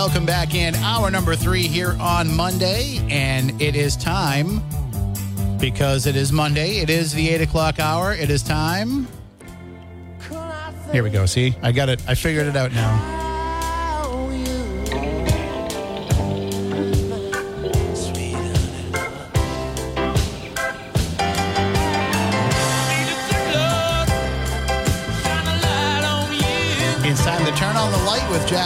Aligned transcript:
Welcome 0.00 0.24
back 0.24 0.54
in 0.54 0.74
hour 0.76 1.10
number 1.10 1.36
three 1.36 1.64
here 1.64 1.94
on 2.00 2.34
Monday. 2.34 3.06
And 3.10 3.60
it 3.60 3.76
is 3.76 3.98
time, 3.98 4.62
because 5.58 6.06
it 6.06 6.16
is 6.16 6.32
Monday, 6.32 6.78
it 6.78 6.88
is 6.88 7.12
the 7.12 7.28
eight 7.28 7.42
o'clock 7.42 7.78
hour. 7.78 8.14
It 8.14 8.30
is 8.30 8.42
time. 8.42 9.06
Here 10.90 11.02
we 11.02 11.10
go. 11.10 11.26
See, 11.26 11.54
I 11.60 11.72
got 11.72 11.90
it. 11.90 12.02
I 12.08 12.14
figured 12.14 12.46
it 12.46 12.56
out 12.56 12.72
now. 12.72 13.19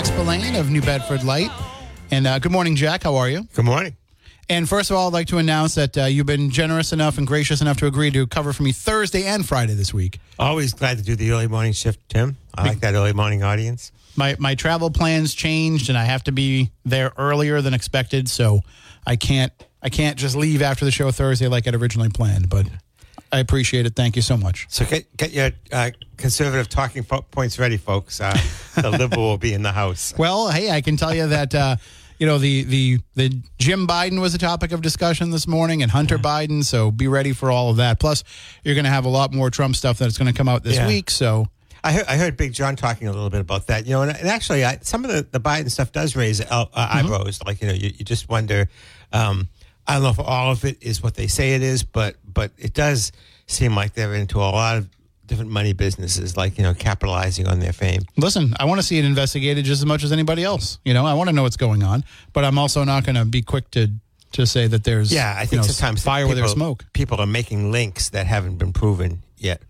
Jack 0.05 0.13
Spillane 0.13 0.57
of 0.57 0.71
New 0.71 0.83
Bedford 0.83 1.25
Light. 1.25 1.51
And 2.11 2.27
uh, 2.27 2.39
good 2.39 2.53
morning, 2.53 2.77
Jack. 2.77 3.05
How 3.05 3.17
are 3.17 3.29
you? 3.29 3.49
Good 3.55 3.65
morning. 3.65 3.97
And 4.51 4.69
first 4.69 4.91
of 4.91 4.97
all, 4.99 5.07
I'd 5.09 5.15
like 5.15 5.29
to 5.29 5.39
announce 5.39 5.77
that 5.77 5.97
uh, 5.97 6.05
you've 6.05 6.27
been 6.27 6.51
generous 6.51 6.93
enough 6.93 7.17
and 7.17 7.27
gracious 7.27 7.63
enough 7.63 7.79
to 7.79 7.87
agree 7.87 8.11
to 8.11 8.27
cover 8.27 8.53
for 8.53 8.65
me 8.65 8.73
Thursday 8.73 9.25
and 9.25 9.47
Friday 9.49 9.73
this 9.73 9.95
week. 9.95 10.21
Always 10.39 10.75
glad 10.75 10.99
to 10.99 11.03
do 11.03 11.17
the 11.17 11.31
early 11.31 11.47
morning 11.47 11.73
shift, 11.73 12.07
Tim. 12.11 12.37
I 12.55 12.67
like 12.69 12.81
that 12.81 12.93
early 12.93 13.15
morning 13.15 13.43
audience. 13.43 13.93
My 14.15 14.37
my 14.39 14.55
travel 14.55 14.91
plans 14.91 15.33
changed, 15.33 15.89
and 15.89 15.97
I 15.97 16.05
have 16.05 16.23
to 16.25 16.33
be 16.33 16.71
there 16.85 17.13
earlier 17.17 17.63
than 17.63 17.73
expected, 17.73 18.29
so 18.29 18.61
I 19.07 19.17
can't 19.17 19.53
I 19.83 19.89
can't 19.89 20.19
just 20.19 20.37
leave 20.37 20.61
after 20.61 20.85
the 20.85 20.91
show 20.91 21.11
Thursday 21.13 21.49
like 21.49 21.67
I'd 21.67 21.75
originally 21.75 22.11
planned. 22.11 22.51
But 22.51 22.67
I 23.35 23.41
appreciate 23.41 23.85
it. 23.85 23.97
Thank 23.97 24.15
you 24.17 24.23
so 24.23 24.37
much. 24.37 24.67
So 24.71 24.85
get, 24.85 25.17
get 25.17 25.33
your 25.33 25.51
uh, 25.73 25.91
conservative 26.17 26.69
talking 26.69 27.03
points 27.05 27.59
ready, 27.59 27.77
folks. 27.77 28.21
Uh, 28.21 28.39
the 28.77 28.91
liberal 28.99 29.23
will 29.23 29.39
be 29.39 29.53
in 29.55 29.63
the 29.63 29.73
house. 29.73 30.15
Well, 30.17 30.51
hey, 30.51 30.71
I 30.71 30.81
can 30.81 30.97
tell 30.97 31.13
you 31.13 31.27
that 31.27 31.53
uh, 31.55 31.77
you 32.21 32.27
know 32.27 32.39
the 32.39 32.63
the 32.63 32.99
the 33.17 33.43
Jim 33.59 33.89
Biden 33.89 34.21
was 34.21 34.35
a 34.35 34.39
topic 34.39 34.71
of 34.71 34.83
discussion 34.83 35.31
this 35.31 35.49
morning, 35.49 35.83
and 35.83 35.91
Hunter 35.91 36.17
Biden. 36.17 36.63
So 36.65 36.93
be 36.93 37.09
ready 37.09 37.33
for 37.33 37.51
all 37.51 37.71
of 37.71 37.79
that. 37.79 37.99
Plus, 37.99 38.23
you're 38.63 38.77
going 38.77 38.85
to 38.85 38.91
have 38.91 39.05
a 39.05 39.09
lot 39.11 39.35
more 39.35 39.51
Trump 39.51 39.75
stuff 39.75 39.99
that's 39.99 40.17
going 40.17 40.33
to 40.33 40.37
come 40.37 40.49
out 40.49 40.63
this 40.63 40.77
Yeah. 40.77 40.87
week. 40.87 41.11
So 41.11 41.49
I 41.83 41.93
heard, 41.93 42.07
I 42.07 42.17
heard 42.17 42.37
Big 42.37 42.53
John 42.53 42.77
talking 42.77 43.09
a 43.09 43.13
little 43.13 43.31
bit 43.31 43.41
about 43.41 43.67
that. 43.67 43.85
You 43.85 43.95
know, 43.95 44.03
and, 44.03 44.17
and 44.17 44.29
actually, 44.29 44.65
I, 44.65 44.79
some 44.83 45.05
of 45.05 45.11
the, 45.11 45.27
the 45.29 45.41
Biden 45.41 45.71
stuff 45.71 45.91
does 45.91 46.15
raise 46.15 46.41
uh, 46.41 46.45
uh, 46.51 46.67
eyebrows. 46.73 47.41
Like, 47.45 47.61
you 47.61 47.67
know, 47.67 47.75
you, 47.75 47.91
you 47.99 48.05
just 48.05 48.29
wonder. 48.29 48.69
Um, 49.13 49.49
I 49.87 49.95
don't 49.95 50.03
know 50.03 50.11
if 50.11 50.19
all 50.21 50.51
of 50.51 50.65
it 50.65 50.83
is 50.83 51.03
what 51.03 51.15
they 51.15 51.27
say 51.27 51.55
it 51.55 51.63
is, 51.63 51.83
but 51.83 52.17
but 52.25 52.53
it 52.59 52.75
does 52.75 53.13
seem 53.47 53.75
like 53.75 53.95
they're 53.95 54.15
into 54.15 54.39
a 54.39 54.41
lot 54.41 54.79
of 54.79 54.89
different 55.27 55.51
money 55.51 55.73
businesses, 55.73 56.37
like 56.37 56.59
you 56.59 56.65
know, 56.65 56.75
capitalizing 56.75 57.47
on 57.47 57.59
their 57.61 57.73
fame. 57.73 58.03
listen, 58.17 58.55
I 58.59 58.65
want 58.65 58.81
to 58.81 58.87
see 58.87 58.99
it 58.99 59.05
investigated 59.05 59.65
just 59.65 59.81
as 59.81 59.87
much 59.87 60.05
as 60.05 60.13
anybody 60.13 60.45
else. 60.45 60.79
You 60.85 60.95
know, 60.95 61.05
I 61.07 61.15
want 61.15 61.29
to 61.29 61.35
know 61.35 61.43
what's 61.43 61.57
going 61.57 61.83
on, 61.83 62.05
but 62.33 62.45
I'm 62.45 62.59
also 62.59 62.85
not 62.85 63.05
going 63.05 63.17
to 63.17 63.25
be 63.25 63.43
quick 63.43 63.71
to 63.73 63.89
to 64.33 64.47
say 64.47 64.67
that 64.67 64.85
there's 64.85 65.13
Yeah, 65.13 65.35
I 65.37 65.43
you 65.43 65.47
think 65.47 65.63
know, 65.63 65.69
sometimes 65.69 66.03
fire 66.03 66.27
where 66.27 66.35
there's 66.35 66.53
smoke. 66.53 66.85
People 66.93 67.21
are 67.21 67.27
making 67.27 67.71
links 67.71 68.11
that 68.11 68.27
haven't 68.27 68.59
been 68.59 68.73
proven 68.73 69.23
yet. 69.37 69.63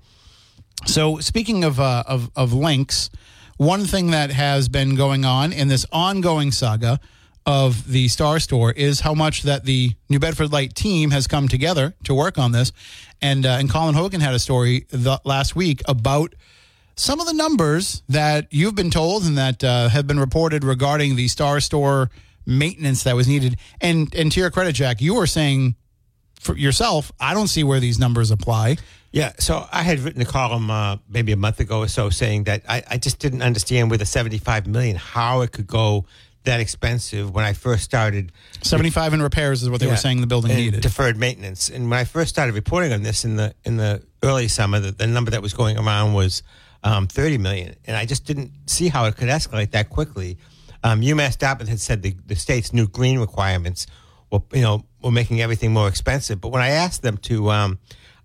So 0.86 1.18
speaking 1.18 1.64
of 1.64 1.80
uh, 1.80 2.02
of 2.06 2.30
of 2.36 2.52
links, 2.52 3.10
one 3.56 3.84
thing 3.84 4.10
that 4.10 4.30
has 4.30 4.68
been 4.68 4.96
going 4.96 5.24
on 5.24 5.52
in 5.52 5.68
this 5.68 5.86
ongoing 5.92 6.50
saga 6.52 6.98
of 7.46 7.90
the 7.90 8.08
Star 8.08 8.40
Store 8.40 8.72
is 8.72 9.00
how 9.00 9.14
much 9.14 9.42
that 9.42 9.64
the 9.64 9.92
New 10.08 10.18
Bedford 10.18 10.52
Light 10.52 10.74
team 10.74 11.10
has 11.10 11.26
come 11.26 11.48
together 11.48 11.94
to 12.04 12.14
work 12.14 12.38
on 12.38 12.52
this, 12.52 12.72
and 13.20 13.44
uh, 13.44 13.56
and 13.58 13.70
Colin 13.70 13.94
Hogan 13.94 14.20
had 14.20 14.34
a 14.34 14.38
story 14.38 14.86
the, 14.90 15.20
last 15.24 15.54
week 15.54 15.82
about 15.86 16.34
some 16.96 17.20
of 17.20 17.26
the 17.26 17.34
numbers 17.34 18.02
that 18.08 18.46
you've 18.50 18.74
been 18.74 18.90
told 18.90 19.24
and 19.24 19.36
that 19.36 19.62
uh, 19.62 19.88
have 19.88 20.06
been 20.06 20.20
reported 20.20 20.64
regarding 20.64 21.16
the 21.16 21.28
Star 21.28 21.60
Store 21.60 22.10
maintenance 22.46 23.02
that 23.04 23.16
was 23.16 23.28
needed. 23.28 23.58
And 23.80 24.14
and 24.14 24.30
to 24.32 24.40
your 24.40 24.50
credit, 24.50 24.74
Jack, 24.74 25.00
you 25.00 25.14
were 25.14 25.26
saying 25.26 25.74
for 26.40 26.56
yourself, 26.56 27.10
I 27.18 27.34
don't 27.34 27.48
see 27.48 27.64
where 27.64 27.80
these 27.80 27.98
numbers 27.98 28.30
apply. 28.30 28.76
Yeah, 29.12 29.32
so 29.38 29.66
I 29.70 29.82
had 29.82 30.00
written 30.00 30.20
a 30.20 30.24
column 30.24 30.70
uh, 30.70 30.96
maybe 31.08 31.30
a 31.30 31.36
month 31.36 31.60
ago 31.60 31.80
or 31.80 31.88
so 31.88 32.10
saying 32.10 32.44
that 32.44 32.62
I, 32.68 32.82
I 32.90 32.98
just 32.98 33.20
didn't 33.20 33.42
understand 33.42 33.90
with 33.90 34.00
the 34.00 34.06
75 34.06 34.66
million 34.66 34.96
how 34.96 35.42
it 35.42 35.52
could 35.52 35.68
go 35.68 36.04
that 36.44 36.60
expensive 36.60 37.30
when 37.34 37.44
I 37.44 37.52
first 37.54 37.84
started 37.84 38.30
75 38.62 39.14
in 39.14 39.22
repairs 39.22 39.62
is 39.62 39.70
what 39.70 39.80
they 39.80 39.86
were 39.86 39.92
Yeah. 39.92 39.96
saying 39.98 40.20
the 40.20 40.26
building 40.26 40.54
needed. 40.54 40.80
deferred 40.82 41.16
maintenance. 41.16 41.68
And 41.70 41.90
when 41.90 41.98
I 41.98 42.04
first 42.04 42.30
started 42.30 42.54
reporting 42.54 42.92
on 42.92 43.02
this 43.02 43.24
in 43.24 43.36
the 43.36 43.54
in 43.64 43.76
the 43.76 44.02
early 44.22 44.48
summer, 44.48 44.78
the, 44.80 44.92
the 44.92 45.06
number 45.06 45.30
that 45.30 45.42
was 45.42 45.54
going 45.54 45.78
around 45.78 46.12
was 46.14 46.42
um, 46.82 47.06
30 47.06 47.38
million, 47.38 47.74
and 47.86 47.96
I 47.96 48.04
just 48.04 48.26
didn't 48.26 48.50
see 48.66 48.88
how 48.88 49.06
it 49.06 49.16
could 49.16 49.28
escalate 49.28 49.70
that 49.70 49.88
quickly. 49.88 50.36
Um, 50.82 51.00
UMass 51.00 51.38
Dartmouth 51.38 51.68
had 51.68 51.80
said 51.80 52.02
the, 52.02 52.14
the 52.26 52.36
state's 52.36 52.74
new 52.74 52.86
green 52.86 53.18
requirements 53.18 53.86
were 54.30 54.42
you 54.52 54.60
know 54.60 54.84
were 55.02 55.10
making 55.10 55.40
everything 55.40 55.72
more 55.72 55.88
expensive. 55.88 56.40
But 56.42 56.48
when 56.50 56.60
I 56.62 56.68
asked 56.70 57.00
them 57.02 57.16
to 57.18 57.50
um, 57.50 57.78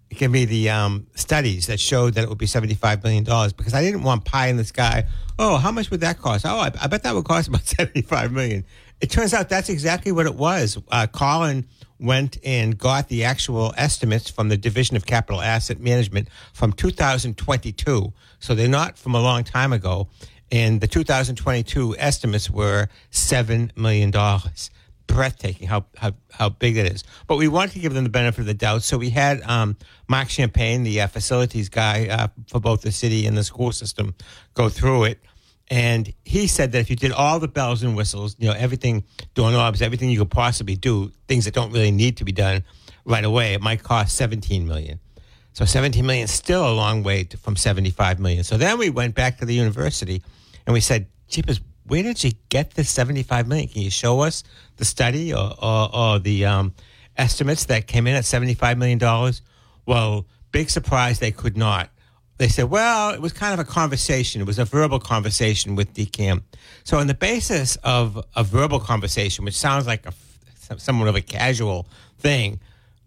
give 0.09 0.29
me 0.29 0.43
the 0.43 0.69
um, 0.71 1.07
studies 1.15 1.67
that 1.67 1.79
showed 1.79 2.15
that 2.15 2.23
it 2.23 2.29
would 2.29 2.37
be 2.37 2.47
$75 2.47 3.03
million 3.03 3.23
because 3.55 3.73
I 3.73 3.81
didn't 3.81 4.03
want 4.03 4.25
pie 4.25 4.47
in 4.47 4.57
the 4.57 4.65
sky. 4.65 5.05
Oh, 5.41 5.55
how 5.55 5.71
much 5.71 5.89
would 5.89 6.01
that 6.01 6.19
cost? 6.19 6.45
Oh, 6.45 6.57
I, 6.57 6.69
I 6.81 6.87
bet 6.87 7.03
that 7.03 7.15
would 7.15 7.23
cost 7.23 7.47
about 7.47 7.61
75 7.65 8.33
million. 8.33 8.65
It 8.99 9.09
turns 9.09 9.33
out 9.33 9.47
that's 9.47 9.69
exactly 9.69 10.11
what 10.11 10.25
it 10.25 10.35
was. 10.35 10.77
Uh, 10.91 11.07
Colin 11.07 11.65
went 11.97 12.37
and 12.43 12.77
got 12.77 13.07
the 13.07 13.23
actual 13.23 13.73
estimates 13.77 14.29
from 14.29 14.49
the 14.49 14.57
Division 14.57 14.97
of 14.97 15.05
Capital 15.05 15.41
Asset 15.41 15.79
Management 15.79 16.27
from 16.51 16.73
2022. 16.73 18.11
So 18.39 18.53
they're 18.53 18.67
not 18.67 18.97
from 18.97 19.15
a 19.15 19.21
long 19.21 19.45
time 19.45 19.71
ago. 19.71 20.09
And 20.51 20.81
the 20.81 20.87
2022 20.87 21.95
estimates 21.97 22.49
were 22.49 22.89
$7 23.11 23.77
million 23.77 24.11
breathtaking 25.09 25.67
how, 25.67 25.85
how 25.97 26.11
how 26.31 26.49
big 26.49 26.77
it 26.77 26.85
is. 26.85 27.03
But 27.27 27.37
we 27.37 27.47
wanted 27.47 27.71
to 27.73 27.79
give 27.79 27.93
them 27.93 28.03
the 28.05 28.09
benefit 28.09 28.41
of 28.41 28.45
the 28.45 28.53
doubt, 28.53 28.83
so 28.83 28.97
we 28.97 29.09
had 29.09 29.41
um, 29.41 29.75
Mark 30.07 30.29
Champagne, 30.29 30.83
the 30.83 31.01
uh, 31.01 31.07
facilities 31.07 31.67
guy 31.67 32.07
uh, 32.07 32.27
for 32.47 32.59
both 32.59 32.81
the 32.81 32.91
city 32.91 33.25
and 33.25 33.35
the 33.35 33.43
school 33.43 33.71
system, 33.71 34.13
go 34.53 34.69
through 34.69 35.05
it. 35.05 35.19
And 35.69 36.11
he 36.25 36.47
said 36.47 36.71
that 36.71 36.79
if 36.79 36.89
you 36.89 36.95
did 36.95 37.11
all 37.11 37.39
the 37.39 37.47
bells 37.47 37.83
and 37.83 37.95
whistles, 37.95 38.35
you 38.39 38.47
know, 38.47 38.55
everything, 38.55 39.03
doorknobs, 39.35 39.81
everything 39.81 40.09
you 40.09 40.19
could 40.19 40.31
possibly 40.31 40.75
do, 40.75 41.11
things 41.27 41.45
that 41.45 41.53
don't 41.53 41.71
really 41.71 41.91
need 41.91 42.17
to 42.17 42.25
be 42.25 42.31
done 42.31 42.63
right 43.05 43.23
away, 43.23 43.53
it 43.53 43.61
might 43.61 43.83
cost 43.83 44.15
17 44.15 44.67
million. 44.67 44.99
So 45.53 45.65
17 45.65 46.05
million 46.05 46.23
is 46.23 46.31
still 46.31 46.67
a 46.67 46.73
long 46.73 47.03
way 47.03 47.23
to, 47.25 47.37
from 47.37 47.55
75 47.55 48.19
million. 48.19 48.43
So 48.43 48.57
then 48.57 48.77
we 48.79 48.89
went 48.89 49.13
back 49.13 49.37
to 49.39 49.45
the 49.45 49.53
university 49.53 50.23
and 50.65 50.73
we 50.73 50.79
said, 50.79 51.07
Jeepers, 51.27 51.61
where 51.85 52.01
did 52.01 52.23
you 52.23 52.31
get 52.49 52.71
this 52.71 52.89
75 52.89 53.47
million? 53.47 53.67
Can 53.67 53.81
you 53.81 53.91
show 53.91 54.21
us 54.21 54.43
the 54.77 54.85
study 54.85 55.33
or, 55.33 55.53
or, 55.61 55.95
or 55.95 56.19
the 56.19 56.45
um, 56.45 56.73
estimates 57.17 57.65
that 57.65 57.87
came 57.87 58.07
in 58.07 58.15
at 58.15 58.23
$75 58.23 58.77
million? 58.77 59.33
Well, 59.85 60.25
big 60.51 60.69
surprise, 60.69 61.19
they 61.19 61.31
could 61.31 61.57
not. 61.57 61.89
They 62.39 62.47
said, 62.47 62.69
well, 62.69 63.11
it 63.11 63.21
was 63.21 63.33
kind 63.33 63.53
of 63.53 63.59
a 63.59 63.69
conversation. 63.69 64.39
It 64.39 64.47
was 64.47 64.59
a 64.59 64.65
verbal 64.65 64.99
conversation 64.99 65.75
with 65.75 65.93
DCAM. 65.93 66.41
So, 66.85 66.97
on 66.97 67.07
the 67.07 67.13
basis 67.13 67.75
of 67.83 68.25
a 68.33 68.43
verbal 68.45 68.79
conversation, 68.79 69.43
which 69.43 69.57
sounds 69.57 69.85
like 69.85 70.05
a, 70.05 70.13
somewhat 70.79 71.09
of 71.09 71.15
a 71.15 71.21
casual 71.21 71.85
thing, 72.17 72.61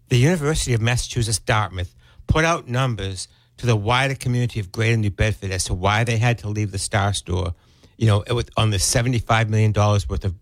the 0.09 0.17
University 0.17 0.73
of 0.73 0.81
Massachusetts 0.81 1.39
Dartmouth 1.39 1.95
put 2.27 2.45
out 2.45 2.67
numbers 2.67 3.27
to 3.57 3.65
the 3.65 3.75
wider 3.75 4.13
community 4.13 4.59
of 4.59 4.71
Greater 4.71 4.97
New 4.97 5.09
Bedford 5.09 5.49
as 5.49 5.63
to 5.65 5.73
why 5.73 6.03
they 6.03 6.17
had 6.17 6.37
to 6.39 6.47
leave 6.47 6.71
the 6.71 6.77
Star 6.77 7.11
Store. 7.13 7.55
You 7.97 8.07
know, 8.07 8.23
was 8.29 8.45
on 8.55 8.69
the 8.69 8.79
seventy-five 8.79 9.49
million 9.49 9.71
dollars 9.71 10.07
worth 10.07 10.25
of 10.25 10.35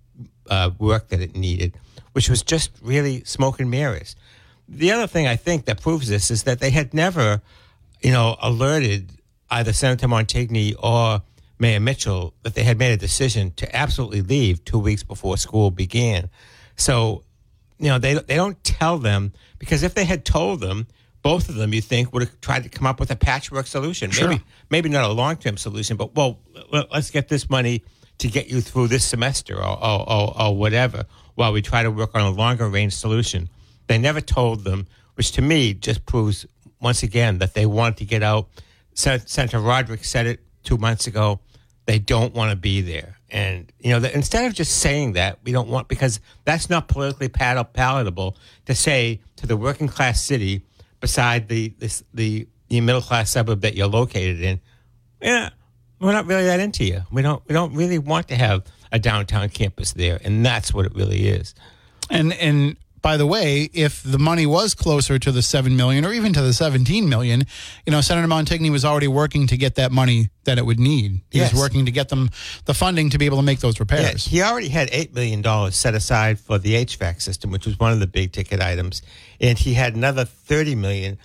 uh, 0.50 0.72
work 0.78 1.08
that 1.10 1.22
it 1.22 1.34
needed, 1.34 1.78
which 2.12 2.30
was 2.30 2.44
just 2.44 2.72
really 2.82 3.24
smoke 3.24 3.62
and 3.62 3.72
mirrors. 3.72 4.18
The 4.68 4.92
other 4.92 5.08
thing 5.08 5.28
I 5.28 5.38
think 5.38 5.66
that 5.66 5.82
proves 5.82 6.10
this 6.10 6.30
is 6.30 6.44
that 6.44 6.60
they 6.60 6.72
had 6.72 6.94
never, 6.94 7.42
you 8.02 8.12
know, 8.12 8.36
alerted 8.42 9.12
either 9.50 9.74
Senator 9.74 10.08
Montigny 10.08 10.76
or 10.80 11.22
Mayor 11.60 11.80
Mitchell 11.80 12.34
that 12.44 12.56
they 12.56 12.64
had 12.64 12.80
made 12.80 12.92
a 12.92 12.98
decision 12.98 13.52
to 13.58 13.76
absolutely 13.76 14.22
leave 14.22 14.64
two 14.66 14.80
weeks 14.80 15.04
before 15.04 15.38
school 15.38 15.72
began. 15.72 16.30
So, 16.76 17.24
you 17.78 17.88
know, 17.88 18.00
they 18.00 18.16
they 18.16 18.36
don't 18.36 18.62
tell 18.64 18.98
them 18.98 19.34
because 19.60 19.84
if 19.84 19.94
they 19.94 20.06
had 20.06 20.26
told 20.26 20.60
them 20.62 20.88
both 21.22 21.50
of 21.50 21.56
them, 21.56 21.74
you 21.74 21.82
think, 21.82 22.14
would 22.14 22.24
have 22.24 22.42
tried 22.42 22.64
to 22.64 22.70
come 22.70 22.88
up 22.88 23.00
with 23.00 23.12
a 23.12 23.16
patchwork 23.16 23.68
solution. 23.68 24.10
Sure. 24.10 24.30
Maybe, 24.30 24.44
maybe 24.70 24.90
not 24.90 25.10
a 25.10 25.14
long 25.14 25.36
term 25.36 25.58
solution, 25.58 25.98
but 25.98 26.16
well, 26.16 26.40
let's 26.72 27.12
get 27.12 27.28
this 27.28 27.50
money 27.50 27.84
to 28.18 28.28
get 28.28 28.48
you 28.48 28.62
through 28.62 28.88
this 28.88 29.06
semester 29.06 29.58
or, 29.58 29.84
or, 29.84 30.10
or, 30.10 30.42
or 30.42 30.58
whatever 30.58 31.06
while 31.36 31.54
we 31.54 31.62
try 31.62 31.84
to 31.84 31.92
work 31.92 32.12
on 32.16 32.22
a 32.22 32.30
longer 32.32 32.68
range 32.68 32.94
solution. 32.94 33.50
They 33.88 33.98
never 33.98 34.22
told 34.22 34.64
them, 34.64 34.88
which 35.16 35.32
to 35.34 35.42
me 35.42 35.74
just 35.74 36.06
proves 36.06 36.46
once 36.82 37.04
again 37.04 37.38
that 37.38 37.54
they 37.54 37.66
want 37.66 37.98
to 37.98 38.06
get 38.06 38.24
out. 38.24 38.50
Sen- 38.94 39.26
Senator 39.26 39.60
Roderick 39.60 40.04
said 40.04 40.28
it 40.28 40.40
two 40.64 40.78
months 40.78 41.08
ago. 41.08 41.40
They 41.86 42.00
don't 42.00 42.34
want 42.34 42.52
to 42.52 42.56
be 42.56 42.82
there. 42.82 43.18
And, 43.30 43.72
you 43.80 43.92
know, 43.92 44.00
the, 44.00 44.14
instead 44.14 44.46
of 44.46 44.54
just 44.54 44.80
saying 44.80 45.14
that, 45.14 45.40
we 45.44 45.52
don't 45.52 45.70
want, 45.70 45.88
because 45.88 46.20
that's 46.44 46.70
not 46.70 46.88
politically 46.88 47.30
pal- 47.30 47.64
palatable 47.64 48.36
to 48.66 48.76
say 48.76 49.22
to 49.38 49.48
the 49.48 49.56
working 49.56 49.88
class 49.88 50.22
city 50.22 50.66
beside 51.00 51.48
the, 51.48 51.74
the, 51.80 52.48
the 52.68 52.82
middle 52.82 53.02
class 53.02 53.32
suburb 53.32 53.62
that 53.62 53.76
you're 53.76 53.88
located 53.88 54.42
in, 54.42 54.60
yeah, 55.22 55.50
we're 56.00 56.12
not 56.12 56.26
really 56.26 56.44
that 56.44 56.60
into 56.60 56.84
you. 56.84 57.04
We 57.12 57.22
don't, 57.22 57.42
we 57.48 57.54
don't 57.54 57.74
really 57.74 58.00
want 58.00 58.28
to 58.30 58.36
have 58.36 58.66
a 58.92 59.00
downtown 59.00 59.48
campus 59.50 59.94
there. 59.94 60.20
And 60.24 60.46
that's 60.46 60.74
what 60.74 60.86
it 60.86 60.94
really 60.94 61.28
is. 61.28 61.56
And 62.10 62.34
and 62.34 62.76
by 63.02 63.18
the 63.18 63.26
way, 63.26 63.70
if 63.74 64.04
the 64.04 64.20
money 64.20 64.46
was 64.46 64.76
closer 64.76 65.18
to 65.18 65.32
the 65.32 65.42
seven 65.42 65.76
million 65.76 66.06
or 66.06 66.14
even 66.14 66.34
to 66.34 66.42
the 66.42 66.54
seventeen 66.54 67.10
million, 67.10 67.44
you 67.86 67.92
know, 67.92 68.02
Senator 68.02 68.28
Montigny 68.28 68.70
was 68.70 68.86
already 68.86 69.08
working 69.08 69.48
to 69.48 69.58
get 69.58 69.76
that 69.76 69.92
money 69.92 70.30
that 70.44 70.58
it 70.58 70.66
would 70.66 70.80
need. 70.80 71.22
He 71.32 71.40
Yes. 71.40 71.52
was 71.54 71.62
working 71.62 71.86
to 71.86 71.92
get 71.92 72.10
them 72.10 72.30
the 72.66 72.74
funding 72.74 73.10
to 73.12 73.18
be 73.18 73.26
able 73.26 73.38
to 73.38 73.44
make 73.44 73.60
those 73.60 73.76
Yeah, 73.78 73.82
repairs. 73.82 74.26
he 74.26 74.42
already 74.42 74.70
had 74.70 74.90
eight 74.92 75.14
million 75.14 75.42
dollars 75.42 75.76
set 75.76 75.96
aside 75.96 76.40
for 76.40 76.58
the 76.60 76.76
HVAC 76.76 77.22
system, 77.22 77.50
which 77.52 77.66
was 77.66 77.80
one 77.80 77.92
of 77.92 78.00
the 78.00 78.08
big 78.08 78.32
ticket 78.32 78.62
items, 78.62 79.02
and 79.40 79.58
he 79.58 79.74
had 79.74 79.96
another 79.96 80.26
thirty 80.26 80.76
million 80.76 81.18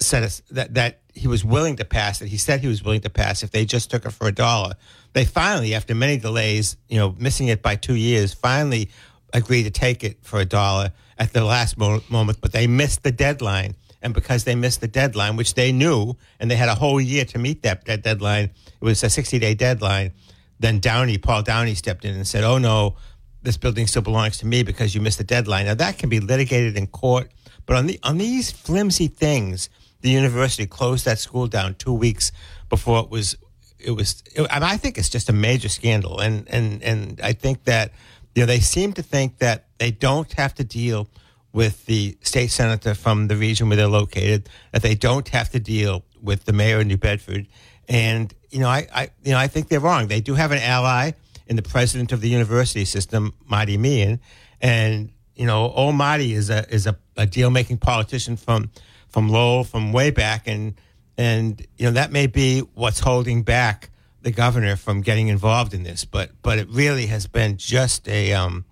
set 0.00 0.22
as, 0.22 0.42
that 0.50 0.74
that 0.74 0.98
he 1.14 1.28
was 1.28 1.44
willing 1.44 1.76
to 1.76 1.84
pass. 1.84 2.18
That 2.18 2.28
he 2.28 2.36
said 2.38 2.60
he 2.60 2.68
was 2.68 2.82
willing 2.82 3.02
to 3.02 3.10
pass 3.10 3.42
if 3.42 3.50
they 3.50 3.64
just 3.64 3.90
took 3.90 4.04
it 4.04 4.10
for 4.10 4.26
a 4.28 4.32
dollar. 4.32 4.74
They 5.14 5.24
finally, 5.26 5.74
after 5.74 5.94
many 5.94 6.16
delays, 6.16 6.76
you 6.88 6.98
know, 6.98 7.14
missing 7.18 7.48
it 7.48 7.60
by 7.62 7.76
two 7.76 7.94
years, 7.96 8.32
finally 8.32 8.90
agreed 9.32 9.64
to 9.64 9.70
take 9.70 10.04
it 10.04 10.18
for 10.22 10.40
a 10.40 10.44
dollar 10.44 10.92
at 11.18 11.32
the 11.32 11.44
last 11.44 11.78
mo- 11.78 12.02
moment, 12.08 12.38
but 12.40 12.52
they 12.52 12.66
missed 12.66 13.02
the 13.02 13.12
deadline. 13.12 13.74
And 14.04 14.12
because 14.12 14.44
they 14.44 14.56
missed 14.56 14.80
the 14.80 14.88
deadline, 14.88 15.36
which 15.36 15.54
they 15.54 15.70
knew, 15.70 16.16
and 16.40 16.50
they 16.50 16.56
had 16.56 16.68
a 16.68 16.74
whole 16.74 17.00
year 17.00 17.24
to 17.26 17.38
meet 17.38 17.62
that, 17.62 17.84
that 17.84 18.02
deadline, 18.02 18.44
it 18.46 18.84
was 18.84 19.02
a 19.04 19.10
60 19.10 19.38
day 19.38 19.54
deadline. 19.54 20.12
Then 20.58 20.80
Downey, 20.80 21.18
Paul 21.18 21.42
Downey 21.42 21.74
stepped 21.74 22.04
in 22.04 22.14
and 22.14 22.26
said, 22.26 22.42
Oh 22.42 22.58
no, 22.58 22.96
this 23.42 23.56
building 23.56 23.86
still 23.86 24.02
belongs 24.02 24.38
to 24.38 24.46
me 24.46 24.62
because 24.62 24.94
you 24.94 25.00
missed 25.00 25.18
the 25.18 25.24
deadline. 25.24 25.66
Now 25.66 25.74
that 25.74 25.98
can 25.98 26.08
be 26.08 26.20
litigated 26.20 26.76
in 26.76 26.86
court, 26.86 27.30
but 27.66 27.76
on 27.76 27.86
the 27.86 27.98
on 28.02 28.18
these 28.18 28.50
flimsy 28.50 29.08
things, 29.08 29.68
the 30.00 30.10
university 30.10 30.66
closed 30.66 31.04
that 31.04 31.18
school 31.18 31.46
down 31.46 31.74
two 31.74 31.92
weeks 31.92 32.32
before 32.68 33.00
it 33.00 33.10
was 33.10 33.36
it 33.78 33.92
was 33.92 34.22
it, 34.34 34.46
and 34.50 34.64
I 34.64 34.76
think 34.76 34.98
it's 34.98 35.08
just 35.08 35.28
a 35.28 35.32
major 35.32 35.68
scandal 35.68 36.20
and 36.20 36.48
and 36.48 36.82
and 36.82 37.20
I 37.22 37.32
think 37.32 37.64
that 37.64 37.92
you 38.34 38.42
know 38.42 38.46
they 38.46 38.60
seem 38.60 38.92
to 38.94 39.02
think 39.02 39.38
that 39.38 39.66
they 39.78 39.90
don't 39.90 40.32
have 40.34 40.54
to 40.54 40.64
deal 40.64 41.08
with 41.52 41.84
the 41.86 42.16
state 42.22 42.50
senator 42.50 42.94
from 42.94 43.28
the 43.28 43.36
region 43.36 43.68
where 43.68 43.76
they're 43.76 43.86
located 43.86 44.48
that 44.72 44.82
they 44.82 44.94
don't 44.94 45.28
have 45.28 45.50
to 45.50 45.60
deal 45.60 46.02
with 46.22 46.44
the 46.44 46.52
mayor 46.52 46.80
of 46.80 46.86
New 46.86 46.96
Bedford. 46.96 47.46
And 47.88 48.32
you 48.50 48.60
know 48.60 48.68
I, 48.68 48.86
I 48.94 49.10
you 49.22 49.32
know 49.32 49.38
I 49.38 49.48
think 49.48 49.68
they're 49.68 49.80
wrong. 49.80 50.08
They 50.08 50.20
do 50.20 50.34
have 50.34 50.52
an 50.52 50.58
ally 50.58 51.12
in 51.46 51.56
the 51.56 51.62
president 51.62 52.12
of 52.12 52.20
the 52.20 52.28
university 52.28 52.84
system 52.84 53.34
Marty 53.46 53.76
Meehan. 53.76 54.20
And 54.60 55.12
you 55.34 55.46
know 55.46 55.70
old 55.70 55.94
Marty 55.94 56.32
is 56.32 56.48
a 56.48 56.68
is 56.72 56.86
a, 56.86 56.96
a 57.16 57.26
deal 57.26 57.50
making 57.50 57.78
politician 57.78 58.36
from 58.36 58.70
from 59.08 59.28
Lowell 59.28 59.64
from 59.64 59.92
way 59.92 60.10
back. 60.10 60.46
And 60.46 60.74
and 61.18 61.64
you 61.76 61.86
know 61.86 61.92
that 61.92 62.12
may 62.12 62.26
be 62.26 62.60
what's 62.74 63.00
holding 63.00 63.42
back 63.42 63.90
the 64.22 64.30
governor 64.30 64.76
from 64.76 65.02
getting 65.02 65.28
involved 65.28 65.74
in 65.74 65.82
this. 65.82 66.04
But 66.04 66.30
but 66.42 66.58
it 66.58 66.68
really 66.70 67.06
has 67.06 67.26
been 67.26 67.56
just 67.56 68.08
a 68.08 68.32
um, 68.32 68.64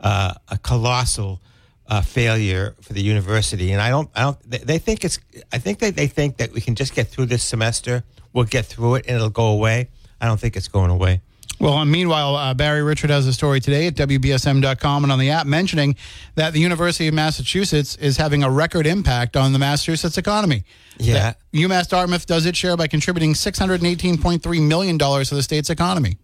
uh, 0.00 0.34
a 0.48 0.58
colossal 0.58 1.40
uh, 1.86 2.00
failure 2.00 2.74
for 2.80 2.92
the 2.92 3.02
university. 3.02 3.72
And 3.72 3.80
I 3.80 3.90
don't 3.90 4.10
I 4.14 4.22
don't 4.22 4.38
they, 4.50 4.78
think 4.78 5.04
it's 5.04 5.18
I 5.52 5.58
think 5.58 5.78
they, 5.78 5.90
they 5.90 6.06
think 6.06 6.38
that 6.38 6.52
we 6.52 6.60
can 6.60 6.74
just 6.74 6.94
get 6.94 7.08
through 7.08 7.26
this 7.26 7.42
semester. 7.42 8.04
We'll 8.32 8.44
get 8.44 8.66
through 8.66 8.96
it 8.96 9.06
and 9.06 9.16
it'll 9.16 9.30
go 9.30 9.48
away. 9.48 9.88
I 10.20 10.26
don't 10.26 10.40
think 10.40 10.56
it's 10.56 10.68
going 10.68 10.90
away. 10.90 11.20
Well, 11.62 11.84
meanwhile, 11.84 12.34
uh, 12.34 12.54
Barry 12.54 12.82
Richard 12.82 13.10
has 13.10 13.24
a 13.28 13.32
story 13.32 13.60
today 13.60 13.86
at 13.86 13.94
WBSM.com 13.94 15.04
and 15.04 15.12
on 15.12 15.20
the 15.20 15.30
app 15.30 15.46
mentioning 15.46 15.94
that 16.34 16.54
the 16.54 16.58
University 16.58 17.06
of 17.06 17.14
Massachusetts 17.14 17.94
is 17.98 18.16
having 18.16 18.42
a 18.42 18.50
record 18.50 18.84
impact 18.84 19.36
on 19.36 19.52
the 19.52 19.60
Massachusetts 19.60 20.18
economy. 20.18 20.64
Yeah. 20.98 21.34
UMass 21.52 21.88
Dartmouth 21.88 22.26
does 22.26 22.46
its 22.46 22.58
share 22.58 22.76
by 22.76 22.88
contributing 22.88 23.34
$618.3 23.34 24.66
million 24.66 24.98
to 24.98 25.34
the 25.36 25.42
state's 25.44 25.70
economy. 25.70 26.18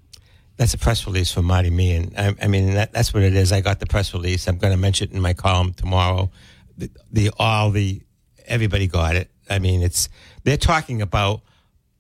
That's 0.57 0.75
a 0.75 0.79
press 0.79 1.07
release 1.07 1.31
from 1.31 1.45
Marty 1.45 1.71
Meehan. 1.71 2.15
I, 2.19 2.35
I 2.43 2.49
mean, 2.49 2.75
that, 2.75 2.93
that's 2.93 3.15
what 3.15 3.23
it 3.23 3.37
is. 3.37 3.53
I 3.53 3.61
got 3.61 3.79
the 3.79 3.87
press 3.87 4.13
release. 4.13 4.49
I'm 4.49 4.59
going 4.59 4.73
to 4.73 4.77
mention 4.77 5.09
it 5.09 5.15
in 5.15 5.21
my 5.21 5.35
column 5.35 5.73
tomorrow. 5.73 6.33
The, 6.77 6.91
the 7.13 7.31
all 7.39 7.71
the 7.71 8.03
everybody 8.45 8.89
got 8.89 9.15
it. 9.15 9.31
I 9.49 9.61
mean, 9.61 9.83
it's 9.83 10.09
they're 10.43 10.57
talking 10.57 11.01
about 11.01 11.43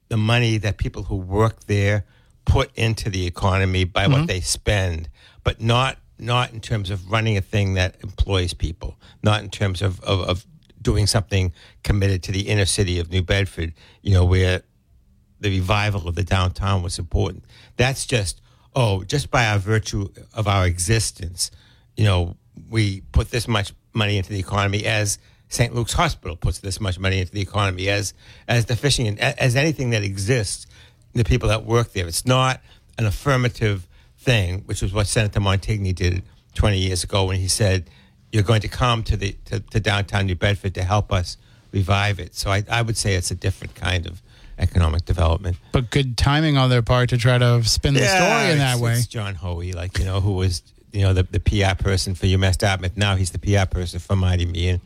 the 0.08 0.17
money 0.17 0.58
that 0.58 0.76
people 0.76 1.05
who 1.05 1.14
work 1.14 1.67
there 1.67 2.05
put 2.48 2.74
into 2.76 3.10
the 3.10 3.26
economy 3.26 3.84
by 3.84 4.06
what 4.06 4.16
mm-hmm. 4.16 4.26
they 4.26 4.40
spend, 4.40 5.08
but 5.44 5.60
not 5.60 5.98
not 6.20 6.52
in 6.52 6.60
terms 6.60 6.90
of 6.90 7.08
running 7.12 7.36
a 7.36 7.40
thing 7.40 7.74
that 7.74 7.94
employs 8.02 8.52
people, 8.52 8.96
not 9.22 9.40
in 9.40 9.48
terms 9.48 9.80
of, 9.80 10.00
of, 10.00 10.20
of 10.22 10.46
doing 10.82 11.06
something 11.06 11.52
committed 11.84 12.24
to 12.24 12.32
the 12.32 12.48
inner 12.48 12.64
city 12.64 12.98
of 12.98 13.08
New 13.10 13.22
Bedford, 13.22 13.72
you 14.02 14.14
know, 14.14 14.24
where 14.24 14.62
the 15.38 15.48
revival 15.48 16.08
of 16.08 16.16
the 16.16 16.24
downtown 16.24 16.82
was 16.82 16.98
important. 16.98 17.44
That's 17.76 18.04
just, 18.04 18.40
oh, 18.74 19.04
just 19.04 19.30
by 19.30 19.46
our 19.46 19.58
virtue 19.58 20.08
of 20.34 20.48
our 20.48 20.66
existence, 20.66 21.52
you 21.96 22.04
know, 22.04 22.36
we 22.68 23.02
put 23.12 23.30
this 23.30 23.46
much 23.46 23.72
money 23.92 24.16
into 24.16 24.30
the 24.30 24.40
economy 24.40 24.86
as 24.86 25.18
St. 25.48 25.74
Luke's 25.74 25.92
Hospital 25.92 26.36
puts 26.36 26.58
this 26.58 26.80
much 26.80 26.98
money 26.98 27.20
into 27.20 27.32
the 27.32 27.40
economy 27.40 27.88
as 27.88 28.12
as 28.48 28.66
the 28.66 28.76
fishing 28.76 29.06
and 29.06 29.20
as 29.20 29.56
anything 29.56 29.90
that 29.90 30.02
exists, 30.02 30.66
the 31.19 31.25
people 31.25 31.49
that 31.49 31.65
work 31.65 31.93
there. 31.93 32.06
It's 32.06 32.26
not 32.26 32.61
an 32.97 33.06
affirmative 33.06 33.87
thing, 34.19 34.62
which 34.67 34.82
was 34.82 34.93
what 34.93 35.06
Senator 35.06 35.41
Montigny 35.41 35.94
did 35.94 36.23
20 36.55 36.79
years 36.79 37.05
ago 37.05 37.26
when 37.26 37.37
he 37.37 37.49
said, 37.49 37.88
"You're 38.32 38.43
going 38.43 38.62
to 38.62 38.69
come 38.69 39.03
to 39.05 39.17
the 39.17 39.37
to, 39.47 39.61
to 39.61 39.81
downtown 39.81 40.26
New 40.26 40.35
Bedford 40.35 40.75
to 40.75 40.82
help 40.82 41.12
us 41.12 41.37
revive 41.73 42.19
it." 42.19 42.35
So 42.35 42.50
I, 42.50 42.65
I 42.70 42.82
would 42.82 42.97
say 42.97 43.15
it's 43.15 43.31
a 43.31 43.35
different 43.35 43.75
kind 43.75 44.06
of 44.06 44.23
economic 44.59 45.05
development. 45.05 45.56
But 45.73 45.91
good 45.91 46.17
timing 46.17 46.56
on 46.56 46.70
their 46.70 46.82
part 46.82 47.10
to 47.10 47.19
try 47.19 47.39
to 47.39 47.63
spin 47.65 47.94
the 47.94 48.01
story 48.01 48.53
in 48.53 48.58
that 48.58 48.79
way. 48.79 48.94
It's 48.94 49.06
John 49.06 49.34
Hoey, 49.34 49.72
like 49.72 49.98
you 49.98 50.05
know, 50.05 50.20
who 50.20 50.32
was 50.32 50.63
you 50.93 51.03
know 51.03 51.13
the, 51.13 51.22
the 51.22 51.41
PR 51.41 51.81
person 51.81 52.15
for 52.15 52.27
UMass 52.27 52.58
Dartmouth. 52.58 52.96
Now 52.96 53.17
he's 53.17 53.31
the 53.31 53.39
PR 53.39 53.67
person 53.67 54.01
for 54.01 54.17
Marty 54.17 54.46
Meehan. 54.46 54.81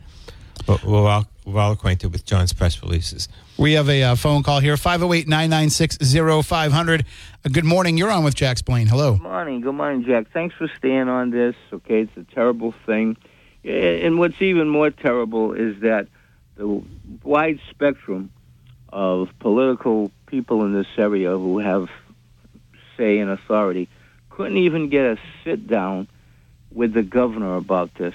But 0.66 0.84
we're 0.84 1.08
all 1.08 1.26
we're 1.44 1.60
all 1.60 1.72
acquainted 1.72 2.12
with 2.12 2.24
John's 2.24 2.52
press 2.52 2.80
releases. 2.82 3.28
We 3.58 3.72
have 3.72 3.88
a 3.88 4.02
uh, 4.02 4.14
phone 4.14 4.42
call 4.42 4.60
here 4.60 4.76
508 4.76 5.26
996 5.26 5.98
0500. 6.46 7.04
Good 7.50 7.64
morning. 7.64 7.96
You're 7.96 8.10
on 8.10 8.24
with 8.24 8.34
Jack 8.34 8.58
Spillane. 8.58 8.86
Hello. 8.86 9.14
Good 9.14 9.22
morning. 9.22 9.60
Good 9.60 9.74
morning, 9.74 10.04
Jack. 10.04 10.30
Thanks 10.32 10.54
for 10.54 10.68
staying 10.78 11.08
on 11.08 11.30
this. 11.30 11.56
Okay, 11.72 12.02
it's 12.02 12.16
a 12.16 12.34
terrible 12.34 12.74
thing. 12.86 13.16
And 13.64 14.18
what's 14.18 14.40
even 14.40 14.68
more 14.68 14.90
terrible 14.90 15.52
is 15.52 15.80
that 15.80 16.08
the 16.56 16.82
wide 17.22 17.60
spectrum 17.70 18.30
of 18.92 19.30
political 19.38 20.10
people 20.26 20.64
in 20.64 20.72
this 20.74 20.86
area 20.96 21.30
who 21.30 21.58
have 21.58 21.88
say 22.96 23.18
and 23.18 23.30
authority 23.30 23.88
couldn't 24.30 24.58
even 24.58 24.88
get 24.88 25.04
a 25.04 25.18
sit 25.44 25.66
down 25.66 26.08
with 26.70 26.92
the 26.92 27.02
governor 27.02 27.56
about 27.56 27.94
this. 27.94 28.14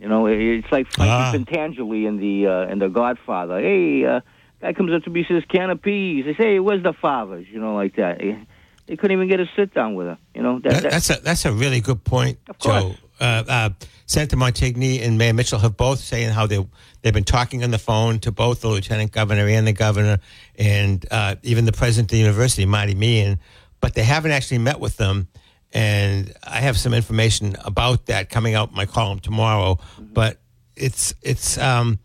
You 0.00 0.08
know, 0.08 0.26
it's 0.26 0.66
like 0.72 0.86
Ah. 0.98 1.30
Frankie 1.30 1.44
Pentangeli 1.52 2.06
in 2.08 2.16
the 2.16 2.46
uh, 2.46 2.72
in 2.72 2.78
the 2.78 2.88
Godfather. 2.88 3.60
Hey, 3.60 4.04
uh, 4.06 4.20
guy 4.62 4.72
comes 4.72 4.92
up 4.92 5.02
to 5.04 5.10
me 5.10 5.24
says 5.28 5.42
can 5.48 5.68
of 5.68 5.82
peas. 5.82 6.24
They 6.24 6.32
say, 6.34 6.52
hey, 6.54 6.58
where's 6.60 6.82
the 6.82 6.94
fathers? 6.94 7.46
You 7.52 7.60
know, 7.60 7.74
like 7.74 7.96
that. 7.96 8.18
They, 8.18 8.96
couldn't 8.96 9.12
even 9.12 9.28
get 9.28 9.38
a 9.38 9.46
sit 9.54 9.72
down 9.72 9.94
with 9.94 10.08
her. 10.08 10.18
You 10.34 10.42
know, 10.42 10.58
that, 10.60 10.72
That, 10.72 10.82
that, 10.82 10.90
that's 10.92 11.10
a 11.10 11.20
that's 11.22 11.44
a 11.44 11.52
really 11.52 11.80
good 11.80 12.02
point, 12.02 12.38
Of 12.48 12.58
course. 12.58 12.82
Joe. 12.82 12.94
Uh, 13.20 13.44
uh, 13.46 13.70
Senator 14.06 14.36
Montigny 14.36 15.02
and 15.02 15.18
Mayor 15.18 15.34
Mitchell 15.34 15.58
have 15.58 15.76
both 15.76 15.98
saying 16.00 16.30
how 16.30 16.46
they 16.46 16.66
they've 17.02 17.12
been 17.14 17.22
talking 17.22 17.62
on 17.62 17.70
the 17.70 17.78
phone 17.78 18.18
to 18.20 18.32
both 18.32 18.62
the 18.62 18.68
lieutenant 18.68 19.12
governor 19.12 19.46
and 19.46 19.66
the 19.66 19.74
governor, 19.74 20.18
and 20.58 21.04
uh, 21.10 21.36
even 21.42 21.66
the 21.66 21.72
president 21.72 22.06
of 22.10 22.12
the 22.12 22.18
university, 22.18 22.64
Marty 22.64 22.94
Meehan, 22.94 23.38
but 23.80 23.94
they 23.94 24.02
haven't 24.02 24.30
actually 24.32 24.58
met 24.58 24.80
with 24.80 24.96
them. 24.96 25.28
And 25.72 26.34
I 26.42 26.60
have 26.60 26.76
some 26.76 26.92
information 26.94 27.56
about 27.64 28.06
that 28.06 28.28
coming 28.28 28.54
out 28.54 28.70
in 28.70 28.74
my 28.76 28.86
column 28.86 29.20
tomorrow. 29.20 29.78
But 29.98 30.40
it's 30.76 31.14
it's 31.22 31.58
um, 31.58 31.98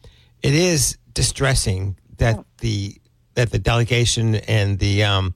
it 0.44 0.54
is 0.54 0.98
distressing 1.14 1.98
that 2.18 2.44
the 2.60 2.96
that 3.34 3.52
the 3.52 3.60
delegation 3.60 4.36
and 4.36 4.78
the 4.80 5.04
um, 5.04 5.34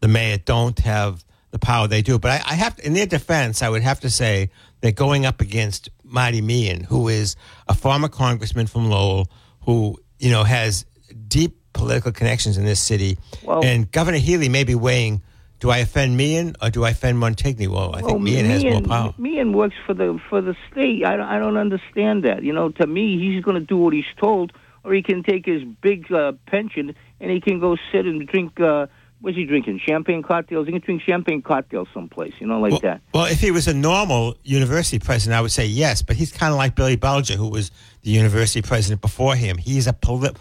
the 0.00 0.08
mayor 0.08 0.38
don't 0.38 0.78
have 0.80 1.24
the 1.52 1.58
power 1.58 1.86
they 1.86 2.02
do. 2.02 2.18
But 2.18 2.30
I, 2.32 2.52
I 2.52 2.54
have, 2.54 2.78
in 2.82 2.94
their 2.94 3.06
defense, 3.06 3.62
I 3.62 3.68
would 3.68 3.82
have 3.82 4.00
to 4.00 4.10
say 4.10 4.50
they're 4.80 4.90
going 4.90 5.26
up 5.26 5.40
against 5.40 5.90
Marty 6.02 6.40
Meehan, 6.40 6.84
who 6.84 7.08
is 7.08 7.36
a 7.68 7.74
former 7.74 8.08
congressman 8.08 8.66
from 8.66 8.88
Lowell, 8.90 9.30
who 9.62 10.00
you 10.18 10.30
know 10.30 10.42
has 10.44 10.84
deep 11.28 11.58
political 11.72 12.10
connections 12.12 12.58
in 12.58 12.64
this 12.64 12.80
city. 12.80 13.18
Well- 13.44 13.64
and 13.64 13.90
Governor 13.90 14.18
Healey 14.18 14.48
may 14.48 14.64
be 14.64 14.74
weighing: 14.74 15.22
Do 15.62 15.70
I 15.70 15.78
offend 15.78 16.16
Meehan 16.16 16.56
or 16.60 16.70
do 16.70 16.82
I 16.82 16.90
offend 16.90 17.18
Montigny? 17.18 17.68
Well, 17.68 17.94
I 17.94 18.02
think 18.02 18.20
Meehan 18.20 18.46
has 18.46 18.64
more 18.64 18.80
power. 18.82 19.14
Meehan 19.16 19.52
works 19.52 19.76
for 19.86 19.94
the 19.94 20.18
for 20.28 20.40
the 20.40 20.56
state. 20.68 21.04
I 21.06 21.16
don't, 21.16 21.28
I 21.28 21.38
don't 21.38 21.56
understand 21.56 22.24
that. 22.24 22.42
You 22.42 22.52
know, 22.52 22.70
to 22.70 22.86
me, 22.88 23.16
he's 23.16 23.44
going 23.44 23.60
to 23.60 23.64
do 23.64 23.76
what 23.76 23.92
he's 23.92 24.12
told, 24.20 24.52
or 24.82 24.92
he 24.92 25.04
can 25.04 25.22
take 25.22 25.46
his 25.46 25.62
big 25.80 26.10
uh, 26.10 26.32
pension 26.48 26.96
and 27.20 27.30
he 27.30 27.40
can 27.40 27.60
go 27.60 27.76
sit 27.92 28.06
and 28.06 28.26
drink. 28.26 28.58
Uh, 28.60 28.88
what's 29.20 29.36
he 29.36 29.44
drinking? 29.44 29.78
Champagne 29.86 30.24
cocktails. 30.24 30.66
He 30.66 30.72
can 30.72 30.80
drink 30.80 31.02
champagne 31.02 31.42
cocktails 31.42 31.86
someplace. 31.94 32.34
You 32.40 32.48
know, 32.48 32.58
like 32.58 32.72
Well, 32.72 32.80
that. 32.80 33.00
well, 33.14 33.26
if 33.26 33.40
he 33.40 33.52
was 33.52 33.68
a 33.68 33.74
normal 33.74 34.34
university 34.42 34.98
president, 34.98 35.38
I 35.38 35.42
would 35.42 35.52
say 35.52 35.66
yes. 35.66 36.02
But 36.02 36.16
he's 36.16 36.32
kind 36.32 36.50
of 36.52 36.58
like 36.58 36.74
Billy 36.74 36.96
Bulger, 36.96 37.36
who 37.36 37.46
was 37.46 37.70
the 38.02 38.10
university 38.10 38.62
president 38.62 39.00
before 39.00 39.36
him. 39.36 39.58
He's 39.58 39.86
a 39.86 39.92
poli- 39.92 40.34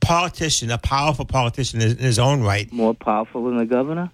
politician, 0.00 0.70
a 0.70 0.78
powerful 0.78 1.26
politician 1.26 1.82
in 1.82 1.98
his 1.98 2.18
own 2.18 2.42
right. 2.42 2.72
More 2.72 2.94
powerful 2.94 3.44
than 3.44 3.58
the 3.58 3.66
governor. 3.66 4.10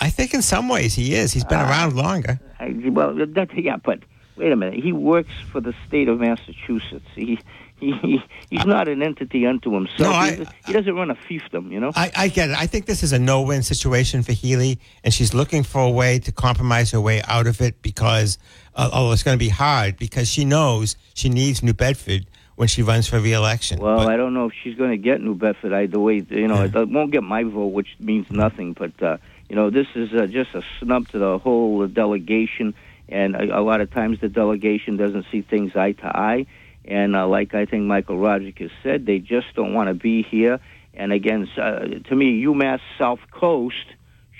I 0.00 0.10
think 0.10 0.34
in 0.34 0.42
some 0.42 0.68
ways 0.68 0.94
he 0.94 1.14
is. 1.14 1.32
He's 1.32 1.44
been 1.44 1.60
around 1.60 1.94
longer. 1.96 2.38
I, 2.60 2.74
well, 2.90 3.14
that, 3.14 3.48
yeah, 3.56 3.76
but 3.76 4.00
wait 4.36 4.52
a 4.52 4.56
minute. 4.56 4.82
He 4.82 4.92
works 4.92 5.32
for 5.50 5.60
the 5.60 5.74
state 5.86 6.08
of 6.08 6.20
Massachusetts. 6.20 7.06
He. 7.14 7.38
He, 7.80 7.92
he 7.92 8.20
he's 8.50 8.66
not 8.66 8.88
an 8.88 9.04
entity 9.04 9.46
unto 9.46 9.72
himself. 9.72 10.00
No, 10.00 10.10
I- 10.10 10.34
he, 10.34 10.46
he 10.66 10.72
doesn't 10.72 10.92
run 10.96 11.12
a 11.12 11.14
fiefdom, 11.14 11.70
you 11.70 11.78
know. 11.78 11.92
I, 11.94 12.10
I 12.16 12.26
get 12.26 12.50
it. 12.50 12.56
I 12.58 12.66
think 12.66 12.86
this 12.86 13.04
is 13.04 13.12
a 13.12 13.20
no-win 13.20 13.62
situation 13.62 14.24
for 14.24 14.32
Healey, 14.32 14.80
and 15.04 15.14
she's 15.14 15.32
looking 15.32 15.62
for 15.62 15.82
a 15.82 15.88
way 15.88 16.18
to 16.18 16.32
compromise 16.32 16.90
her 16.90 17.00
way 17.00 17.22
out 17.28 17.46
of 17.46 17.60
it 17.60 17.80
because, 17.82 18.36
uh, 18.74 18.90
although 18.92 19.12
it's 19.12 19.22
going 19.22 19.36
to 19.36 19.38
be 19.38 19.48
hard, 19.48 19.96
because 19.96 20.28
she 20.28 20.44
knows 20.44 20.96
she 21.14 21.28
needs 21.28 21.62
New 21.62 21.72
Bedford 21.72 22.26
when 22.56 22.66
she 22.66 22.82
runs 22.82 23.06
for 23.06 23.20
re-election. 23.20 23.78
Well, 23.78 23.98
But- 23.98 24.08
I 24.08 24.16
don't 24.16 24.34
know 24.34 24.46
if 24.46 24.54
she's 24.60 24.74
going 24.74 24.90
to 24.90 24.96
get 24.98 25.20
New 25.20 25.36
Bedford 25.36 25.72
either 25.72 26.00
way. 26.00 26.26
You 26.30 26.48
know, 26.48 26.64
it 26.64 26.74
won't 26.88 27.12
get 27.12 27.22
my 27.22 27.44
vote, 27.44 27.68
which 27.68 27.94
means 28.00 28.28
nothing. 28.28 28.72
But 28.72 29.00
uh, 29.00 29.18
you 29.48 29.56
know, 29.56 29.70
this 29.70 29.86
is 29.94 30.12
uh, 30.12 30.26
just 30.26 30.54
a 30.54 30.62
snub 30.78 31.08
to 31.08 31.18
the 31.18 31.38
whole 31.38 31.86
delegation, 31.86 32.74
and 33.08 33.34
a, 33.34 33.58
a 33.58 33.62
lot 33.62 33.80
of 33.80 33.90
times 33.90 34.20
the 34.20 34.28
delegation 34.28 34.96
doesn't 34.96 35.26
see 35.32 35.42
things 35.42 35.74
eye 35.74 35.92
to 35.92 36.06
eye. 36.06 36.46
And 36.84 37.16
uh, 37.16 37.26
like 37.26 37.54
I 37.54 37.66
think 37.66 37.84
Michael 37.84 38.18
Roderick 38.18 38.58
has 38.58 38.70
said, 38.82 39.06
they 39.06 39.18
just 39.18 39.46
don't 39.54 39.74
want 39.74 39.88
to 39.88 39.94
be 39.94 40.22
here. 40.22 40.60
And 40.94 41.12
again, 41.12 41.48
uh, 41.56 41.80
to 42.08 42.16
me, 42.16 42.42
UMass 42.44 42.80
South 42.98 43.20
Coast 43.30 43.76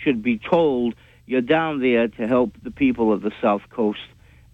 should 0.03 0.23
be 0.23 0.39
told 0.39 0.95
you're 1.27 1.41
down 1.43 1.81
there 1.81 2.09
to 2.09 2.27
help 2.27 2.53
the 2.63 2.71
people 2.71 3.13
of 3.13 3.21
the 3.21 3.33
South 3.43 3.63
Coast 3.71 4.01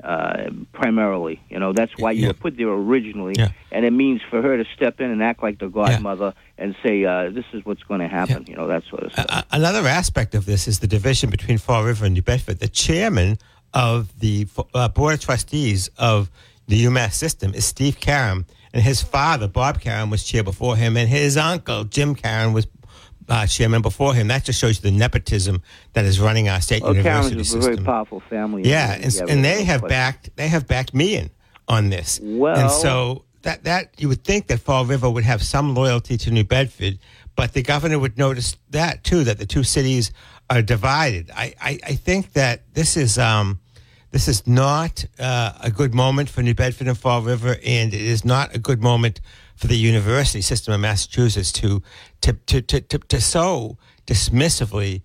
uh, 0.04 0.50
primarily. 0.72 1.40
You 1.48 1.58
know, 1.58 1.72
that's 1.72 1.92
why 1.98 2.12
you 2.12 2.22
Yeah. 2.22 2.28
were 2.28 2.34
put 2.34 2.56
there 2.56 2.68
originally. 2.68 3.34
Yeah. 3.38 3.48
And 3.72 3.84
it 3.84 3.92
means 3.92 4.20
for 4.30 4.42
her 4.42 4.56
to 4.56 4.64
step 4.76 5.00
in 5.00 5.10
and 5.10 5.22
act 5.22 5.42
like 5.42 5.58
the 5.58 5.68
godmother 5.68 6.34
and 6.58 6.76
say, 6.84 7.04
uh, 7.04 7.30
this 7.30 7.46
is 7.52 7.64
what's 7.64 7.82
going 7.84 8.00
to 8.00 8.08
happen. 8.08 8.44
You 8.46 8.56
know, 8.56 8.66
that 8.68 8.84
sort 8.90 9.02
of 9.04 9.12
stuff. 9.12 9.26
A- 9.28 9.44
another 9.56 9.86
aspect 9.88 10.34
of 10.34 10.44
this 10.46 10.68
is 10.68 10.78
the 10.80 10.86
division 10.86 11.30
between 11.30 11.58
Fall 11.58 11.84
River 11.84 12.04
and 12.04 12.14
New 12.14 12.22
Bedford. 12.22 12.60
The 12.60 12.68
chairman 12.68 13.38
of 13.72 14.20
the 14.20 14.46
uh, 14.74 14.88
board 14.88 15.14
of 15.14 15.20
trustees 15.20 15.88
of 15.98 16.30
the 16.68 16.84
UMass 16.84 17.14
system 17.14 17.52
is 17.54 17.64
Steve 17.64 17.98
Karam, 18.00 18.46
and 18.72 18.82
his 18.82 19.02
father, 19.02 19.46
Bob 19.48 19.80
Karam, 19.80 20.10
was 20.10 20.24
chair 20.24 20.42
before 20.42 20.76
him, 20.76 20.96
and 20.96 21.08
his 21.08 21.36
uncle, 21.36 21.84
Jim 21.84 22.14
Karam, 22.14 22.52
was 22.52 22.66
uh, 23.28 23.46
chairman 23.46 23.82
before 23.82 24.14
him. 24.14 24.28
That 24.28 24.44
just 24.44 24.58
shows 24.58 24.82
you 24.82 24.90
the 24.90 24.96
nepotism 24.96 25.62
that 25.92 26.04
is 26.04 26.20
running 26.20 26.48
our 26.48 26.60
state 26.60 26.82
well, 26.82 26.94
university 26.94 27.36
Karam's 27.36 27.54
a 27.54 27.58
very 27.58 27.76
powerful 27.76 28.20
family. 28.20 28.62
Yeah, 28.64 28.92
and, 28.94 29.30
and 29.30 29.44
they 29.44 29.64
have 29.64 29.80
question. 29.80 29.88
backed 29.88 30.36
they 30.36 30.48
have 30.48 30.66
backed 30.66 30.94
me 30.94 31.16
in 31.16 31.30
on 31.68 31.90
this. 31.90 32.20
Well- 32.22 32.56
and 32.56 32.70
so 32.70 33.24
that 33.42 33.64
that 33.64 33.92
you 33.98 34.08
would 34.08 34.24
think 34.24 34.48
that 34.48 34.60
Fall 34.60 34.84
River 34.84 35.08
would 35.08 35.24
have 35.24 35.42
some 35.42 35.74
loyalty 35.74 36.16
to 36.18 36.30
New 36.30 36.44
Bedford, 36.44 36.98
but 37.36 37.52
the 37.52 37.62
governor 37.62 37.98
would 37.98 38.18
notice 38.18 38.56
that 38.70 39.04
too 39.04 39.24
that 39.24 39.38
the 39.38 39.46
two 39.46 39.64
cities 39.64 40.12
are 40.50 40.62
divided. 40.62 41.30
I 41.34 41.54
I, 41.60 41.78
I 41.84 41.94
think 41.94 42.32
that 42.32 42.74
this 42.74 42.96
is 42.96 43.18
um 43.18 43.60
this 44.10 44.28
is 44.28 44.46
not 44.46 45.04
uh, 45.18 45.52
a 45.60 45.72
good 45.72 45.92
moment 45.92 46.30
for 46.30 46.40
New 46.40 46.54
Bedford 46.54 46.86
and 46.86 46.96
Fall 46.96 47.20
River, 47.20 47.56
and 47.66 47.92
it 47.92 48.00
is 48.00 48.24
not 48.24 48.54
a 48.54 48.60
good 48.60 48.80
moment 48.80 49.20
for 49.56 49.66
the 49.66 49.76
university 49.76 50.40
system 50.40 50.74
of 50.74 50.80
Massachusetts 50.80 51.52
to 51.52 51.82
to 52.20 52.32
to 52.32 52.62
to, 52.62 52.80
to, 52.80 52.98
to 52.98 53.20
so 53.20 53.78
dismissively 54.06 55.02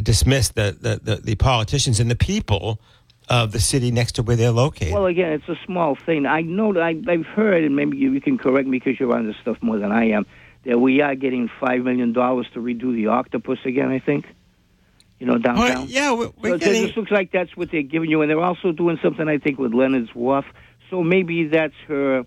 dismiss 0.00 0.48
the, 0.50 0.76
the, 0.80 1.00
the, 1.02 1.16
the 1.16 1.34
politicians 1.34 2.00
and 2.00 2.10
the 2.10 2.16
people 2.16 2.80
of 3.28 3.52
the 3.52 3.60
city 3.60 3.90
next 3.90 4.12
to 4.12 4.22
where 4.22 4.36
they're 4.36 4.50
located. 4.50 4.92
Well, 4.92 5.06
again, 5.06 5.32
it's 5.32 5.48
a 5.48 5.58
small 5.64 5.94
thing. 5.94 6.26
I 6.26 6.42
know 6.42 6.72
that 6.72 6.82
I, 6.82 6.96
I've 7.08 7.26
heard, 7.26 7.64
and 7.64 7.76
maybe 7.76 7.96
you, 7.96 8.12
you 8.12 8.20
can 8.20 8.38
correct 8.38 8.66
me 8.66 8.78
because 8.78 8.98
you're 8.98 9.14
on 9.14 9.26
this 9.26 9.36
stuff 9.40 9.58
more 9.60 9.78
than 9.78 9.92
I 9.92 10.10
am, 10.10 10.26
that 10.64 10.78
we 10.78 11.00
are 11.00 11.14
getting 11.14 11.48
$5 11.60 11.84
million 11.84 12.12
to 12.14 12.20
redo 12.20 12.94
the 12.94 13.08
octopus 13.08 13.58
again, 13.64 13.90
I 13.90 13.98
think. 13.98 14.26
You 15.18 15.26
know, 15.26 15.38
downtown. 15.38 15.56
Well, 15.56 15.84
yeah, 15.86 16.12
we're, 16.12 16.30
we're 16.42 16.54
it 16.56 16.60
getting. 16.60 16.84
just 16.84 16.96
looks 16.96 17.12
like 17.12 17.30
that's 17.30 17.56
what 17.56 17.70
they're 17.70 17.82
giving 17.82 18.10
you, 18.10 18.22
and 18.22 18.30
they're 18.30 18.40
also 18.40 18.72
doing 18.72 18.98
something 19.02 19.28
I 19.28 19.38
think 19.38 19.56
with 19.56 19.72
Leonard's 19.72 20.12
Wharf. 20.14 20.44
So 20.90 21.04
maybe 21.04 21.46
that's 21.46 21.74
her. 21.86 22.24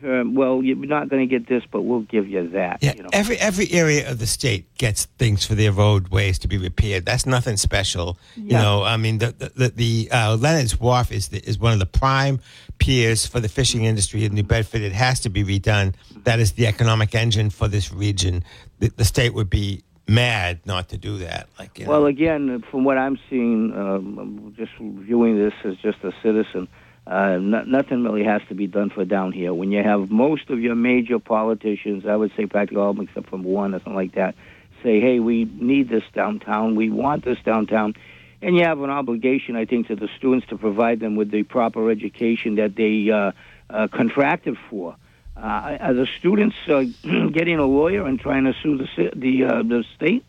Her 0.00 0.24
well, 0.26 0.62
you're 0.62 0.76
not 0.76 1.08
going 1.08 1.26
to 1.26 1.38
get 1.38 1.48
this, 1.48 1.62
but 1.70 1.82
we'll 1.82 2.00
give 2.00 2.28
you 2.28 2.48
that. 2.50 2.82
Yeah, 2.82 2.94
you 2.94 3.02
know. 3.02 3.10
every 3.12 3.38
every 3.38 3.70
area 3.72 4.10
of 4.10 4.18
the 4.18 4.26
state 4.26 4.72
gets 4.76 5.06
things 5.18 5.44
for 5.44 5.54
their 5.54 5.72
roadways 5.72 6.38
to 6.40 6.48
be 6.48 6.58
repaired. 6.58 7.04
That's 7.04 7.26
nothing 7.26 7.56
special. 7.56 8.18
You 8.36 8.52
know, 8.52 8.82
I 8.82 8.96
mean, 8.96 9.18
the 9.18 9.32
the, 9.32 9.48
the, 9.48 9.68
the 9.68 10.08
uh, 10.10 10.36
Leonard's 10.36 10.78
Wharf 10.78 11.12
is 11.12 11.28
the, 11.28 11.38
is 11.46 11.58
one 11.58 11.72
of 11.72 11.78
the 11.78 11.86
prime 11.86 12.40
piers 12.78 13.26
for 13.26 13.40
the 13.40 13.48
fishing 13.48 13.84
industry 13.84 14.24
in 14.24 14.34
New 14.34 14.42
Bedford. 14.42 14.80
It 14.80 14.92
has 14.92 15.20
to 15.20 15.28
be 15.28 15.44
redone. 15.44 15.94
That 16.24 16.40
is 16.40 16.52
the 16.52 16.66
economic 16.66 17.14
engine 17.14 17.50
for 17.50 17.68
this 17.68 17.92
region. 17.92 18.44
The, 18.78 18.88
the 18.88 19.04
state 19.04 19.34
would 19.34 19.50
be 19.50 19.82
mad 20.08 20.60
not 20.66 20.88
to 20.88 20.98
do 20.98 21.18
that. 21.18 21.48
Like, 21.58 21.78
you 21.78 21.84
know. 21.84 21.92
Well, 21.92 22.06
again, 22.06 22.62
from 22.70 22.84
what 22.84 22.98
I'm 22.98 23.18
seeing, 23.30 23.72
um, 23.74 24.54
just 24.56 24.72
viewing 24.78 25.38
this 25.38 25.54
as 25.64 25.76
just 25.78 25.98
a 26.02 26.12
citizen, 26.22 26.68
uh, 27.06 27.38
no, 27.40 27.62
nothing 27.62 28.04
really 28.04 28.24
has 28.24 28.42
to 28.48 28.54
be 28.54 28.66
done 28.66 28.90
for 28.90 29.04
down 29.04 29.32
here. 29.32 29.52
When 29.52 29.72
you 29.72 29.82
have 29.82 30.10
most 30.10 30.50
of 30.50 30.60
your 30.60 30.74
major 30.74 31.18
politicians, 31.18 32.04
I 32.06 32.16
would 32.16 32.32
say 32.36 32.46
practically 32.46 32.82
all 32.82 33.00
except 33.00 33.30
for 33.30 33.38
one 33.38 33.74
or 33.74 33.78
something 33.78 33.94
like 33.94 34.14
that, 34.14 34.34
say, 34.82 35.00
hey, 35.00 35.20
we 35.20 35.44
need 35.44 35.88
this 35.88 36.04
downtown, 36.14 36.76
we 36.76 36.90
want 36.90 37.24
this 37.24 37.38
downtown. 37.44 37.94
And 38.42 38.56
you 38.56 38.64
have 38.64 38.80
an 38.80 38.90
obligation, 38.90 39.56
I 39.56 39.66
think, 39.66 39.88
to 39.88 39.96
the 39.96 40.08
students 40.16 40.46
to 40.48 40.56
provide 40.56 41.00
them 41.00 41.16
with 41.16 41.30
the 41.30 41.42
proper 41.42 41.90
education 41.90 42.54
that 42.54 42.74
they 42.74 43.10
uh, 43.10 43.32
uh, 43.68 43.88
contracted 43.88 44.56
for. 44.70 44.96
Uh, 45.36 45.76
are 45.80 45.94
the 45.94 46.06
students 46.18 46.56
uh, 46.68 46.84
getting 47.32 47.58
a 47.58 47.66
lawyer 47.66 48.06
and 48.06 48.20
trying 48.20 48.44
to 48.44 48.54
sue 48.62 48.78
the 48.78 49.10
the 49.14 49.44
uh, 49.44 49.62
the 49.62 49.84
state? 49.96 50.24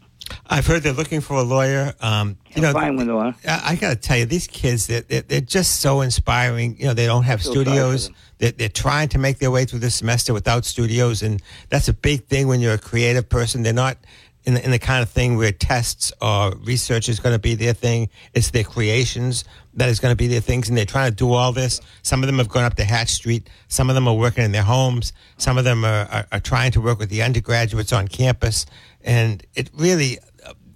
I've 0.51 0.67
heard 0.67 0.83
they're 0.83 0.91
looking 0.91 1.21
for 1.21 1.37
a 1.37 1.43
lawyer. 1.43 1.93
Um, 2.01 2.37
you 2.53 2.61
know, 2.61 2.73
Fine 2.73 2.97
with 2.97 3.07
the. 3.07 3.33
I, 3.47 3.61
I 3.71 3.75
got 3.77 3.89
to 3.91 3.95
tell 3.95 4.17
you, 4.17 4.25
these 4.25 4.47
kids, 4.47 4.85
they're, 4.85 4.99
they're, 4.99 5.21
they're 5.21 5.39
just 5.39 5.79
so 5.79 6.01
inspiring. 6.01 6.75
You 6.77 6.87
know, 6.87 6.93
they 6.93 7.05
don't 7.05 7.23
have 7.23 7.41
Feel 7.41 7.53
sorry 7.53 7.65
for 7.65 7.71
studios. 7.71 8.11
They're, 8.39 8.51
they're 8.51 8.69
trying 8.69 9.07
to 9.09 9.17
make 9.17 9.39
their 9.39 9.49
way 9.49 9.63
through 9.63 9.79
this 9.79 9.95
semester 9.95 10.33
without 10.33 10.65
studios, 10.65 11.23
and 11.23 11.41
that's 11.69 11.87
a 11.87 11.93
big 11.93 12.25
thing 12.25 12.49
when 12.49 12.59
you're 12.59 12.73
a 12.73 12.77
creative 12.77 13.29
person. 13.29 13.63
They're 13.63 13.71
not 13.71 13.97
in 14.43 14.55
the, 14.55 14.65
in 14.65 14.71
the 14.71 14.79
kind 14.79 15.01
of 15.01 15.09
thing 15.09 15.37
where 15.37 15.53
tests 15.53 16.11
or 16.21 16.53
research 16.63 17.07
is 17.07 17.19
going 17.19 17.33
to 17.33 17.39
be 17.39 17.55
their 17.55 17.73
thing. 17.73 18.09
It's 18.33 18.51
their 18.51 18.63
creations 18.65 19.45
that 19.75 19.87
is 19.87 20.01
going 20.01 20.11
to 20.11 20.17
be 20.17 20.27
their 20.27 20.41
things, 20.41 20.67
and 20.67 20.77
they're 20.77 20.85
trying 20.85 21.11
to 21.11 21.15
do 21.15 21.31
all 21.31 21.53
this. 21.53 21.79
Some 22.01 22.23
of 22.23 22.27
them 22.27 22.39
have 22.39 22.49
gone 22.49 22.65
up 22.65 22.75
to 22.75 22.83
Hatch 22.83 23.09
Street. 23.09 23.49
Some 23.69 23.89
of 23.89 23.95
them 23.95 24.05
are 24.07 24.15
working 24.15 24.43
in 24.43 24.51
their 24.51 24.63
homes. 24.63 25.13
Some 25.37 25.57
of 25.57 25.63
them 25.63 25.85
are, 25.85 26.07
are, 26.11 26.27
are 26.33 26.39
trying 26.41 26.71
to 26.71 26.81
work 26.81 26.99
with 26.99 27.09
the 27.09 27.21
undergraduates 27.21 27.93
on 27.93 28.07
campus, 28.07 28.65
and 29.03 29.45
it 29.55 29.69
really 29.75 30.17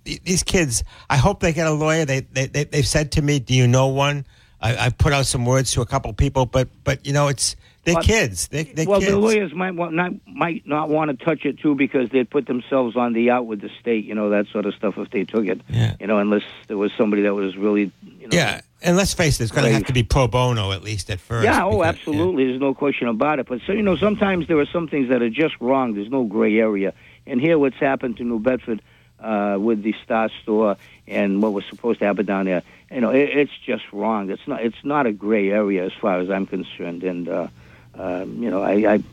these 0.05 0.43
kids, 0.43 0.83
I 1.09 1.17
hope 1.17 1.39
they 1.39 1.53
get 1.53 1.67
a 1.67 1.71
lawyer. 1.71 2.05
They, 2.05 2.21
they, 2.21 2.45
they 2.45 2.63
they've 2.63 2.87
said 2.87 3.11
to 3.13 3.21
me, 3.21 3.39
"Do 3.39 3.53
you 3.53 3.67
know 3.67 3.87
one?" 3.87 4.25
I, 4.61 4.85
I 4.85 4.89
put 4.89 5.13
out 5.13 5.25
some 5.25 5.45
words 5.45 5.71
to 5.73 5.81
a 5.81 5.85
couple 5.85 6.13
people, 6.13 6.45
but 6.45 6.69
but 6.83 7.05
you 7.05 7.13
know, 7.13 7.27
it's 7.27 7.55
they're 7.85 8.01
kids. 8.01 8.47
They, 8.47 8.63
they're 8.63 8.87
well, 8.87 8.99
kids. 8.99 9.11
the 9.11 9.17
lawyers 9.17 9.53
might 9.53 9.75
want, 9.75 9.93
not 9.93 10.11
might 10.27 10.65
not 10.65 10.89
want 10.89 11.17
to 11.17 11.25
touch 11.25 11.45
it 11.45 11.59
too 11.59 11.75
because 11.75 12.09
they'd 12.09 12.29
put 12.29 12.47
themselves 12.47 12.95
on 12.95 13.13
the 13.13 13.29
out 13.29 13.45
with 13.45 13.61
the 13.61 13.69
state, 13.79 14.05
you 14.05 14.15
know, 14.15 14.31
that 14.31 14.47
sort 14.47 14.65
of 14.65 14.73
stuff 14.73 14.97
if 14.97 15.11
they 15.11 15.23
took 15.23 15.45
it. 15.45 15.61
Yeah. 15.69 15.95
You 15.99 16.07
know, 16.07 16.17
unless 16.17 16.41
there 16.67 16.77
was 16.77 16.91
somebody 16.97 17.21
that 17.23 17.35
was 17.35 17.55
really, 17.55 17.91
you 18.19 18.27
know. 18.27 18.35
yeah, 18.35 18.61
and 18.81 18.97
let's 18.97 19.13
face 19.13 19.39
it, 19.39 19.43
it's 19.43 19.51
going 19.51 19.67
to 19.67 19.73
have 19.73 19.85
to 19.85 19.93
be 19.93 20.01
pro 20.01 20.27
bono 20.27 20.71
at 20.71 20.83
least 20.83 21.11
at 21.11 21.19
first. 21.19 21.45
Yeah, 21.45 21.63
oh, 21.63 21.77
because- 21.77 21.95
absolutely. 21.95 22.45
There's 22.47 22.59
no 22.59 22.73
question 22.73 23.07
about 23.07 23.37
it. 23.39 23.47
But 23.47 23.61
so 23.67 23.73
you 23.73 23.83
know, 23.83 23.95
sometimes 23.95 24.47
there 24.47 24.57
are 24.59 24.65
some 24.65 24.87
things 24.87 25.09
that 25.09 25.21
are 25.21 25.29
just 25.29 25.53
wrong. 25.61 25.93
There's 25.93 26.09
no 26.09 26.23
gray 26.23 26.57
area. 26.57 26.93
And 27.27 27.39
here, 27.39 27.59
what's 27.59 27.77
happened 27.77 28.17
to 28.17 28.23
New 28.23 28.39
Bedford 28.39 28.81
uh, 29.19 29.57
with 29.59 29.83
the 29.83 29.93
Star 30.03 30.29
Store 30.43 30.77
and 31.07 31.41
what 31.41 31.53
was 31.53 31.65
supposed 31.69 31.99
to 31.99 32.05
happen 32.05 32.25
down 32.25 32.45
there, 32.45 32.63
you 32.91 33.01
know, 33.01 33.11
it, 33.11 33.29
it's 33.29 33.57
just 33.65 33.83
wrong. 33.91 34.29
It's 34.29 34.47
not. 34.47 34.61
It's 34.63 34.83
not 34.83 35.05
a 35.05 35.11
gray 35.11 35.49
area 35.49 35.85
as 35.85 35.93
far 35.93 36.19
as 36.19 36.29
I'm 36.29 36.45
concerned. 36.45 37.03
And 37.03 37.27
uh, 37.27 37.47
um, 37.95 38.41
you 38.41 38.49
know, 38.49 38.61
I. 38.61 38.95
I 38.95 39.03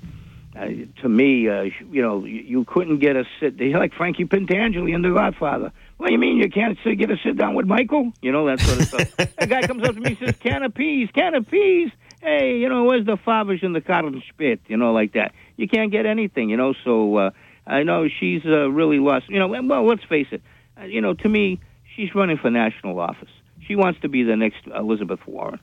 uh, 0.55 0.69
to 1.01 1.09
me, 1.09 1.49
uh, 1.49 1.63
you 1.91 2.03
know, 2.03 2.27
you, 2.27 2.43
you 2.43 2.65
couldn't 2.65 2.99
get 2.99 3.17
a 3.17 3.25
sit. 3.41 3.57
They 3.57 3.73
like 3.73 3.95
Frankie 3.95 4.27
Pentangeli 4.27 4.95
in 4.95 5.01
The 5.01 5.11
Godfather. 5.11 5.73
What 5.97 6.09
do 6.09 6.13
you 6.13 6.19
mean 6.19 6.37
you 6.37 6.51
can't 6.51 6.77
sit, 6.85 6.99
get 6.99 7.11
a 7.11 7.17
sit 7.17 7.39
down 7.39 7.55
with 7.55 7.65
Michael? 7.65 8.13
You 8.21 8.33
know 8.33 8.47
that 8.49 8.61
sort 8.61 8.81
of 8.81 8.87
stuff. 8.87 9.17
that 9.37 9.49
guy 9.49 9.63
comes 9.63 9.83
up 9.83 9.95
to 9.95 10.01
me 10.01 10.11
and 10.11 10.19
says, 10.19 10.37
"Can 10.41 10.63
of 10.63 10.75
peas, 10.75 11.09
can 11.15 11.35
of 11.35 11.49
peas." 11.51 11.91
Hey, 12.21 12.59
you 12.59 12.69
know, 12.69 12.85
where's 12.85 13.07
the 13.07 13.17
Favish 13.17 13.63
and 13.63 13.75
the 13.75 13.81
cotton 13.81 14.23
spit? 14.29 14.61
You 14.69 14.77
know, 14.77 14.93
like 14.93 15.13
that. 15.13 15.33
you 15.57 15.69
can't 15.69 15.91
get 15.91 16.05
anything, 16.05 16.51
you 16.51 16.57
know. 16.57 16.75
So 16.85 17.17
uh, 17.17 17.31
I 17.66 17.83
know 17.83 18.09
she's 18.09 18.42
uh, 18.45 18.71
really 18.71 18.99
lost. 18.99 19.28
You 19.28 19.38
know, 19.38 19.49
well, 19.49 19.87
let's 19.87 20.04
face 20.04 20.28
it. 20.31 20.42
Uh, 20.81 20.85
you 20.85 21.00
know, 21.00 21.14
to 21.14 21.28
me, 21.28 21.61
she's 21.97 22.14
running 22.14 22.38
for 22.38 22.50
national 22.50 22.99
office. 22.99 23.28
She 23.66 23.76
wants 23.76 24.00
to 24.00 24.09
be 24.09 24.23
the 24.25 24.37
next 24.37 24.66
Elizabeth 24.75 25.21
Warren. 25.26 25.61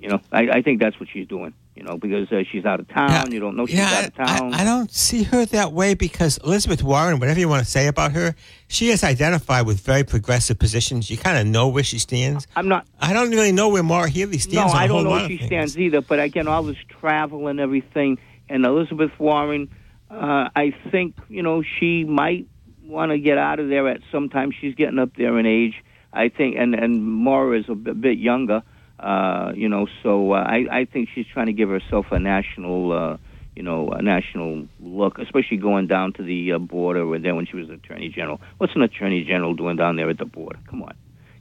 You 0.00 0.08
know, 0.08 0.20
I, 0.32 0.48
I 0.48 0.62
think 0.62 0.80
that's 0.80 0.98
what 0.98 1.08
she's 1.12 1.28
doing. 1.28 1.54
You 1.76 1.84
know, 1.84 1.96
because 1.96 2.30
uh, 2.30 2.42
she's 2.50 2.66
out 2.66 2.80
of 2.80 2.88
town. 2.88 3.10
Yeah. 3.10 3.24
You 3.30 3.40
don't 3.40 3.56
know 3.56 3.64
she's 3.64 3.78
yeah, 3.78 3.94
out 3.94 4.04
of 4.08 4.14
town. 4.14 4.52
I, 4.52 4.60
I 4.60 4.64
don't 4.64 4.90
see 4.92 5.22
her 5.22 5.46
that 5.46 5.72
way 5.72 5.94
because 5.94 6.36
Elizabeth 6.38 6.82
Warren, 6.82 7.18
whatever 7.18 7.40
you 7.40 7.48
want 7.48 7.64
to 7.64 7.70
say 7.70 7.86
about 7.86 8.12
her, 8.12 8.34
she 8.68 8.88
has 8.88 9.02
identified 9.02 9.64
with 9.64 9.80
very 9.80 10.04
progressive 10.04 10.58
positions. 10.58 11.08
You 11.08 11.16
kind 11.16 11.38
of 11.38 11.46
know 11.46 11.68
where 11.68 11.82
she 11.82 11.98
stands. 11.98 12.46
I'm 12.56 12.68
not. 12.68 12.86
I 13.00 13.14
don't 13.14 13.30
really 13.30 13.52
know 13.52 13.70
where 13.70 13.82
Maura 13.82 14.10
Healey 14.10 14.32
No, 14.32 14.38
stands. 14.38 14.74
a 14.74 14.76
I 14.76 14.86
don't 14.86 15.04
know 15.04 15.10
where 15.10 15.28
she 15.28 15.38
stands 15.46 15.78
either. 15.78 16.02
But 16.02 16.20
again, 16.20 16.46
all 16.46 16.62
this 16.62 16.76
travel 17.00 17.46
and 17.46 17.58
everything, 17.58 18.18
and 18.50 18.66
Elizabeth 18.66 19.12
Warren, 19.18 19.70
uh, 20.12 20.48
I 20.54 20.74
think 20.90 21.16
you 21.28 21.42
know 21.42 21.62
she 21.62 22.04
might 22.04 22.46
want 22.84 23.10
to 23.12 23.18
get 23.18 23.38
out 23.38 23.58
of 23.60 23.68
there 23.68 23.88
at 23.88 24.00
some 24.12 24.28
time. 24.28 24.50
She's 24.52 24.74
getting 24.74 24.98
up 24.98 25.16
there 25.16 25.38
in 25.38 25.46
age, 25.46 25.74
I 26.12 26.28
think, 26.28 26.56
and 26.58 26.74
and 26.74 27.02
Maura 27.04 27.58
is 27.58 27.68
a 27.68 27.74
b- 27.74 27.92
bit 27.92 28.18
younger. 28.18 28.62
Uh, 29.00 29.52
you 29.56 29.68
know, 29.68 29.86
so 30.02 30.32
uh, 30.32 30.36
I 30.46 30.66
I 30.70 30.84
think 30.84 31.08
she's 31.14 31.26
trying 31.26 31.46
to 31.46 31.52
give 31.52 31.68
herself 31.70 32.06
a 32.12 32.18
national. 32.18 32.92
Uh, 32.92 33.16
you 33.54 33.62
know, 33.62 33.90
a 33.90 34.00
national 34.00 34.66
look, 34.80 35.18
especially 35.18 35.58
going 35.58 35.86
down 35.86 36.14
to 36.14 36.22
the 36.22 36.52
uh, 36.52 36.58
border, 36.58 37.02
or 37.04 37.18
then 37.18 37.36
when 37.36 37.44
she 37.44 37.54
was 37.56 37.68
attorney 37.68 38.08
general. 38.08 38.40
What's 38.56 38.74
an 38.74 38.80
attorney 38.80 39.24
general 39.24 39.52
doing 39.52 39.76
down 39.76 39.96
there 39.96 40.08
at 40.08 40.16
the 40.16 40.24
border? 40.24 40.58
Come 40.70 40.82
on, 40.82 40.94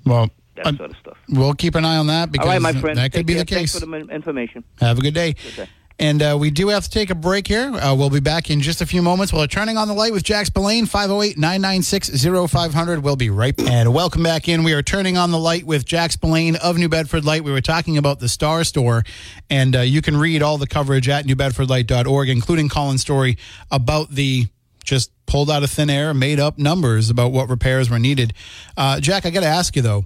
Well, 0.06 0.30
that 0.58 0.76
sort 0.76 0.92
of 0.92 0.98
stuff. 0.98 1.18
we'll 1.30 1.54
keep 1.54 1.74
an 1.76 1.86
eye 1.86 1.96
on 1.96 2.08
that 2.08 2.30
because 2.30 2.48
All 2.48 2.52
right, 2.52 2.62
my 2.62 2.74
friend. 2.74 2.98
that 2.98 3.14
could 3.14 3.20
Take 3.20 3.28
be 3.28 3.34
care. 3.36 3.44
the 3.44 3.46
case. 3.46 3.72
Thanks 3.72 3.80
for 3.80 3.86
the 3.86 4.14
information. 4.14 4.66
Have 4.82 5.00
a 5.00 5.02
good 5.02 5.14
day. 5.14 5.36
day. 5.56 5.70
And 6.02 6.20
uh, 6.24 6.36
we 6.40 6.50
do 6.50 6.70
have 6.70 6.86
to 6.86 6.90
take 6.90 7.12
a 7.12 7.16
break 7.16 7.46
here. 7.46 7.72
Uh, 7.72 7.94
we'll 7.94 8.10
be 8.10 8.20
back 8.20 8.50
in 8.50 8.60
just 8.60 8.82
a 8.82 8.88
few 8.88 9.04
moments. 9.04 9.32
We're 9.32 9.46
turning 9.46 9.78
on 9.78 9.88
the 9.88 9.94
light 9.94 10.12
with 10.12 10.24
Jack 10.24 10.48
Spillane, 10.48 10.88
508 10.88 11.38
996 11.38 12.26
0500. 12.52 13.04
We'll 13.04 13.16
be 13.16 13.30
right 13.30 13.56
back. 13.56 13.70
And 13.70 13.94
welcome 13.94 14.24
back 14.24 14.50
in. 14.50 14.64
We 14.64 14.74
are 14.74 14.82
turning 14.82 15.16
on 15.16 15.30
the 15.30 15.38
light 15.38 15.64
with 15.64 15.86
Jack 15.86 16.12
Spillane 16.12 16.56
of 16.56 16.76
New 16.80 16.90
Bedford 16.90 17.24
Light. 17.24 17.44
We 17.44 17.52
were 17.52 17.62
talking 17.62 18.00
about 18.00 18.20
the 18.20 18.28
Star 18.28 18.64
Store, 18.64 19.04
and 19.48 19.76
uh, 19.76 19.82
you 19.82 20.02
can 20.02 20.18
read 20.18 20.42
all 20.42 20.58
the 20.58 20.66
coverage 20.66 21.08
at 21.08 21.26
newbedfordlight.org, 21.26 22.30
including 22.30 22.68
Colin's 22.68 23.02
story 23.02 23.38
about 23.70 24.10
the 24.10 24.48
just 24.84 25.12
pulled 25.28 25.52
out 25.52 25.62
of 25.62 25.70
thin 25.70 25.92
air, 25.92 26.16
made 26.16 26.40
up 26.40 26.58
numbers 26.58 27.12
about 27.12 27.32
what 27.32 27.48
repairs 27.48 27.92
were 27.92 28.00
needed. 28.00 28.34
Uh, 28.76 29.00
Jack, 29.00 29.28
I 29.28 29.30
got 29.30 29.42
to 29.42 29.46
ask 29.46 29.76
you, 29.76 29.84
though 29.84 30.06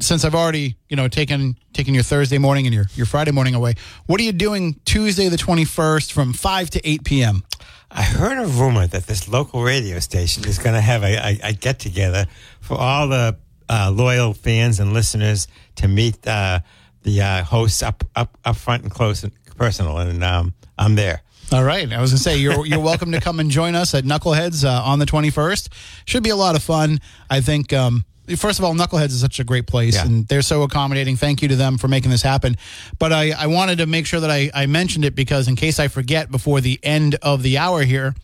since 0.00 0.24
I've 0.24 0.34
already, 0.34 0.76
you 0.88 0.96
know, 0.96 1.08
taken 1.08 1.56
taken 1.72 1.94
your 1.94 2.02
Thursday 2.02 2.38
morning 2.38 2.66
and 2.66 2.74
your, 2.74 2.84
your 2.94 3.06
Friday 3.06 3.32
morning 3.32 3.54
away, 3.54 3.74
what 4.06 4.20
are 4.20 4.24
you 4.24 4.32
doing 4.32 4.80
Tuesday 4.84 5.28
the 5.28 5.36
twenty 5.36 5.64
first 5.64 6.12
from 6.12 6.32
five 6.32 6.70
to 6.70 6.88
eight 6.88 7.04
p.m.? 7.04 7.42
I 7.90 8.02
heard 8.02 8.38
a 8.38 8.46
rumor 8.46 8.86
that 8.88 9.06
this 9.06 9.28
local 9.28 9.62
radio 9.62 10.00
station 10.00 10.44
is 10.46 10.58
going 10.58 10.74
to 10.74 10.80
have 10.80 11.04
a, 11.04 11.16
a, 11.16 11.48
a 11.50 11.52
get 11.52 11.78
together 11.78 12.26
for 12.60 12.76
all 12.76 13.06
the 13.06 13.36
uh, 13.68 13.92
loyal 13.94 14.34
fans 14.34 14.80
and 14.80 14.92
listeners 14.92 15.46
to 15.76 15.86
meet 15.86 16.26
uh, 16.26 16.58
the 17.02 17.22
uh, 17.22 17.44
hosts 17.44 17.82
up 17.82 18.02
up 18.16 18.36
up 18.44 18.56
front 18.56 18.82
and 18.82 18.90
close 18.90 19.22
and 19.22 19.32
personal, 19.56 19.98
and 19.98 20.24
um, 20.24 20.54
I'm 20.76 20.96
there. 20.96 21.22
All 21.52 21.62
right, 21.62 21.92
I 21.92 22.00
was 22.00 22.10
gonna 22.10 22.18
say 22.18 22.38
you're 22.38 22.66
you're 22.66 22.80
welcome 22.80 23.12
to 23.12 23.20
come 23.20 23.38
and 23.38 23.50
join 23.50 23.74
us 23.74 23.94
at 23.94 24.04
Knuckleheads 24.04 24.64
uh, 24.64 24.82
on 24.82 24.98
the 24.98 25.06
twenty 25.06 25.30
first. 25.30 25.68
Should 26.04 26.22
be 26.22 26.30
a 26.30 26.36
lot 26.36 26.56
of 26.56 26.62
fun. 26.62 26.98
I 27.30 27.40
think. 27.40 27.72
Um, 27.72 28.04
First 28.36 28.58
of 28.58 28.64
all, 28.64 28.74
Knuckleheads 28.74 29.10
is 29.10 29.20
such 29.20 29.38
a 29.40 29.44
great 29.44 29.66
place, 29.66 29.94
Yeah. 29.94 30.06
and 30.06 30.26
they're 30.28 30.42
so 30.42 30.62
accommodating. 30.62 31.16
Thank 31.16 31.42
you 31.42 31.48
to 31.48 31.56
them 31.56 31.76
for 31.78 31.88
making 31.88 32.10
this 32.10 32.22
happen. 32.22 32.56
But 32.98 33.12
I, 33.12 33.32
I 33.32 33.46
wanted 33.48 33.78
to 33.78 33.86
make 33.86 34.06
sure 34.06 34.20
that 34.20 34.30
I, 34.30 34.50
I 34.54 34.66
mentioned 34.66 35.04
it 35.04 35.14
because, 35.14 35.46
in 35.48 35.56
case 35.56 35.78
I 35.78 35.88
forget 35.88 36.30
before 36.30 36.60
the 36.60 36.80
end 36.82 37.16
of 37.22 37.42
the 37.42 37.58
hour 37.58 37.82
here, 37.82 38.14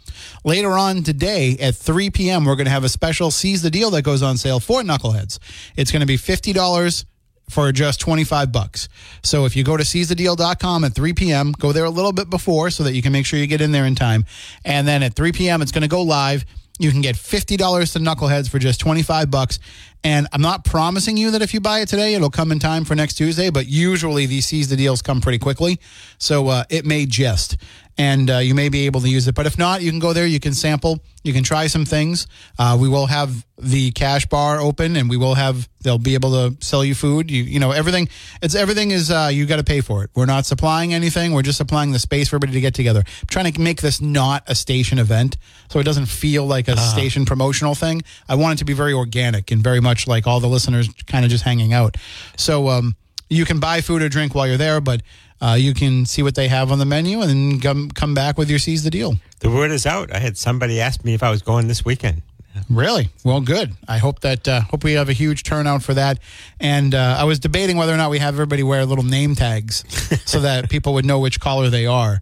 later 0.44 0.72
on 0.72 1.02
today 1.02 1.56
at 1.60 1.74
3 1.74 2.10
p.m., 2.10 2.44
we're 2.46 2.56
going 2.56 2.64
to 2.66 2.70
have 2.70 2.84
a 2.84 2.88
special 2.88 3.30
Seize 3.30 3.62
the 3.62 3.70
Deal 3.70 3.90
that 3.90 4.02
goes 4.02 4.22
on 4.22 4.36
sale 4.38 4.58
for 4.60 4.82
Knuckleheads. 4.82 5.38
It's 5.76 5.90
going 5.92 6.00
to 6.00 6.06
be 6.06 6.16
$50 6.16 7.04
for 7.50 7.72
just 7.72 8.00
25 8.00 8.52
bucks. 8.52 8.88
So 9.24 9.44
if 9.44 9.56
you 9.56 9.64
go 9.64 9.76
to 9.76 9.82
seizethedeal.com 9.82 10.84
at 10.84 10.94
3 10.94 11.12
p.m., 11.14 11.52
go 11.58 11.72
there 11.72 11.84
a 11.84 11.90
little 11.90 12.12
bit 12.12 12.30
before 12.30 12.70
so 12.70 12.84
that 12.84 12.92
you 12.94 13.02
can 13.02 13.12
make 13.12 13.26
sure 13.26 13.38
you 13.40 13.46
get 13.48 13.60
in 13.60 13.72
there 13.72 13.84
in 13.86 13.96
time. 13.96 14.24
And 14.64 14.86
then 14.86 15.02
at 15.02 15.14
3 15.14 15.32
p.m., 15.32 15.60
it's 15.60 15.72
going 15.72 15.82
to 15.82 15.88
go 15.88 16.02
live. 16.02 16.44
You 16.80 16.90
can 16.90 17.02
get 17.02 17.14
$50 17.14 17.92
to 17.92 17.98
Knuckleheads 17.98 18.48
for 18.48 18.58
just 18.58 18.80
25 18.80 19.30
bucks. 19.30 19.58
And 20.02 20.26
I'm 20.32 20.40
not 20.40 20.64
promising 20.64 21.18
you 21.18 21.30
that 21.32 21.42
if 21.42 21.52
you 21.52 21.60
buy 21.60 21.80
it 21.80 21.88
today, 21.88 22.14
it'll 22.14 22.30
come 22.30 22.50
in 22.52 22.58
time 22.58 22.86
for 22.86 22.94
next 22.94 23.16
Tuesday, 23.16 23.50
but 23.50 23.66
usually 23.66 24.24
these 24.24 24.46
seize 24.46 24.70
the 24.70 24.76
deals 24.76 25.02
come 25.02 25.20
pretty 25.20 25.38
quickly. 25.38 25.78
So 26.16 26.48
uh, 26.48 26.64
it 26.70 26.86
may 26.86 27.04
just. 27.04 27.58
And 28.00 28.30
uh, 28.30 28.38
you 28.38 28.54
may 28.54 28.70
be 28.70 28.86
able 28.86 29.02
to 29.02 29.08
use 29.10 29.28
it. 29.28 29.34
But 29.34 29.44
if 29.44 29.58
not, 29.58 29.82
you 29.82 29.90
can 29.90 29.98
go 30.00 30.14
there, 30.14 30.26
you 30.26 30.40
can 30.40 30.54
sample, 30.54 31.00
you 31.22 31.34
can 31.34 31.44
try 31.44 31.66
some 31.66 31.84
things. 31.84 32.26
Uh, 32.58 32.78
we 32.80 32.88
will 32.88 33.04
have 33.04 33.44
the 33.58 33.90
cash 33.90 34.24
bar 34.24 34.58
open 34.58 34.96
and 34.96 35.10
we 35.10 35.18
will 35.18 35.34
have, 35.34 35.68
they'll 35.82 35.98
be 35.98 36.14
able 36.14 36.30
to 36.30 36.64
sell 36.64 36.82
you 36.82 36.94
food. 36.94 37.30
You, 37.30 37.42
you 37.42 37.60
know, 37.60 37.72
everything, 37.72 38.08
it's 38.40 38.54
everything 38.54 38.90
is, 38.90 39.10
uh, 39.10 39.28
you 39.30 39.44
got 39.44 39.56
to 39.56 39.64
pay 39.64 39.82
for 39.82 40.02
it. 40.02 40.10
We're 40.14 40.24
not 40.24 40.46
supplying 40.46 40.94
anything. 40.94 41.34
We're 41.34 41.42
just 41.42 41.58
supplying 41.58 41.92
the 41.92 41.98
space 41.98 42.30
for 42.30 42.36
everybody 42.36 42.54
to 42.54 42.62
get 42.62 42.72
together. 42.72 43.00
I'm 43.00 43.26
trying 43.28 43.52
to 43.52 43.60
make 43.60 43.82
this 43.82 44.00
not 44.00 44.44
a 44.46 44.54
station 44.54 44.98
event 44.98 45.36
so 45.68 45.78
it 45.78 45.84
doesn't 45.84 46.06
feel 46.06 46.46
like 46.46 46.68
a 46.68 46.78
station 46.78 47.26
promotional 47.26 47.74
thing. 47.74 48.00
I 48.30 48.36
want 48.36 48.54
it 48.54 48.58
to 48.60 48.64
be 48.64 48.72
very 48.72 48.94
organic 48.94 49.50
and 49.50 49.62
very 49.62 49.80
much 49.80 50.08
like 50.08 50.26
all 50.26 50.40
the 50.40 50.48
listeners 50.48 50.88
kind 51.06 51.26
of 51.26 51.30
just 51.30 51.44
hanging 51.44 51.74
out. 51.74 51.98
So, 52.38 52.68
um, 52.70 52.96
you 53.30 53.44
can 53.44 53.60
buy 53.60 53.80
food 53.80 54.02
or 54.02 54.08
drink 54.08 54.34
while 54.34 54.48
you're 54.48 54.56
there, 54.56 54.80
but 54.80 55.02
uh, 55.40 55.56
you 55.58 55.74
can 55.74 56.06
see 56.06 56.22
what 56.22 56.34
they 56.34 56.48
have 56.48 56.70
on 56.70 56.78
the 56.78 56.84
menu 56.84 57.22
and 57.22 57.62
come 57.62 57.90
come 57.90 58.14
back 58.14 58.38
with 58.38 58.50
your 58.50 58.58
seize 58.58 58.84
the 58.84 58.90
deal. 58.90 59.16
The 59.40 59.50
word 59.50 59.70
is 59.70 59.86
out. 59.86 60.14
I 60.14 60.18
had 60.18 60.36
somebody 60.36 60.80
ask 60.80 61.04
me 61.04 61.14
if 61.14 61.22
I 61.22 61.30
was 61.30 61.42
going 61.42 61.68
this 61.68 61.84
weekend. 61.84 62.22
Really? 62.68 63.08
Well, 63.24 63.40
good. 63.40 63.72
I 63.88 63.98
hope 63.98 64.20
that 64.20 64.46
uh, 64.46 64.60
hope 64.62 64.84
we 64.84 64.94
have 64.94 65.08
a 65.08 65.12
huge 65.12 65.44
turnout 65.44 65.82
for 65.82 65.94
that. 65.94 66.18
And 66.58 66.94
uh, 66.94 67.16
I 67.18 67.24
was 67.24 67.38
debating 67.38 67.76
whether 67.76 67.94
or 67.94 67.96
not 67.96 68.10
we 68.10 68.18
have 68.18 68.34
everybody 68.34 68.62
wear 68.62 68.84
little 68.84 69.04
name 69.04 69.34
tags 69.34 69.84
so 70.28 70.40
that 70.48 70.68
people 70.68 70.94
would 70.94 71.04
know 71.04 71.20
which 71.20 71.40
caller 71.40 71.70
they 71.70 71.86
are. 71.86 72.20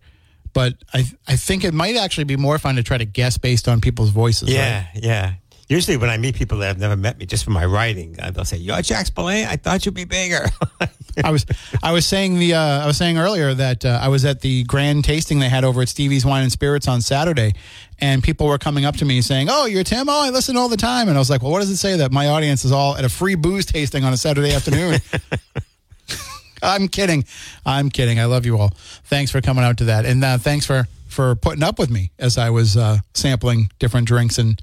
But 0.52 0.74
I 0.92 1.04
I 1.26 1.36
think 1.36 1.64
it 1.64 1.74
might 1.74 1.96
actually 1.96 2.24
be 2.24 2.36
more 2.36 2.58
fun 2.58 2.76
to 2.76 2.82
try 2.82 2.98
to 2.98 3.04
guess 3.04 3.38
based 3.38 3.68
on 3.68 3.80
people's 3.80 4.10
voices. 4.10 4.48
right? 4.48 4.54
Yeah, 4.54 4.86
yeah. 4.94 5.32
Usually, 5.68 5.98
when 5.98 6.08
I 6.08 6.16
meet 6.16 6.34
people 6.34 6.58
that 6.58 6.68
have 6.68 6.78
never 6.78 6.96
met 6.96 7.18
me, 7.18 7.26
just 7.26 7.44
from 7.44 7.52
my 7.52 7.66
writing, 7.66 8.16
uh, 8.18 8.30
they'll 8.30 8.46
say, 8.46 8.56
"You're 8.56 8.80
Jack 8.80 9.06
Spillane. 9.06 9.46
I 9.46 9.56
thought 9.56 9.84
you'd 9.84 9.94
be 9.94 10.04
bigger." 10.04 10.46
I 11.24 11.30
was 11.30 11.44
I 11.82 11.92
was 11.92 12.06
saying 12.06 12.38
the 12.38 12.54
uh, 12.54 12.84
I 12.84 12.86
was 12.86 12.96
saying 12.96 13.18
earlier 13.18 13.52
that 13.52 13.84
uh, 13.84 13.98
I 14.00 14.08
was 14.08 14.24
at 14.24 14.40
the 14.40 14.64
grand 14.64 15.04
tasting 15.04 15.40
they 15.40 15.48
had 15.50 15.64
over 15.64 15.82
at 15.82 15.88
Stevie's 15.90 16.24
Wine 16.24 16.42
and 16.42 16.50
Spirits 16.50 16.88
on 16.88 17.02
Saturday, 17.02 17.52
and 17.98 18.22
people 18.22 18.46
were 18.46 18.56
coming 18.56 18.86
up 18.86 18.96
to 18.96 19.04
me 19.04 19.20
saying, 19.20 19.48
"Oh, 19.50 19.66
you're 19.66 19.84
Tim. 19.84 20.08
Oh, 20.08 20.22
I 20.22 20.30
listen 20.30 20.56
all 20.56 20.70
the 20.70 20.76
time." 20.78 21.08
And 21.08 21.18
I 21.18 21.20
was 21.20 21.28
like, 21.28 21.42
"Well, 21.42 21.52
what 21.52 21.60
does 21.60 21.70
it 21.70 21.76
say 21.76 21.96
that 21.98 22.12
my 22.12 22.28
audience 22.28 22.64
is 22.64 22.72
all 22.72 22.96
at 22.96 23.04
a 23.04 23.10
free 23.10 23.34
booze 23.34 23.66
tasting 23.66 24.04
on 24.04 24.12
a 24.14 24.16
Saturday 24.16 24.54
afternoon?" 24.54 25.00
I'm 26.62 26.88
kidding. 26.88 27.24
I'm 27.66 27.90
kidding. 27.90 28.18
I 28.18 28.24
love 28.24 28.46
you 28.46 28.58
all. 28.58 28.70
Thanks 29.04 29.30
for 29.30 29.42
coming 29.42 29.64
out 29.64 29.76
to 29.78 29.84
that, 29.84 30.06
and 30.06 30.24
uh, 30.24 30.38
thanks 30.38 30.64
for 30.64 30.88
for 31.08 31.34
putting 31.34 31.62
up 31.62 31.78
with 31.78 31.90
me 31.90 32.10
as 32.18 32.38
I 32.38 32.50
was 32.50 32.76
uh, 32.76 32.98
sampling 33.12 33.70
different 33.78 34.06
drinks 34.06 34.38
and 34.38 34.60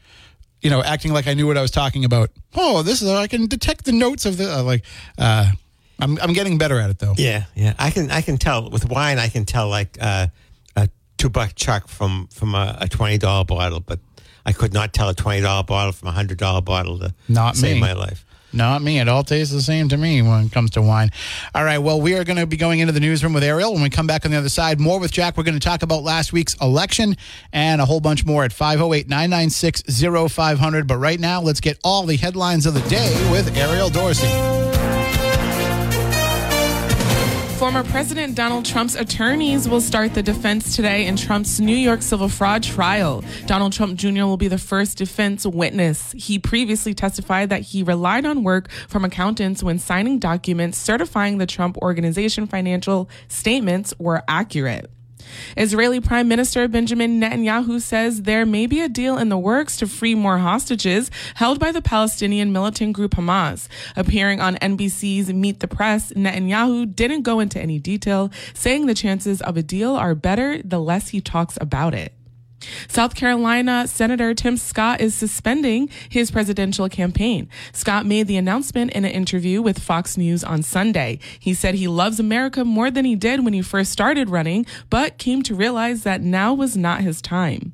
you 0.65 0.71
know 0.71 0.81
acting 0.81 1.13
like 1.13 1.27
I 1.27 1.35
knew 1.35 1.45
what 1.45 1.57
I 1.57 1.61
was 1.61 1.69
talking 1.71 2.03
about. 2.05 2.31
Oh, 2.55 2.81
this 2.81 3.01
is 3.03 3.09
I 3.09 3.27
can 3.27 3.45
detect 3.45 3.85
the 3.85 3.91
notes 3.91 4.25
of 4.25 4.37
the 4.37 4.51
uh, 4.51 4.63
like. 4.63 4.83
Uh, 5.17 5.51
I'm 5.99 6.17
I'm 6.19 6.33
getting 6.33 6.57
better 6.57 6.79
at 6.79 6.89
it 6.89 6.97
though. 6.99 7.13
yeah, 7.17 7.45
yeah. 7.55 7.73
I 7.77 7.91
can 7.91 8.09
I 8.09 8.21
can 8.21 8.37
tell 8.37 8.69
with 8.71 8.89
wine. 8.89 9.19
I 9.19 9.29
can 9.29 9.45
tell 9.45 9.69
like 9.69 9.97
uh, 10.01 10.27
a 10.75 10.89
two 11.17 11.29
buck 11.29 11.53
chuck 11.55 11.87
from 11.87 12.27
from 12.33 12.55
a, 12.55 12.77
a 12.81 12.87
twenty 12.89 13.17
dollar 13.19 13.45
bottle, 13.45 13.79
but 13.79 13.99
I 14.43 14.51
could 14.51 14.73
not 14.73 14.91
tell 14.91 15.07
a 15.09 15.13
twenty 15.13 15.41
dollar 15.41 15.63
bottle 15.63 15.91
from 15.93 16.07
a 16.09 16.11
hundred 16.11 16.39
dollar 16.39 16.61
bottle 16.61 16.97
to 16.99 17.13
Not 17.29 17.55
save 17.55 17.75
me. 17.75 17.81
my 17.81 17.93
life. 17.93 18.24
Not 18.55 18.81
me. 18.81 18.99
It 18.99 19.07
all 19.07 19.23
tastes 19.23 19.53
the 19.53 19.61
same 19.61 19.89
to 19.89 19.97
me 19.97 20.21
when 20.21 20.45
it 20.45 20.51
comes 20.51 20.71
to 20.71 20.81
wine. 20.81 21.11
All 21.53 21.63
right. 21.63 21.77
Well, 21.77 21.99
we 21.99 22.15
are 22.15 22.23
going 22.23 22.37
to 22.37 22.47
be 22.47 22.57
going 22.57 22.79
into 22.79 22.93
the 22.93 22.99
newsroom 22.99 23.33
with 23.33 23.43
Ariel. 23.43 23.73
When 23.73 23.83
we 23.83 23.89
come 23.89 24.07
back 24.07 24.25
on 24.25 24.31
the 24.31 24.37
other 24.37 24.49
side, 24.49 24.79
more 24.79 24.99
with 24.99 25.11
Jack. 25.11 25.37
We're 25.37 25.43
going 25.43 25.59
to 25.59 25.59
talk 25.59 25.83
about 25.83 26.03
last 26.03 26.33
week's 26.33 26.55
election 26.55 27.17
and 27.51 27.81
a 27.81 27.85
whole 27.85 27.99
bunch 27.99 28.25
more 28.25 28.43
at 28.43 28.53
508 28.53 29.07
996 29.07 29.83
0500. 30.33 30.87
But 30.87 30.97
right 30.97 31.19
now, 31.19 31.41
let's 31.41 31.59
get 31.59 31.79
all 31.83 32.03
the 32.05 32.17
headlines 32.17 32.65
of 32.65 32.73
the 32.73 32.81
day 32.89 33.13
with 33.31 33.55
Ariel 33.57 33.89
Dorsey. 33.89 34.64
Former 37.57 37.85
President 37.85 38.35
Donald 38.35 38.65
Trump's 38.65 38.95
attorneys 38.95 39.69
will 39.69 39.79
start 39.79 40.13
the 40.13 40.21
defense 40.21 40.75
today 40.75 41.07
in 41.07 41.15
Trump's 41.15 41.61
New 41.61 41.75
York 41.75 42.01
civil 42.01 42.27
fraud 42.27 42.63
trial. 42.63 43.23
Donald 43.45 43.71
Trump 43.71 43.97
Jr. 43.97 44.25
will 44.25 44.35
be 44.35 44.49
the 44.49 44.57
first 44.57 44.97
defense 44.97 45.45
witness. 45.45 46.11
He 46.11 46.37
previously 46.37 46.93
testified 46.93 47.49
that 47.49 47.61
he 47.61 47.81
relied 47.81 48.25
on 48.25 48.43
work 48.43 48.69
from 48.89 49.05
accountants 49.05 49.63
when 49.63 49.79
signing 49.79 50.19
documents 50.19 50.77
certifying 50.77 51.37
the 51.37 51.45
Trump 51.45 51.77
Organization 51.77 52.45
financial 52.45 53.09
statements 53.29 53.93
were 53.99 54.21
accurate. 54.27 54.91
Israeli 55.57 55.99
Prime 55.99 56.27
Minister 56.27 56.67
Benjamin 56.67 57.19
Netanyahu 57.19 57.81
says 57.81 58.23
there 58.23 58.45
may 58.45 58.67
be 58.67 58.81
a 58.81 58.89
deal 58.89 59.17
in 59.17 59.29
the 59.29 59.37
works 59.37 59.77
to 59.77 59.87
free 59.87 60.15
more 60.15 60.39
hostages 60.39 61.11
held 61.35 61.59
by 61.59 61.71
the 61.71 61.81
Palestinian 61.81 62.51
militant 62.51 62.93
group 62.93 63.11
Hamas. 63.11 63.67
Appearing 63.95 64.41
on 64.41 64.55
NBC's 64.55 65.33
Meet 65.33 65.59
the 65.59 65.67
Press, 65.67 66.11
Netanyahu 66.13 66.95
didn't 66.95 67.23
go 67.23 67.39
into 67.39 67.59
any 67.59 67.79
detail, 67.79 68.31
saying 68.53 68.85
the 68.85 68.93
chances 68.93 69.41
of 69.41 69.57
a 69.57 69.63
deal 69.63 69.95
are 69.95 70.15
better 70.15 70.61
the 70.63 70.79
less 70.79 71.09
he 71.09 71.21
talks 71.21 71.57
about 71.61 71.93
it. 71.93 72.13
South 72.87 73.15
Carolina 73.15 73.87
Senator 73.87 74.33
Tim 74.33 74.57
Scott 74.57 75.01
is 75.01 75.15
suspending 75.15 75.89
his 76.09 76.31
presidential 76.31 76.89
campaign. 76.89 77.49
Scott 77.73 78.05
made 78.05 78.27
the 78.27 78.37
announcement 78.37 78.91
in 78.91 79.05
an 79.05 79.11
interview 79.11 79.61
with 79.61 79.79
Fox 79.79 80.17
News 80.17 80.43
on 80.43 80.63
Sunday. 80.63 81.19
He 81.39 81.53
said 81.53 81.75
he 81.75 81.87
loves 81.87 82.19
America 82.19 82.65
more 82.65 82.91
than 82.91 83.05
he 83.05 83.15
did 83.15 83.43
when 83.43 83.53
he 83.53 83.61
first 83.61 83.91
started 83.91 84.29
running, 84.29 84.65
but 84.89 85.17
came 85.17 85.41
to 85.43 85.55
realize 85.55 86.03
that 86.03 86.21
now 86.21 86.53
was 86.53 86.75
not 86.75 87.01
his 87.01 87.21
time. 87.21 87.73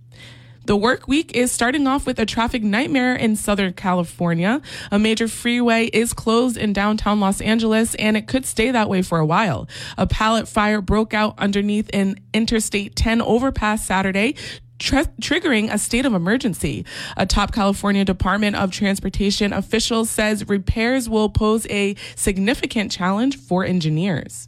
The 0.66 0.76
work 0.76 1.08
week 1.08 1.36
is 1.36 1.52
starting 1.52 1.88
off 1.88 2.06
with 2.06 2.20
a 2.20 2.26
traffic 2.26 2.62
nightmare 2.62 3.16
in 3.16 3.36
Southern 3.36 3.74
California. 3.74 4.62
A 4.92 5.00
major 5.00 5.28
freeway 5.28 5.88
is 5.88 6.14
closed 6.14 6.56
in 6.56 6.72
downtown 6.72 7.20
Los 7.20 7.42
Angeles 7.42 7.96
and 7.96 8.16
it 8.16 8.28
could 8.28 8.46
stay 8.46 8.70
that 8.70 8.88
way 8.88 9.02
for 9.02 9.18
a 9.18 9.26
while. 9.26 9.68
A 9.98 10.06
pallet 10.06 10.48
fire 10.48 10.80
broke 10.80 11.16
out 11.16 11.34
underneath 11.40 11.90
an 11.94 12.18
Interstate 12.32 12.96
10 12.96 13.24
overpass 13.24 13.84
Saturday, 13.84 14.36
tr- 14.82 15.12
triggering 15.22 15.72
a 15.72 15.78
state 15.78 16.06
of 16.06 16.14
emergency. 16.14 16.86
A 17.16 17.26
top 17.26 17.54
California 17.54 18.04
Department 18.04 18.56
of 18.56 18.72
Transportation 18.72 19.54
official 19.54 20.06
says 20.06 20.48
repairs 20.50 21.08
will 21.08 21.30
pose 21.30 21.66
a 21.70 21.96
significant 22.16 22.92
challenge 22.92 23.38
for 23.38 23.64
engineers. 23.64 24.48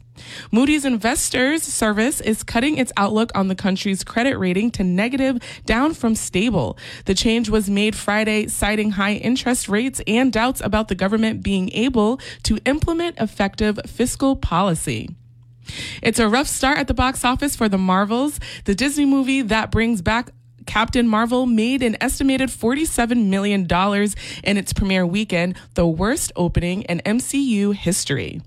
Moody's 0.52 0.84
Investors 0.84 1.62
Service 1.62 2.20
is 2.20 2.44
cutting 2.44 2.78
its 2.78 2.92
outlook 2.96 3.32
on 3.34 3.48
the 3.48 3.54
country's 3.54 4.04
credit 4.04 4.38
rating 4.38 4.70
to 4.72 4.84
negative 4.84 5.38
down 5.64 5.92
from 5.92 6.14
stable. 6.14 6.78
The 7.06 7.14
change 7.14 7.48
was 7.48 7.68
made 7.68 7.96
Friday, 7.96 8.46
citing 8.46 8.92
high 8.92 9.14
interest 9.14 9.68
rates 9.68 10.00
and 10.06 10.32
doubts 10.32 10.60
about 10.60 10.86
the 10.86 10.94
government 10.94 11.42
being 11.42 11.70
able 11.72 12.20
to 12.44 12.58
implement 12.64 13.18
effective 13.18 13.78
fiscal 13.86 14.36
policy. 14.36 15.08
It's 16.02 16.18
a 16.18 16.28
rough 16.28 16.46
start 16.46 16.78
at 16.78 16.88
the 16.88 16.94
box 16.94 17.24
office 17.24 17.56
for 17.56 17.68
the 17.68 17.78
Marvels, 17.78 18.38
the 18.64 18.74
Disney 18.74 19.04
movie 19.04 19.42
that 19.42 19.70
brings 19.70 20.02
back 20.02 20.30
Captain 20.66 21.06
Marvel 21.06 21.46
made 21.46 21.82
an 21.82 21.96
estimated 22.00 22.48
$47 22.48 23.26
million 23.26 23.66
in 24.42 24.56
its 24.56 24.72
premiere 24.72 25.06
weekend, 25.06 25.56
the 25.74 25.86
worst 25.86 26.32
opening 26.36 26.82
in 26.82 27.00
MCU 27.00 27.74
history. 27.74 28.40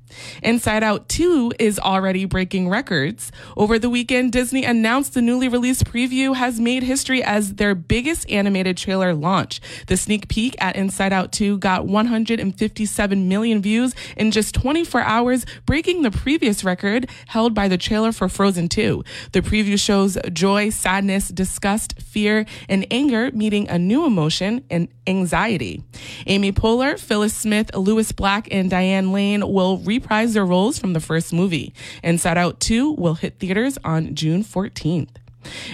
Inside 0.44 0.84
Out 0.84 1.08
2 1.10 1.54
is 1.60 1.80
already 1.80 2.26
breaking 2.26 2.70
records. 2.70 3.32
Over 3.56 3.80
the 3.80 3.90
weekend, 3.90 4.32
Disney 4.32 4.66
announced 4.66 5.14
the 5.14 5.22
newly 5.22 5.48
released 5.48 5.86
preview 5.86 6.36
has 6.36 6.60
made 6.60 6.84
history 6.84 7.24
as 7.24 7.56
their 7.56 7.76
biggest 7.76 8.30
animated 8.30 8.78
trailer 8.78 9.14
launch. 9.14 9.62
The 9.88 9.98
sneak 9.98 10.28
peek 10.28 10.56
at 10.60 10.76
Inside 10.76 11.14
Out 11.14 11.32
2 11.32 11.58
got 11.60 11.86
157 11.86 13.28
million 13.28 13.62
views 13.62 13.94
in 14.16 14.32
just 14.32 14.56
24 14.56 15.02
hours, 15.02 15.46
breaking 15.66 16.02
the 16.02 16.12
previous 16.12 16.64
record 16.64 17.10
held 17.28 17.54
by 17.54 17.68
the 17.68 17.78
trailer 17.78 18.12
for 18.12 18.30
Frozen 18.30 18.70
2. 18.70 19.04
The 19.32 19.42
preview 19.42 19.80
shows 19.80 20.18
joy, 20.34 20.70
sadness, 20.70 21.30
disgust, 21.30 22.00
fear, 22.18 22.48
and 22.68 22.88
anger 22.90 23.30
meeting 23.32 23.70
a 23.70 23.78
new 23.78 24.04
emotion 24.04 24.66
and 24.72 24.88
anxiety. 25.06 25.84
Amy 26.26 26.52
Poehler, 26.52 27.00
Phyllis 27.00 27.36
Smith, 27.36 27.70
Lewis 27.76 28.12
Black, 28.12 28.48
and 28.50 28.72
Diane 28.72 29.12
Lane 29.12 29.48
will 29.48 29.78
reprise 29.78 30.34
their 30.34 30.44
roles 30.44 30.80
from 30.80 30.94
the 30.94 31.00
first 31.00 31.32
movie. 31.32 31.76
Inside 32.02 32.40
Out 32.40 32.60
2 32.60 32.94
will 32.94 33.14
hit 33.14 33.38
theaters 33.38 33.78
on 33.84 34.16
June 34.16 34.44
14th. 34.44 35.10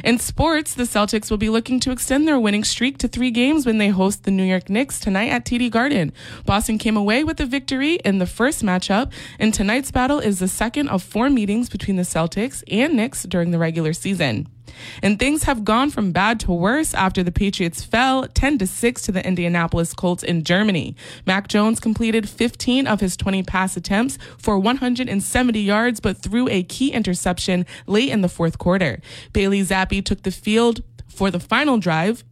In 0.04 0.20
sports, 0.20 0.74
the 0.74 0.84
Celtics 0.84 1.32
will 1.32 1.38
be 1.38 1.50
looking 1.50 1.80
to 1.80 1.92
extend 1.92 2.28
their 2.28 2.38
winning 2.38 2.66
streak 2.66 2.98
to 2.98 3.08
three 3.08 3.32
games 3.32 3.66
when 3.66 3.78
they 3.78 3.88
host 3.88 4.26
the 4.26 4.32
New 4.32 4.44
York 4.44 4.70
Knicks 4.70 5.00
tonight 5.00 5.30
at 5.30 5.46
TD 5.46 5.72
Garden. 5.72 6.12
Boston 6.46 6.78
came 6.78 6.98
away 6.98 7.24
with 7.24 7.40
a 7.40 7.46
victory 7.46 7.96
in 8.04 8.20
the 8.20 8.28
first 8.28 8.64
matchup, 8.64 9.14
and 9.40 9.54
tonight's 9.54 9.92
battle 9.92 10.20
is 10.20 10.40
the 10.40 10.50
second 10.50 10.90
of 10.90 11.02
four 11.02 11.30
meetings 11.30 11.70
between 11.70 11.96
the 11.96 12.04
Celtics 12.04 12.64
and 12.70 12.96
Knicks 12.98 13.24
during 13.24 13.52
the 13.52 13.60
regular 13.60 13.94
season. 13.94 14.50
And 15.02 15.20
things 15.20 15.44
have 15.44 15.64
gone 15.64 15.90
from 15.90 16.12
bad 16.12 16.40
to 16.42 16.52
worse 16.52 16.94
after 16.94 17.24
the 17.24 17.32
Patriots 17.32 17.84
fell 17.84 18.28
10 18.28 18.58
to 18.60 18.68
6 18.68 19.02
to 19.04 19.12
the 19.12 19.26
Indianapolis 19.26 19.94
Colts 19.94 20.24
in 20.24 20.44
Germany. 20.44 20.96
Mac 21.26 21.48
Jones 21.48 21.80
completed 21.80 22.30
15 22.30 22.88
of 22.88 23.00
his 23.00 23.18
20 23.18 23.44
pass 23.44 23.78
attempts 23.78 24.18
for 24.38 24.58
170 24.60 25.60
yards, 25.60 26.00
but 26.00 26.18
threw 26.18 26.48
a 26.50 26.64
key 26.64 26.92
interception 26.92 27.66
late 27.88 28.10
in 28.10 28.22
the 28.22 28.30
fourth 28.30 28.58
quarter. 28.58 29.02
Bailey 29.32 29.62
Zappe 29.62 30.04
took 30.04 30.24
the 30.24 30.32
field 30.32 30.82
for 31.08 31.30
the 31.30 31.40
final 31.40 31.78
drive, 31.78 32.24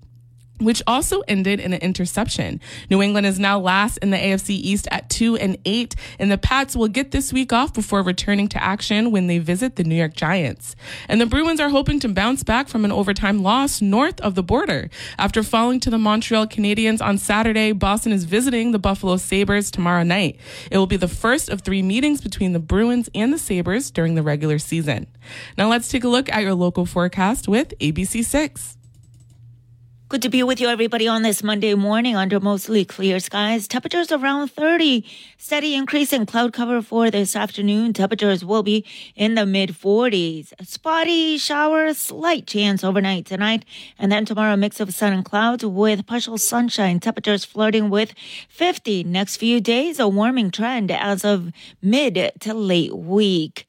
which 0.64 0.82
also 0.88 1.22
ended 1.28 1.60
in 1.60 1.74
an 1.74 1.82
interception. 1.82 2.60
New 2.90 3.02
England 3.02 3.28
is 3.28 3.40
now 3.40 3.60
last 3.60 3.98
in 3.98 4.12
the 4.12 4.18
AFC 4.18 4.52
East 4.52 4.88
at 4.92 5.10
2 5.10 5.38
and 5.38 5.58
8, 5.66 5.96
and 6.20 6.32
the 6.32 6.38
Pats 6.38 6.76
will 6.76 6.88
get 6.88 7.12
this 7.12 7.34
week 7.34 7.52
off 7.52 7.74
before 7.74 8.02
returning 8.02 8.48
to 8.50 8.64
action 8.64 9.12
when 9.12 9.28
they 9.28 9.40
visit 9.40 9.76
the 9.76 9.84
New 9.84 9.96
York 9.96 10.14
Giants. 10.14 10.76
And 11.08 11.20
the 11.20 11.26
Bruins 11.26 11.60
are 11.60 11.70
hoping 11.70 12.00
to 12.02 12.10
bounce 12.10 12.44
back 12.44 12.68
from 12.68 12.86
an 12.86 12.92
overtime 12.92 13.44
loss 13.44 13.82
north 13.82 14.20
of 14.22 14.36
the 14.36 14.44
border. 14.44 14.90
After 15.18 15.44
falling 15.44 15.80
to 15.82 15.90
the 15.90 15.98
Montreal 15.98 16.48
Canadiens 16.48 17.02
on 17.02 17.18
Saturday, 17.18 17.72
Boston 17.72 18.12
is 18.12 18.24
visiting 18.24 18.72
the 18.72 18.80
Buffalo 18.80 19.18
Sabres 19.18 19.72
tomorrow 19.72 20.04
night. 20.04 20.40
It 20.70 20.78
will 20.78 20.88
be 20.88 20.98
the 20.98 21.08
first 21.08 21.50
of 21.50 21.62
three 21.62 21.82
meetings 21.82 22.22
between 22.22 22.54
the 22.54 22.60
Bruins 22.60 23.10
and 23.14 23.34
the 23.34 23.38
Sabres 23.38 23.92
during 23.92 24.16
the 24.16 24.24
regular 24.24 24.60
season. 24.60 25.08
Now 25.58 25.70
let's 25.70 25.90
take 25.90 26.04
a 26.04 26.10
look 26.10 26.30
at 26.30 26.44
your 26.44 26.54
local 26.54 26.86
forecast 26.86 27.48
with 27.48 27.74
ABC6. 27.80 28.81
Good 30.12 30.24
to 30.24 30.30
be 30.30 30.44
with 30.44 30.60
you, 30.60 30.68
everybody, 30.68 31.08
on 31.08 31.22
this 31.22 31.42
Monday 31.42 31.74
morning 31.74 32.18
under 32.18 32.38
mostly 32.42 32.84
clear 32.84 33.18
skies. 33.22 33.66
Temperatures 33.66 34.12
around 34.12 34.50
30. 34.50 35.06
Steady 35.38 35.74
increase 35.74 36.12
in 36.12 36.26
cloud 36.26 36.52
cover 36.52 36.82
for 36.82 37.10
this 37.10 37.34
afternoon. 37.34 37.94
Temperatures 37.94 38.44
will 38.44 38.62
be 38.62 38.86
in 39.16 39.36
the 39.36 39.46
mid 39.46 39.70
40s. 39.70 40.52
Spotty 40.68 41.38
shower, 41.38 41.94
slight 41.94 42.46
chance 42.46 42.84
overnight 42.84 43.26
tonight. 43.26 43.64
And 43.98 44.12
then 44.12 44.26
tomorrow, 44.26 44.56
a 44.56 44.58
mix 44.58 44.82
of 44.82 44.94
sun 44.94 45.14
and 45.14 45.24
clouds 45.24 45.64
with 45.64 46.06
partial 46.06 46.38
sunshine. 46.38 47.00
Temperatures 47.00 47.46
flirting 47.46 47.90
with 47.90 48.14
50. 48.50 49.06
Next 49.06 49.38
few 49.38 49.62
days, 49.62 49.98
a 49.98 50.10
warming 50.10 50.52
trend 50.52 50.92
as 50.92 51.24
of 51.24 51.54
mid 51.82 52.34
to 52.42 52.54
late 52.54 52.98
week. 52.98 53.66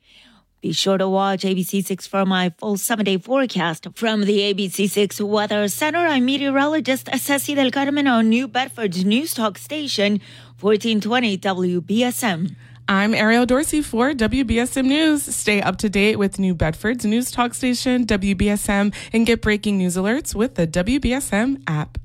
Be 0.63 0.71
sure 0.73 0.97
to 0.97 1.09
watch 1.09 1.43
ABC6 1.43 2.07
for 2.07 2.25
my 2.25 2.55
full 2.57 2.77
seven 2.77 3.05
day 3.05 3.19
forecast 3.19 3.89
from 3.97 4.21
the 4.21 4.39
ABC6 4.55 5.21
Weather 5.21 5.67
Center. 5.67 5.99
I'm 5.99 6.25
meteorologist 6.25 7.09
Ceci 7.13 7.57
Del 7.57 7.73
Carmen 7.73 8.07
on 8.07 8.29
New 8.29 8.47
Bedford's 8.47 9.05
News 9.05 9.35
Talk 9.35 9.59
Station, 9.59 10.21
1420 10.61 11.39
WBSM. 11.39 12.55
I'm 12.89 13.13
Ariel 13.13 13.45
Dorsey 13.45 13.83
for 13.83 14.13
WBSM 14.13 14.85
News. 14.85 15.25
Stay 15.25 15.61
up 15.61 15.79
to 15.79 15.89
date 15.89 16.17
with 16.17 16.39
New 16.39 16.55
Bedford's 16.55 17.05
news 17.05 17.33
talk 17.33 17.55
station, 17.55 18.07
WBSM, 18.07 18.95
and 19.13 19.27
get 19.27 19.43
breaking 19.43 19.79
news 19.79 19.97
alerts 19.97 20.33
with 20.33 20.55
the 20.55 20.69
WBSM 20.69 21.61
app. 21.67 21.99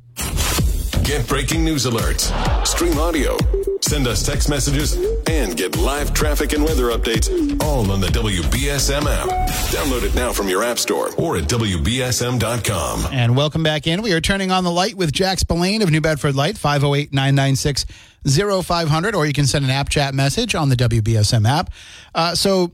Get 1.04 1.28
breaking 1.28 1.63
news 1.63 1.86
alerts, 1.86 2.32
stream 2.65 2.98
audio, 2.98 3.38
send 3.81 4.07
us 4.07 4.25
text 4.25 4.49
messages, 4.49 4.95
and 5.27 5.55
get 5.55 5.77
live 5.77 6.13
traffic 6.13 6.53
and 6.53 6.63
weather 6.63 6.85
updates 6.85 7.29
all 7.61 7.89
on 7.91 7.99
the 7.99 8.07
WBSM 8.07 9.03
app. 9.05 9.49
Download 9.71 10.03
it 10.03 10.15
now 10.15 10.31
from 10.31 10.47
your 10.47 10.63
app 10.63 10.79
store 10.79 11.09
or 11.17 11.37
at 11.37 11.43
WBSM.com. 11.45 13.07
And 13.11 13.35
welcome 13.35 13.63
back 13.63 13.87
in. 13.87 14.01
We 14.01 14.13
are 14.13 14.21
turning 14.21 14.51
on 14.51 14.63
the 14.63 14.71
light 14.71 14.95
with 14.95 15.11
Jack 15.11 15.39
Spillane 15.39 15.81
of 15.81 15.91
New 15.91 16.01
Bedford 16.01 16.35
Light, 16.35 16.57
508 16.57 17.13
996 17.13 17.85
0500, 18.25 19.15
or 19.15 19.25
you 19.25 19.33
can 19.33 19.45
send 19.45 19.65
an 19.65 19.71
app 19.71 19.89
chat 19.89 20.13
message 20.13 20.55
on 20.55 20.69
the 20.69 20.75
WBSM 20.75 21.47
app. 21.47 21.71
Uh, 22.13 22.35
so 22.35 22.71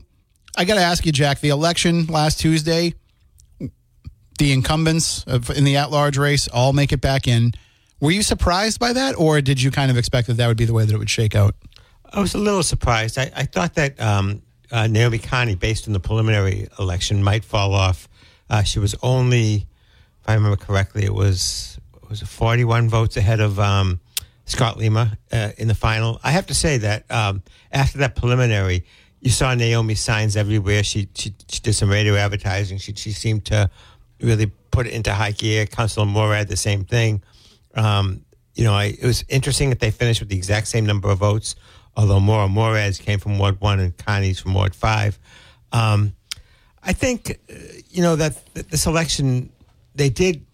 I 0.56 0.64
got 0.64 0.74
to 0.74 0.80
ask 0.80 1.04
you, 1.04 1.12
Jack, 1.12 1.40
the 1.40 1.48
election 1.48 2.06
last 2.06 2.40
Tuesday, 2.40 2.94
the 4.38 4.52
incumbents 4.52 5.24
of, 5.24 5.50
in 5.50 5.64
the 5.64 5.76
at 5.76 5.90
large 5.90 6.18
race 6.18 6.48
all 6.48 6.72
make 6.72 6.92
it 6.92 7.00
back 7.00 7.28
in. 7.28 7.52
Were 8.00 8.10
you 8.10 8.22
surprised 8.22 8.80
by 8.80 8.92
that, 8.92 9.16
or 9.18 9.40
did 9.40 9.62
you 9.62 9.70
kind 9.70 9.90
of 9.90 9.96
expect 9.96 10.26
that 10.26 10.34
that 10.34 10.48
would 10.48 10.56
be 10.56 10.64
the 10.64 10.72
way 10.72 10.84
that 10.84 10.94
it 10.94 10.98
would 10.98 11.10
shake 11.10 11.34
out? 11.34 11.54
I 12.12 12.20
was 12.20 12.34
a 12.34 12.38
little 12.38 12.62
surprised. 12.62 13.18
I, 13.18 13.30
I 13.34 13.44
thought 13.44 13.74
that 13.74 14.00
um, 14.00 14.42
uh, 14.70 14.86
Naomi 14.86 15.18
Carney, 15.18 15.54
based 15.54 15.86
on 15.86 15.92
the 15.92 16.00
preliminary 16.00 16.68
election, 16.78 17.22
might 17.22 17.44
fall 17.44 17.74
off. 17.74 18.08
Uh, 18.50 18.62
she 18.62 18.78
was 18.78 18.94
only, 19.02 19.66
if 20.22 20.28
I 20.28 20.34
remember 20.34 20.56
correctly, 20.56 21.04
it 21.04 21.14
was 21.14 21.78
it 22.02 22.08
was 22.08 22.20
41 22.20 22.88
votes 22.88 23.16
ahead 23.16 23.40
of 23.40 23.58
um, 23.58 24.00
Scott 24.44 24.76
Lima 24.76 25.16
uh, 25.32 25.50
in 25.56 25.68
the 25.68 25.74
final. 25.74 26.20
I 26.22 26.30
have 26.30 26.46
to 26.46 26.54
say 26.54 26.78
that 26.78 27.10
um, 27.10 27.42
after 27.72 27.98
that 27.98 28.14
preliminary, 28.14 28.84
you 29.20 29.30
saw 29.30 29.54
Naomi 29.54 29.94
signs 29.94 30.36
everywhere. 30.36 30.84
She, 30.84 31.08
she 31.14 31.34
she 31.48 31.60
did 31.60 31.72
some 31.72 31.90
radio 31.90 32.14
advertising. 32.14 32.78
She 32.78 32.94
she 32.94 33.10
seemed 33.12 33.46
to 33.46 33.70
really 34.20 34.52
put 34.70 34.86
it 34.86 34.92
into 34.92 35.14
high 35.14 35.32
gear. 35.32 35.66
Councilor 35.66 36.06
Morad, 36.06 36.48
the 36.48 36.56
same 36.56 36.84
thing. 36.84 37.22
Um, 37.74 38.24
you 38.54 38.64
know, 38.64 38.74
I, 38.74 38.84
it 38.84 39.04
was 39.04 39.24
interesting 39.28 39.70
that 39.70 39.80
they 39.80 39.90
finished 39.90 40.20
with 40.20 40.28
the 40.28 40.36
exact 40.36 40.68
same 40.68 40.86
number 40.86 41.10
of 41.10 41.18
votes, 41.18 41.56
although 41.96 42.20
Maura 42.20 42.48
Morad's 42.48 42.98
came 42.98 43.18
from 43.18 43.38
Ward 43.38 43.60
1 43.60 43.80
and 43.80 43.96
Carney's 43.96 44.40
from 44.40 44.54
Ward 44.54 44.74
5. 44.74 45.18
Um, 45.72 46.14
I 46.82 46.92
think, 46.92 47.38
uh, 47.50 47.54
you 47.90 48.02
know, 48.02 48.16
that 48.16 48.54
th- 48.54 48.66
this 48.68 48.86
election, 48.86 49.50
they 49.94 50.08
did 50.08 50.44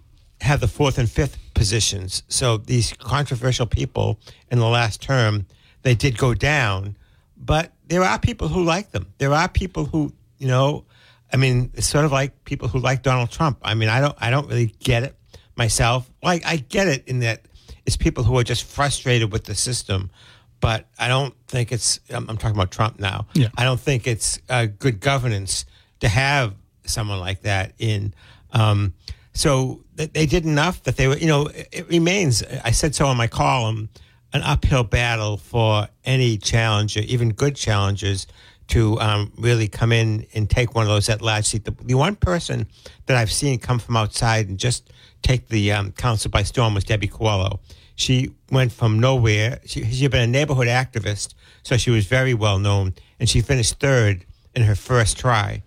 have 0.41 0.61
the 0.61 0.69
fourth 0.69 0.99
and 0.99 1.11
fifth 1.11 1.37
positions. 1.55 2.23
So 2.29 2.57
these 2.57 2.95
controversial 2.95 3.67
people 3.67 4.19
in 4.51 4.59
the 4.59 4.69
last 4.69 5.03
term, 5.03 5.47
they 5.83 5.95
did 5.95 6.17
go 6.17 6.33
down. 6.33 6.97
But 7.37 7.73
there 7.89 8.03
are 8.03 8.19
people 8.19 8.49
who 8.49 8.65
like 8.65 8.93
them. 8.93 9.13
There 9.19 9.35
are 9.35 9.49
people 9.49 9.85
who, 9.85 10.13
you 10.39 10.49
know, 10.49 10.85
I 11.33 11.37
mean, 11.37 11.71
it's 11.75 11.87
sort 11.87 12.05
of 12.05 12.13
like 12.13 12.45
people 12.45 12.69
who 12.69 12.79
like 12.79 13.03
Donald 13.03 13.31
Trump. 13.31 13.59
I 13.63 13.75
mean, 13.75 13.89
I 13.89 14.01
don't, 14.01 14.17
I 14.19 14.31
don't 14.31 14.49
really 14.49 14.75
get 14.79 15.03
it 15.03 15.17
myself. 15.61 16.11
Like, 16.23 16.43
I 16.47 16.57
get 16.57 16.89
it 16.89 17.07
in 17.07 17.19
that 17.21 17.43
it's 17.85 17.95
people 17.95 18.25
who 18.25 18.39
are 18.39 18.45
just 18.45 18.65
frustrated 18.65 19.31
with 19.31 19.45
the 19.45 19.55
system, 19.55 20.11
but 20.59 20.87
I 20.99 21.07
don't 21.09 21.35
think 21.49 21.71
it's. 21.71 22.01
I'm, 22.09 22.31
I'm 22.31 22.39
talking 22.39 22.57
about 22.57 22.71
Trump 22.71 22.99
now. 22.99 23.27
Yeah. 23.35 23.49
I 23.59 23.65
don't 23.65 23.79
think 23.79 24.07
it's 24.07 24.41
uh, 24.49 24.67
good 24.79 25.01
governance 25.01 25.67
to 26.01 26.09
have 26.09 26.55
someone 26.87 27.21
like 27.21 27.43
that 27.43 27.75
in. 27.79 28.15
Um, 28.53 28.95
so 29.35 29.85
they 29.97 30.27
did 30.27 30.45
enough 30.45 30.83
that 30.85 30.97
they 30.97 31.09
were. 31.09 31.19
You 31.19 31.27
know, 31.27 31.47
it, 31.49 31.69
it 31.73 31.89
remains. 31.89 32.43
I 32.65 32.71
said 32.71 32.95
so 32.95 33.07
on 33.07 33.17
my 33.17 33.29
column. 33.29 33.91
An 34.33 34.43
uphill 34.43 34.85
battle 34.85 35.39
for 35.39 35.89
any 36.05 36.39
challenger, 36.39 37.01
even 37.01 37.31
good 37.31 37.57
challengers, 37.57 38.29
to 38.69 38.97
um, 39.01 39.33
really 39.37 39.67
come 39.67 39.91
in 39.91 40.25
and 40.35 40.49
take 40.49 40.73
one 40.77 40.85
of 40.85 40.89
those 40.89 41.09
at 41.09 41.21
large 41.21 41.47
seat. 41.47 41.65
The, 41.65 41.75
the 41.83 41.95
one 41.95 42.15
person 42.15 42.69
that 43.07 43.17
I've 43.17 43.33
seen 43.33 43.59
come 43.59 43.81
from 43.81 43.97
outside 43.97 44.49
and 44.49 44.57
just 44.57 44.93
take 45.23 45.49
the 45.49 45.73
um, 45.73 45.93
council 45.93 46.31
by 46.31 46.43
storm 46.43 46.75
was 46.75 46.85
Debbie 46.85 47.09
Coelho. 47.09 47.61
She 47.95 48.31
went 48.51 48.73
from 48.73 48.99
nowhere. 48.99 49.61
She, 49.67 49.85
she 49.85 50.03
had 50.05 50.13
been 50.13 50.23
a 50.23 50.27
neighborhood 50.27 50.69
activist, 50.69 51.35
so 51.63 51.77
she 51.77 51.91
was 51.91 52.07
very 52.07 52.35
well 52.35 52.59
known, 52.59 52.95
and 53.19 53.29
she 53.29 53.41
finished 53.41 53.79
third 53.79 54.25
in 54.55 54.63
her 54.63 54.75
first 54.75 55.19
try. 55.19 55.63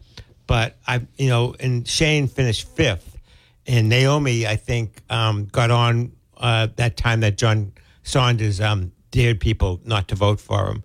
But 0.48 0.78
I, 0.88 1.02
you 1.18 1.30
know, 1.30 1.56
and 1.60 1.88
Shane 1.88 2.28
finished 2.28 2.68
fifth, 2.68 3.18
and 3.66 3.88
Naomi, 3.88 4.46
I 4.48 4.56
think, 4.56 5.02
um, 5.10 5.46
got 5.46 5.72
on 5.72 6.12
uh, 6.38 6.68
that 6.76 6.98
time 6.98 7.22
that 7.22 7.38
John 7.38 7.72
Saunders 8.04 8.60
um, 8.60 8.92
dared 9.12 9.40
people 9.40 9.80
not 9.86 10.08
to 10.10 10.16
vote 10.16 10.40
for 10.40 10.68
him. 10.68 10.84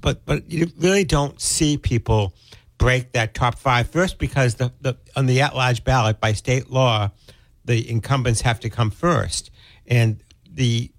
But 0.00 0.24
but 0.24 0.50
you 0.50 0.70
really 0.78 1.04
don't 1.04 1.40
see 1.40 1.76
people 1.76 2.34
break 2.78 3.12
that 3.12 3.34
top 3.34 3.58
five 3.58 3.90
first 3.90 4.18
because 4.18 4.54
the, 4.54 4.72
the 4.80 4.96
on 5.16 5.26
the 5.26 5.40
at 5.40 5.54
large 5.54 5.84
ballot 5.84 6.20
by 6.20 6.32
state 6.32 6.70
law, 6.70 7.10
the 7.68 7.88
incumbents 7.88 8.40
have 8.40 8.58
to 8.60 8.70
come 8.70 8.90
first, 8.90 9.50
and 9.86 10.24
the 10.50 10.90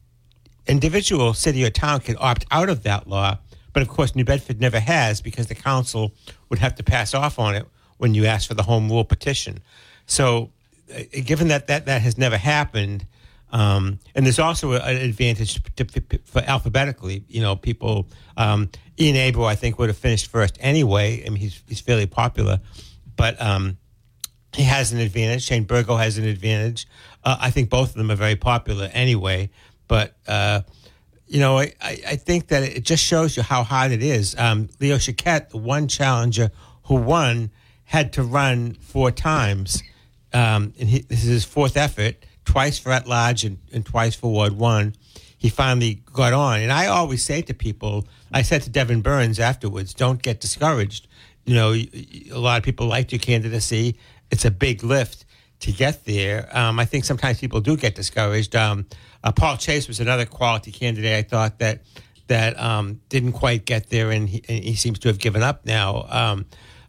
individual 0.67 1.33
city 1.33 1.65
or 1.65 1.71
town 1.71 1.99
can 1.99 2.15
opt 2.19 2.45
out 2.51 2.69
of 2.69 2.83
that 2.83 3.07
law. 3.07 3.37
But 3.73 3.81
of 3.81 3.89
course, 3.89 4.15
New 4.15 4.23
Bedford 4.23 4.61
never 4.61 4.79
has 4.79 5.19
because 5.19 5.47
the 5.47 5.55
council 5.55 6.13
would 6.49 6.59
have 6.59 6.75
to 6.75 6.83
pass 6.83 7.13
off 7.13 7.39
on 7.39 7.55
it 7.55 7.67
when 7.97 8.13
you 8.13 8.25
ask 8.25 8.47
for 8.47 8.53
the 8.53 8.63
home 8.63 8.87
rule 8.87 9.03
petition. 9.03 9.59
So, 10.05 10.51
uh, 10.93 11.01
given 11.25 11.47
that 11.47 11.67
that, 11.67 11.87
that 11.87 12.01
has 12.01 12.17
never 12.17 12.37
happened, 12.37 13.05
um, 13.51 13.99
and 14.13 14.25
there's 14.25 14.37
also 14.37 14.73
an 14.73 14.97
advantage 14.97 15.59
to, 15.77 15.85
for 16.23 16.41
alphabetically. 16.43 17.25
You 17.27 17.41
know, 17.41 17.55
people. 17.55 18.07
Um, 18.37 18.69
Ian 18.99 19.15
Abreu, 19.15 19.45
I 19.45 19.55
think, 19.55 19.79
would 19.79 19.89
have 19.89 19.97
finished 19.97 20.27
first 20.29 20.57
anyway. 20.59 21.23
I 21.25 21.29
mean, 21.29 21.37
he's 21.37 21.63
he's 21.67 21.81
fairly 21.81 22.05
popular, 22.05 22.59
but 23.15 23.41
um, 23.41 23.77
he 24.53 24.63
has 24.63 24.91
an 24.91 24.99
advantage. 24.99 25.43
Shane 25.43 25.63
Burgo 25.63 25.95
has 25.95 26.17
an 26.17 26.25
advantage. 26.25 26.87
Uh, 27.23 27.37
I 27.39 27.51
think 27.51 27.69
both 27.69 27.89
of 27.89 27.95
them 27.95 28.11
are 28.11 28.15
very 28.15 28.35
popular 28.35 28.89
anyway. 28.93 29.49
But 29.87 30.15
uh, 30.27 30.61
you 31.27 31.39
know, 31.39 31.59
I, 31.59 31.71
I 31.81 32.15
think 32.15 32.47
that 32.47 32.63
it 32.63 32.83
just 32.83 33.03
shows 33.03 33.37
you 33.37 33.43
how 33.43 33.63
hard 33.63 33.91
it 33.91 34.01
is. 34.01 34.35
Um, 34.37 34.69
Leo 34.79 34.97
Choquette, 34.97 35.49
the 35.49 35.57
one 35.57 35.87
challenger 35.87 36.51
who 36.83 36.95
won, 36.95 37.51
had 37.83 38.13
to 38.13 38.23
run 38.23 38.73
four 38.73 39.11
times, 39.11 39.81
um, 40.33 40.73
and 40.79 40.89
he, 40.89 41.01
this 41.01 41.23
is 41.23 41.29
his 41.29 41.45
fourth 41.45 41.77
effort 41.77 42.25
twice 42.45 42.79
for 42.79 42.91
at 42.91 43.07
large 43.07 43.43
and, 43.43 43.59
and 43.71 43.85
twice 43.85 44.15
for 44.15 44.31
Ward 44.31 44.53
One. 44.53 44.95
He 45.37 45.49
finally 45.49 46.03
got 46.11 46.33
on, 46.33 46.61
and 46.61 46.71
I 46.71 46.87
always 46.87 47.23
say 47.23 47.41
to 47.43 47.53
people, 47.53 48.07
I 48.31 48.41
said 48.41 48.63
to 48.63 48.69
Devin 48.69 49.01
Burns 49.01 49.39
afterwards, 49.39 49.93
"Don't 49.93 50.21
get 50.21 50.39
discouraged. 50.39 51.07
You 51.45 51.55
know, 51.55 51.73
a 51.73 52.37
lot 52.39 52.57
of 52.57 52.63
people 52.63 52.87
liked 52.87 53.11
your 53.11 53.19
candidacy. 53.19 53.97
It's 54.31 54.45
a 54.45 54.51
big 54.51 54.83
lift 54.83 55.25
to 55.61 55.71
get 55.71 56.05
there. 56.05 56.49
Um, 56.55 56.79
I 56.79 56.85
think 56.85 57.05
sometimes 57.05 57.39
people 57.39 57.61
do 57.61 57.75
get 57.75 57.95
discouraged. 57.95 58.55
Um, 58.55 58.85
uh, 59.23 59.31
Paul 59.31 59.57
Chase 59.57 59.87
was 59.87 59.99
another 59.99 60.25
quality 60.25 60.71
candidate. 60.71 61.13
I 61.13 61.21
thought 61.23 61.59
that 61.59 61.81
that 62.27 62.59
um, 62.59 63.01
didn't 63.09 63.33
quite 63.33 63.65
get 63.65 63.89
there, 63.89 64.11
and 64.11 64.29
he, 64.29 64.43
and 64.47 64.63
he, 64.63 64.75
seems 64.75 64.99
to 64.99 65.07
have 65.07 65.17
given 65.17 65.41
up 65.41 65.65
now. 65.65 66.05
Um, 66.09 66.45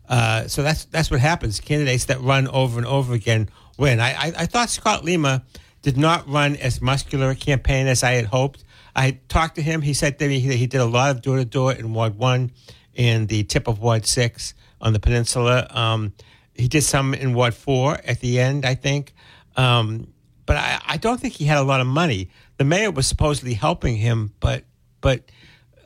uh, 0.09 0.47
so 0.47 0.63
that's 0.63 0.85
that's 0.87 1.11
what 1.11 1.21
happens. 1.21 1.61
Candidates 1.61 2.05
that 2.07 2.21
run 2.21 2.47
over 2.49 2.79
and 2.79 2.87
over 2.87 3.15
again 3.15 3.49
win. 3.79 4.01
I, 4.01 4.11
I, 4.11 4.33
I 4.39 4.47
thought 4.47 4.69
Scott 4.69 5.05
Lima 5.05 5.43
did 5.83 5.97
not 5.97 6.29
run 6.29 6.57
as 6.57 6.83
muscular 6.83 7.31
a 7.31 7.35
campaign 7.35 7.87
as 7.87 8.03
I 8.03 8.13
had 8.13 8.27
hoped. 8.27 8.65
I 8.95 9.19
talked 9.29 9.55
to 9.55 9.63
him. 9.63 9.83
He 9.83 9.95
said 9.95 10.19
that 10.19 10.31
he, 10.31 10.41
he 10.41 10.67
did 10.67 10.81
a 10.81 10.87
lot 10.87 11.11
of 11.11 11.23
door 11.23 11.39
to 11.39 11.45
door 11.45 11.73
in 11.73 11.95
Ward 11.95 12.17
One 12.17 12.53
and 12.97 13.29
the 13.29 13.45
tip 13.45 13.67
of 13.67 13.81
Ward 13.81 14.05
Six 14.05 14.55
on 14.81 14.93
the 14.93 15.01
peninsula. 15.01 15.67
Um, 15.71 16.13
he 16.61 16.69
did 16.69 16.83
some 16.83 17.15
in 17.15 17.35
what 17.35 17.55
Four 17.55 17.99
at 18.05 18.21
the 18.21 18.39
end, 18.41 18.65
I 18.65 18.75
think. 18.75 19.13
Um, 19.57 20.13
but 20.47 20.57
I, 20.57 20.81
I, 20.87 20.97
don't 20.97 21.21
think 21.21 21.35
he 21.35 21.45
had 21.45 21.59
a 21.59 21.63
lot 21.63 21.81
of 21.81 21.87
money. 21.87 22.31
The 22.57 22.65
mayor 22.65 22.91
was 22.91 23.07
supposedly 23.07 23.55
helping 23.55 23.97
him, 23.97 24.33
but 24.41 24.65
but 25.01 25.31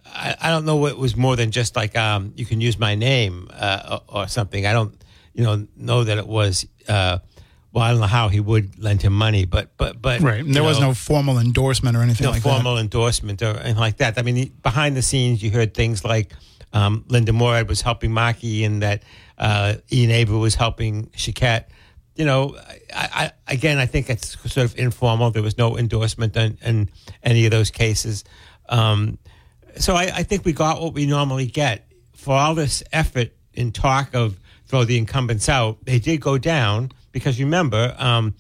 I, 0.07 0.37
I 0.41 0.51
don't 0.51 0.65
know. 0.65 0.87
It 0.87 0.97
was 0.97 1.17
more 1.17 1.37
than 1.37 1.51
just 1.51 1.77
like 1.77 1.97
um, 1.97 2.33
you 2.37 2.47
can 2.47 2.61
use 2.61 2.79
my 2.79 2.95
name 2.95 3.49
uh, 3.53 4.01
or, 4.09 4.23
or, 4.23 4.29
something. 4.29 4.67
I 4.67 4.73
don't 4.73 4.95
you 5.33 5.45
know 5.45 5.67
know 5.77 6.05
that 6.05 6.19
it 6.19 6.27
was. 6.27 6.67
Uh, 6.89 7.19
well, 7.73 7.83
I 7.83 7.91
don't 7.91 8.01
know 8.01 8.07
how 8.07 8.29
he 8.29 8.39
would 8.39 8.79
lend 8.79 9.03
him 9.03 9.13
money, 9.13 9.45
but 9.45 9.77
but 9.77 10.01
but 10.01 10.21
right. 10.21 10.45
There 10.47 10.63
was 10.63 10.79
know, 10.79 10.89
no 10.89 10.95
formal 10.95 11.39
endorsement 11.39 11.97
or 11.97 12.03
anything 12.03 12.25
no 12.25 12.31
like 12.31 12.43
formal 12.43 12.77
that. 12.77 12.83
endorsement 12.83 13.43
or 13.43 13.57
anything 13.57 13.77
like 13.77 13.97
that. 13.97 14.19
I 14.19 14.23
mean, 14.23 14.53
behind 14.63 14.97
the 14.97 15.03
scenes, 15.03 15.43
you 15.43 15.51
heard 15.51 15.75
things 15.75 16.05
like 16.05 16.33
um, 16.73 17.05
Linda 17.09 17.33
Morad 17.33 17.69
was 17.69 17.81
helping 17.81 18.13
Markey, 18.13 18.65
and 18.65 18.83
that 18.83 19.03
uh, 19.39 19.75
Ian 19.93 20.11
Abreu 20.11 20.41
was 20.41 20.55
helping 20.55 21.07
Choquette. 21.09 21.67
You 22.17 22.25
know, 22.25 22.57
I, 22.95 23.09
I, 23.13 23.33
again, 23.53 23.79
I 23.79 23.87
think 23.87 24.09
it's 24.09 24.39
sort 24.51 24.65
of 24.65 24.79
informal. 24.79 25.31
There 25.31 25.43
was 25.43 25.59
no 25.59 25.77
endorsement 25.77 26.37
in, 26.37 26.59
in 26.63 26.91
any 27.23 27.45
of 27.45 27.51
those 27.51 27.71
cases. 27.71 28.25
Um, 28.69 29.19
so 29.77 29.95
I, 29.95 30.03
I 30.05 30.23
think 30.23 30.45
we 30.45 30.53
got 30.53 30.81
what 30.81 30.95
we 30.95 31.07
normally 31.07 31.47
get 31.47 31.91
for 32.15 32.35
all 32.35 32.55
this 32.55 32.83
effort 32.93 33.33
and 33.57 33.75
talk 33.75 34.15
of 34.15 34.39
throw 34.67 34.85
the 34.85 34.97
incumbents 34.97 35.49
out. 35.49 35.85
They 35.85 35.99
did 35.99 36.21
go 36.21 36.39
down 36.39 36.93
because 37.13 37.41
remember, 37.41 37.95
um, 37.99 38.35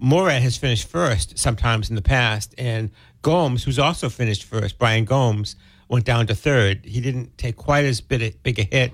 has 0.00 0.56
finished 0.56 0.88
first 0.88 1.38
sometimes 1.38 1.90
in 1.90 1.96
the 1.96 2.02
past, 2.02 2.54
and 2.58 2.90
Gomes, 3.22 3.64
who's 3.64 3.78
also 3.78 4.08
finished 4.08 4.44
first, 4.44 4.78
Brian 4.78 5.04
Gomes, 5.04 5.56
went 5.88 6.04
down 6.04 6.26
to 6.26 6.34
third. 6.34 6.84
He 6.84 7.00
didn't 7.00 7.38
take 7.38 7.56
quite 7.56 7.84
as 7.84 8.00
big 8.00 8.58
a 8.58 8.62
hit 8.62 8.92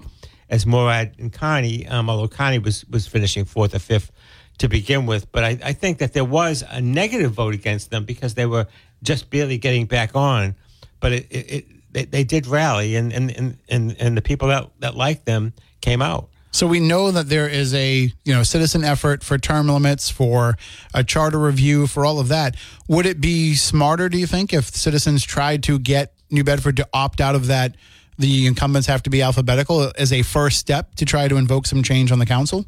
as 0.53 0.67
Morad 0.67 1.15
and 1.19 1.33
Carney, 1.33 1.88
um, 1.88 2.11
although 2.11 2.29
Carney 2.29 2.59
was, 2.59 2.85
was 2.91 3.07
finishing 3.07 3.47
fourth 3.47 3.75
or 3.75 3.79
fifth 3.79 4.12
to 4.59 4.69
begin 4.69 5.07
with. 5.07 5.33
But 5.33 5.45
I, 5.45 5.59
I, 5.65 5.73
think 5.73 5.99
that 5.99 6.12
there 6.12 6.27
was 6.27 6.62
a 6.69 6.79
negative 6.79 7.33
vote 7.33 7.55
against 7.55 7.91
them 7.91 8.05
because 8.05 8.35
they 8.35 8.45
were 8.45 8.67
just 9.03 9.31
barely 9.31 9.57
getting 9.57 9.87
back 9.87 10.15
on. 10.15 10.55
But 11.01 11.12
it, 11.12 11.27
it, 11.31 11.53
it 11.53 11.65
they, 11.91 12.05
they, 12.05 12.25
did 12.25 12.47
rally, 12.47 12.97
and, 12.97 13.15
and, 13.15 13.57
and, 13.69 13.97
and 13.99 14.17
the 14.17 14.21
people 14.21 14.49
that, 14.49 14.69
that 14.81 14.95
liked 14.95 15.25
them 15.25 15.55
came 15.81 16.03
out. 16.03 16.29
So 16.51 16.67
we 16.67 16.81
know 16.81 17.11
that 17.11 17.31
there 17.31 17.49
is 17.49 17.73
a 17.73 18.12
you 18.25 18.35
know 18.35 18.43
citizen 18.43 18.85
effort 18.85 19.25
for 19.25 19.38
term 19.38 19.69
limits, 19.69 20.11
for 20.11 20.59
a 20.93 21.03
charter 21.03 21.38
review, 21.38 21.87
for 21.87 22.05
all 22.05 22.21
of 22.21 22.29
that. 22.29 22.57
Would 22.88 23.07
it 23.07 23.23
be 23.23 23.55
smarter, 23.55 24.11
do 24.11 24.19
you 24.19 24.27
think, 24.27 24.53
if 24.53 24.67
citizens 24.67 25.25
tried 25.25 25.62
to 25.62 25.79
get 25.79 26.12
New 26.31 26.45
Bedford 26.45 26.77
to 26.77 26.87
opt 26.93 27.23
out 27.23 27.35
of 27.35 27.47
that? 27.47 27.75
The 28.18 28.46
incumbents 28.46 28.87
have 28.88 29.03
to 29.05 29.11
be 29.11 29.22
alphabetical 29.22 29.92
as 29.96 30.12
a 30.12 30.22
first 30.22 30.59
step 30.59 30.94
to 30.96 31.05
try 31.05 31.29
to 31.29 31.37
invoke 31.37 31.66
some 31.66 31.83
change 31.83 32.12
on 32.12 32.18
the 32.18 32.27
council. 32.27 32.66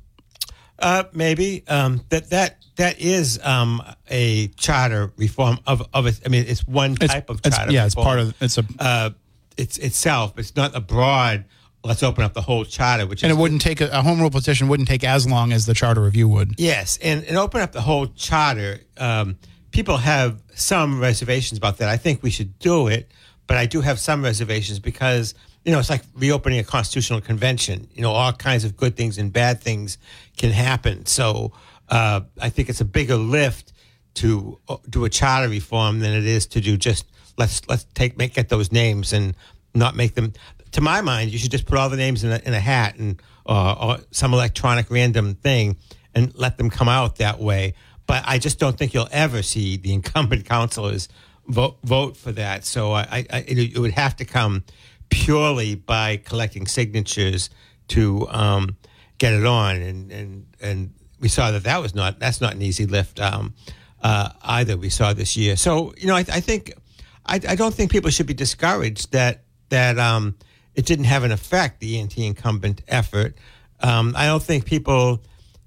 Uh, 0.79 1.05
maybe 1.13 1.63
um, 1.69 2.03
that 2.09 2.31
that 2.31 2.59
that 2.77 3.01
is 3.01 3.39
um, 3.45 3.83
a 4.11 4.49
charter 4.49 5.13
reform 5.17 5.59
of 5.67 5.87
of 5.93 6.07
it. 6.07 6.21
I 6.25 6.29
mean, 6.29 6.45
it's 6.49 6.67
one 6.67 6.97
type 6.97 7.31
it's, 7.31 7.47
of 7.47 7.53
charter. 7.53 7.73
yeah, 7.73 7.85
reform. 7.85 7.87
it's 7.87 7.95
part 7.95 8.19
of 8.19 8.43
it's 8.43 8.59
a 8.59 8.65
uh, 8.79 9.11
it's 9.57 9.79
itself. 9.79 10.39
It's 10.39 10.57
not 10.57 10.75
a 10.75 10.81
broad 10.81 11.45
let's 11.85 12.03
open 12.03 12.25
up 12.25 12.33
the 12.33 12.41
whole 12.41 12.65
charter. 12.65 13.07
Which 13.07 13.23
and 13.23 13.31
is, 13.31 13.39
it 13.39 13.41
wouldn't 13.41 13.63
take 13.63 13.81
a, 13.81 13.89
a, 13.89 14.03
home 14.03 14.21
rule 14.21 14.31
petition 14.31 14.69
wouldn't 14.69 14.89
take 14.89 15.05
as 15.05 15.29
long 15.29 15.53
as 15.53 15.67
the 15.67 15.75
charter 15.75 16.03
review 16.03 16.29
would. 16.29 16.55
Yes, 16.59 16.99
and 17.03 17.25
and 17.25 17.37
open 17.37 17.61
up 17.61 17.73
the 17.73 17.83
whole 17.83 18.07
charter. 18.09 18.81
Um, 18.97 19.39
people 19.71 19.99
have 19.99 20.43
some 20.55 21.01
reservations 21.01 21.59
about 21.59 21.79
that. 21.79 21.89
I 21.89 21.97
think 21.97 22.23
we 22.23 22.31
should 22.31 22.59
do 22.59 22.89
it, 22.89 23.11
but 23.47 23.57
I 23.57 23.67
do 23.67 23.81
have 23.81 23.99
some 23.99 24.23
reservations 24.23 24.79
because 24.79 25.35
you 25.65 25.73
know 25.73 25.79
it's 25.79 25.91
like 25.91 26.03
reopening 26.15 26.59
a 26.59 26.65
constitutional 26.65 27.21
convention. 27.21 27.89
You 27.95 28.03
know, 28.03 28.13
all 28.13 28.33
kinds 28.33 28.65
of 28.65 28.77
good 28.77 28.97
things 28.97 29.19
and 29.19 29.33
bad 29.33 29.61
things 29.61 29.99
can 30.37 30.51
happen. 30.51 31.07
So 31.07 31.53
uh, 31.89 32.23
I 32.41 32.49
think 32.51 32.69
it's 32.69 32.81
a 32.81 32.85
bigger 32.85 33.17
lift 33.17 33.73
to 34.15 34.59
uh, 34.69 34.77
do 34.89 35.05
a 35.05 35.11
charter 35.11 35.49
reform 35.49 36.01
than 36.01 36.13
it 36.13 36.25
is 36.25 36.47
to 36.47 36.61
do 36.61 36.77
just 36.77 37.07
let's 37.37 37.67
let's 37.69 37.85
take 37.95 38.17
make 38.17 38.35
get 38.35 38.49
those 38.49 38.71
names 38.73 39.13
and 39.13 39.35
not 39.75 39.97
make 39.97 40.15
them 40.15 40.33
to 40.75 40.81
my 40.81 41.01
mind, 41.01 41.31
you 41.31 41.39
should 41.39 41.53
just 41.53 41.67
put 41.67 41.79
all 41.79 41.89
the 41.89 41.97
names 41.97 42.25
in 42.25 42.33
a, 42.33 42.41
in 42.45 42.53
a 42.53 42.61
hat 42.61 42.97
and 42.99 43.23
or, 43.47 43.83
or 43.83 43.99
some 44.11 44.33
electronic 44.35 44.91
random 44.91 45.35
thing 45.35 45.77
and 46.15 46.35
let 46.35 46.59
them 46.59 46.69
come 46.69 46.89
out 46.89 47.17
that 47.17 47.39
way. 47.39 47.75
But 48.07 48.25
I 48.27 48.39
just 48.39 48.59
don't 48.59 48.77
think 48.77 48.93
you'll 48.93 49.09
ever 49.13 49.43
see 49.43 49.77
the 49.77 49.93
incumbent 49.93 50.45
councilors 50.47 51.09
vote 51.47 51.79
vote 51.83 52.17
for 52.17 52.33
that. 52.33 52.65
So 52.65 52.93
I, 52.93 53.27
I 53.31 53.39
it, 53.47 53.77
it 53.77 53.79
would 53.79 53.93
have 53.93 54.17
to 54.17 54.25
come 54.25 54.65
purely 55.11 55.75
by 55.75 56.17
collecting 56.19 56.67
signatures 56.67 57.51
to 57.89 58.27
um, 58.31 58.77
get 59.19 59.33
it 59.33 59.47
on, 59.47 59.77
and 59.77 60.13
and 60.13 60.47
and 60.61 60.95
we 61.21 61.29
saw 61.29 61.51
that 61.51 61.65
that 61.65 61.81
was 61.81 61.95
not 61.95 62.19
that's 62.19 62.41
not 62.41 62.55
an 62.55 62.63
easy 62.63 62.87
lift 62.87 63.21
um, 63.21 63.55
uh, 64.03 64.31
either. 64.43 64.77
We 64.77 64.91
saw 64.91 65.13
this 65.13 65.37
year. 65.37 65.57
So 65.57 65.95
you 65.99 66.07
know, 66.07 66.17
I, 66.17 66.21
I 66.21 66.41
think 66.41 66.75
I, 67.27 67.37
I, 67.49 67.55
don't 67.55 67.75
think 67.75 67.91
people 67.91 68.11
should 68.11 68.27
be 68.27 68.35
discouraged 68.35 69.13
that 69.13 69.45
that 69.71 69.99
um, 69.99 70.37
it 70.75 70.87
didn't 70.87 71.07
have 71.07 71.25
an 71.25 71.33
effect. 71.33 71.81
The 71.81 71.99
anti-incumbent 72.01 72.83
effort. 72.89 73.37
Um, 73.81 74.15
I 74.17 74.27
don't 74.27 74.43
think 74.43 74.67
people 74.67 75.23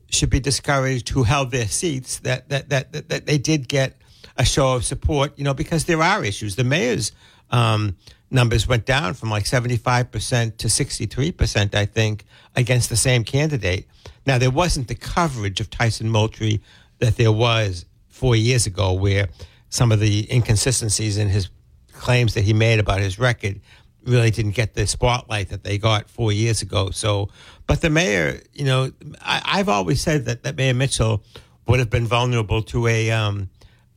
should 0.09 0.29
be 0.29 0.39
discouraged 0.39 1.09
who 1.09 1.23
held 1.23 1.51
their 1.51 1.67
seats 1.67 2.19
that 2.19 2.49
that 2.49 2.69
that 2.69 2.91
that, 2.93 3.09
that 3.09 3.25
they 3.25 3.37
did 3.37 3.67
get 3.67 3.96
a 4.37 4.45
show 4.45 4.75
of 4.75 4.85
support. 4.85 5.37
You 5.37 5.43
know, 5.43 5.53
because 5.53 5.85
there 5.85 6.01
are 6.01 6.23
issues. 6.23 6.55
The 6.55 6.63
mayor's 6.63 7.11
um, 7.49 7.95
numbers 8.29 8.67
went 8.67 8.85
down 8.85 9.13
from 9.13 9.29
like 9.29 9.45
75% 9.45 10.57
to 10.57 10.67
63%, 10.67 11.75
I 11.75 11.85
think, 11.85 12.25
against 12.55 12.89
the 12.89 12.95
same 12.95 13.23
candidate. 13.23 13.87
Now, 14.25 14.37
there 14.37 14.51
wasn't 14.51 14.87
the 14.87 14.95
coverage 14.95 15.59
of 15.59 15.69
Tyson 15.69 16.09
Moultrie 16.09 16.61
that 16.99 17.15
there 17.15 17.31
was 17.31 17.85
four 18.09 18.35
years 18.35 18.65
ago, 18.65 18.93
where 18.93 19.29
some 19.69 19.91
of 19.91 19.99
the 19.99 20.27
inconsistencies 20.31 21.17
in 21.17 21.29
his 21.29 21.49
claims 21.93 22.33
that 22.33 22.43
he 22.43 22.53
made 22.53 22.79
about 22.79 22.99
his 22.99 23.19
record 23.19 23.59
really 24.03 24.31
didn't 24.31 24.51
get 24.51 24.73
the 24.73 24.87
spotlight 24.87 25.49
that 25.49 25.63
they 25.63 25.77
got 25.77 26.09
four 26.09 26.31
years 26.31 26.61
ago. 26.61 26.89
So, 26.91 27.29
but 27.67 27.81
the 27.81 27.89
mayor, 27.89 28.41
you 28.53 28.65
know, 28.65 28.91
I, 29.21 29.57
have 29.57 29.69
always 29.69 30.01
said 30.01 30.25
that, 30.25 30.43
that 30.43 30.55
Mayor 30.55 30.73
Mitchell 30.73 31.23
would 31.67 31.79
have 31.79 31.89
been 31.89 32.05
vulnerable 32.05 32.61
to 32.63 32.87
a 32.87 33.11
um, 33.11 33.49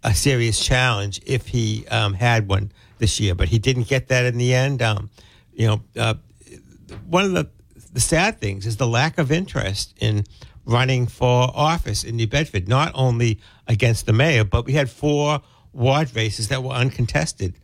a 0.03 0.15
serious 0.15 0.65
challenge 0.65 1.21
if 1.27 1.49
he 1.49 1.87
um, 1.89 2.15
had 2.15 2.49
one 2.49 2.73
this 2.99 3.21
year, 3.21 3.35
but 3.35 3.49
he 3.49 3.59
didn't 3.59 3.89
get 3.89 4.09
that 4.09 4.25
in 4.25 4.39
the 4.39 4.55
end. 4.55 4.83
Um, 4.83 5.11
you 5.53 5.67
know, 5.67 5.83
uh, 5.97 6.15
one 7.09 7.25
of 7.25 7.33
the 7.33 7.49
the 7.93 8.01
sad 8.01 8.41
things 8.41 8.67
is 8.67 8.77
the 8.77 8.87
lack 8.87 9.19
of 9.19 9.33
interest 9.33 9.95
in 10.01 10.25
running 10.65 11.07
for 11.07 11.51
office 11.53 12.05
in 12.05 12.17
New 12.17 12.29
Bedford, 12.29 12.69
not 12.69 12.93
only 12.95 13.41
against 13.67 14.07
the 14.07 14.13
mayor, 14.13 14.45
but 14.45 14.65
we 14.65 14.73
had 14.75 14.89
four 14.89 15.41
ward 15.73 16.15
races 16.15 16.49
that 16.49 16.63
were 16.63 16.73
uncontested. 16.73 17.55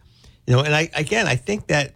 You 0.47 0.55
know, 0.55 0.63
and 0.63 0.75
I 0.75 0.91
again, 0.95 1.27
I 1.27 1.37
think 1.37 1.69
that 1.69 1.95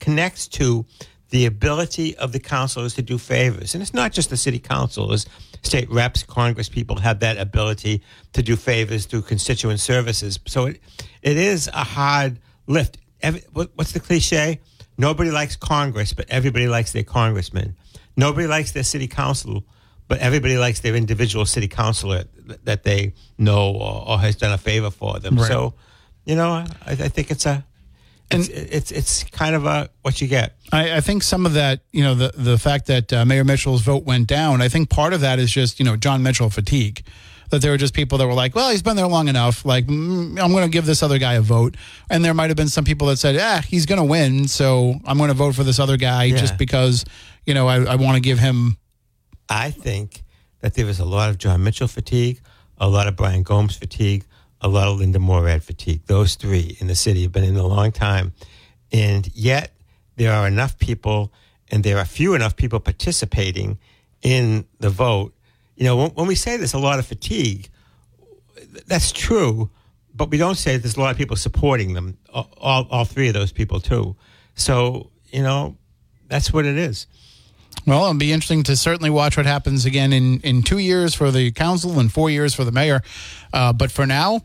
connects 0.00 0.48
to 0.48 0.86
the 1.30 1.46
ability 1.46 2.16
of 2.16 2.32
the 2.32 2.40
councilors 2.40 2.94
to 2.94 3.02
do 3.02 3.18
favors, 3.18 3.74
and 3.74 3.82
it's 3.82 3.94
not 3.94 4.12
just 4.12 4.30
the 4.30 4.36
city 4.36 4.58
councilors. 4.58 5.26
State 5.62 5.90
reps, 5.90 6.22
Congress 6.22 6.68
people 6.68 6.96
have 6.96 7.20
that 7.20 7.38
ability 7.38 8.02
to 8.32 8.42
do 8.42 8.56
favors 8.56 9.06
through 9.06 9.22
constituent 9.22 9.80
services. 9.80 10.38
So 10.46 10.66
it, 10.66 10.80
it 11.22 11.36
is 11.36 11.68
a 11.68 11.84
hard 11.84 12.38
lift. 12.66 12.98
Every, 13.20 13.42
what, 13.52 13.70
what's 13.74 13.92
the 13.92 14.00
cliche? 14.00 14.60
Nobody 14.96 15.30
likes 15.30 15.56
Congress, 15.56 16.12
but 16.12 16.28
everybody 16.28 16.68
likes 16.68 16.92
their 16.92 17.04
congressman. 17.04 17.76
Nobody 18.16 18.46
likes 18.46 18.72
their 18.72 18.82
city 18.82 19.06
council, 19.06 19.64
but 20.08 20.18
everybody 20.18 20.58
likes 20.58 20.80
their 20.80 20.96
individual 20.96 21.46
city 21.46 21.68
councilor 21.68 22.24
that 22.64 22.82
they 22.82 23.14
know 23.36 23.72
or, 23.72 24.08
or 24.08 24.18
has 24.18 24.36
done 24.36 24.52
a 24.52 24.58
favor 24.58 24.90
for 24.90 25.20
them. 25.20 25.36
Right. 25.36 25.46
So, 25.46 25.74
you 26.24 26.34
know, 26.34 26.50
I, 26.50 26.66
I 26.86 26.94
think 26.94 27.30
it's 27.30 27.46
a 27.46 27.64
it's, 28.30 28.48
it's 28.48 28.90
it's 28.90 29.24
kind 29.24 29.54
of 29.54 29.64
a 29.64 29.88
what 30.02 30.20
you 30.20 30.28
get. 30.28 30.56
I, 30.72 30.96
I, 30.96 31.00
think 31.00 31.22
some 31.22 31.46
of 31.46 31.54
that, 31.54 31.80
you 31.92 32.02
know, 32.02 32.14
the 32.14 32.32
the 32.36 32.58
fact 32.58 32.86
that 32.86 33.12
uh, 33.12 33.24
Mayor 33.24 33.44
Mitchell's 33.44 33.82
vote 33.82 34.04
went 34.04 34.26
down. 34.26 34.60
I 34.60 34.68
think 34.68 34.90
part 34.90 35.12
of 35.12 35.20
that 35.22 35.38
is 35.38 35.50
just 35.50 35.78
you 35.78 35.84
know 35.84 35.96
John 35.96 36.22
Mitchell 36.22 36.50
fatigue 36.50 37.04
that 37.50 37.62
there 37.62 37.70
were 37.70 37.78
just 37.78 37.94
people 37.94 38.18
that 38.18 38.26
were 38.26 38.34
like, 38.34 38.54
well, 38.54 38.70
he's 38.70 38.82
been 38.82 38.96
there 38.96 39.06
long 39.06 39.28
enough. 39.28 39.64
Like, 39.64 39.86
mm, 39.86 40.38
I'm 40.38 40.52
going 40.52 40.64
to 40.64 40.70
give 40.70 40.86
this 40.86 41.02
other 41.02 41.18
guy 41.18 41.34
a 41.34 41.40
vote. 41.40 41.76
And 42.10 42.24
there 42.24 42.34
might 42.34 42.50
have 42.50 42.56
been 42.56 42.68
some 42.68 42.84
people 42.84 43.06
that 43.08 43.18
said, 43.18 43.34
yeah, 43.34 43.62
he's 43.62 43.86
going 43.86 43.98
to 43.98 44.04
win. 44.04 44.48
So 44.48 44.94
I'm 45.04 45.16
going 45.16 45.28
to 45.28 45.34
vote 45.34 45.54
for 45.54 45.64
this 45.64 45.78
other 45.78 45.96
guy 45.96 46.24
yeah. 46.24 46.36
just 46.36 46.58
because, 46.58 47.04
you 47.46 47.54
know, 47.54 47.66
I, 47.66 47.82
I 47.84 47.94
want 47.96 48.16
to 48.16 48.20
give 48.20 48.38
him. 48.38 48.76
I 49.48 49.70
think 49.70 50.24
that 50.60 50.74
there 50.74 50.84
was 50.84 51.00
a 51.00 51.04
lot 51.04 51.30
of 51.30 51.38
John 51.38 51.62
Mitchell 51.64 51.88
fatigue, 51.88 52.40
a 52.76 52.88
lot 52.88 53.06
of 53.06 53.16
Brian 53.16 53.42
Gomes 53.42 53.76
fatigue, 53.76 54.26
a 54.60 54.68
lot 54.68 54.88
of 54.88 54.98
Linda 54.98 55.18
Morad 55.18 55.62
fatigue. 55.62 56.02
Those 56.06 56.34
three 56.34 56.76
in 56.80 56.86
the 56.86 56.94
city 56.94 57.22
have 57.22 57.32
been 57.32 57.44
in 57.44 57.56
a 57.56 57.66
long 57.66 57.92
time. 57.92 58.32
And 58.92 59.28
yet 59.34 59.72
there 60.16 60.32
are 60.32 60.46
enough 60.46 60.78
people 60.78 61.32
and 61.70 61.84
there 61.84 61.98
are 61.98 62.04
few 62.04 62.34
enough 62.34 62.56
people 62.56 62.80
participating 62.80 63.78
in 64.22 64.66
the 64.80 64.90
vote 64.90 65.34
you 65.78 65.84
know, 65.84 65.96
when, 65.96 66.10
when 66.10 66.26
we 66.26 66.34
say 66.34 66.56
there's 66.56 66.74
a 66.74 66.78
lot 66.78 66.98
of 66.98 67.06
fatigue, 67.06 67.68
that's 68.86 69.12
true, 69.12 69.70
but 70.12 70.28
we 70.28 70.36
don't 70.36 70.56
say 70.56 70.76
there's 70.76 70.96
a 70.96 71.00
lot 71.00 71.12
of 71.12 71.16
people 71.16 71.36
supporting 71.36 71.94
them. 71.94 72.18
All, 72.34 72.88
all 72.90 73.04
three 73.04 73.28
of 73.28 73.34
those 73.34 73.52
people 73.52 73.80
too. 73.80 74.16
So 74.56 75.10
you 75.30 75.42
know, 75.42 75.76
that's 76.26 76.52
what 76.52 76.66
it 76.66 76.76
is. 76.76 77.06
Well, 77.86 78.04
it'll 78.04 78.18
be 78.18 78.32
interesting 78.32 78.64
to 78.64 78.76
certainly 78.76 79.10
watch 79.10 79.36
what 79.36 79.46
happens 79.46 79.86
again 79.86 80.12
in, 80.12 80.40
in 80.40 80.62
two 80.62 80.78
years 80.78 81.14
for 81.14 81.30
the 81.30 81.50
council 81.52 81.98
and 81.98 82.12
four 82.12 82.28
years 82.28 82.54
for 82.54 82.64
the 82.64 82.72
mayor. 82.72 83.00
Uh, 83.52 83.72
but 83.72 83.90
for 83.90 84.06
now, 84.06 84.42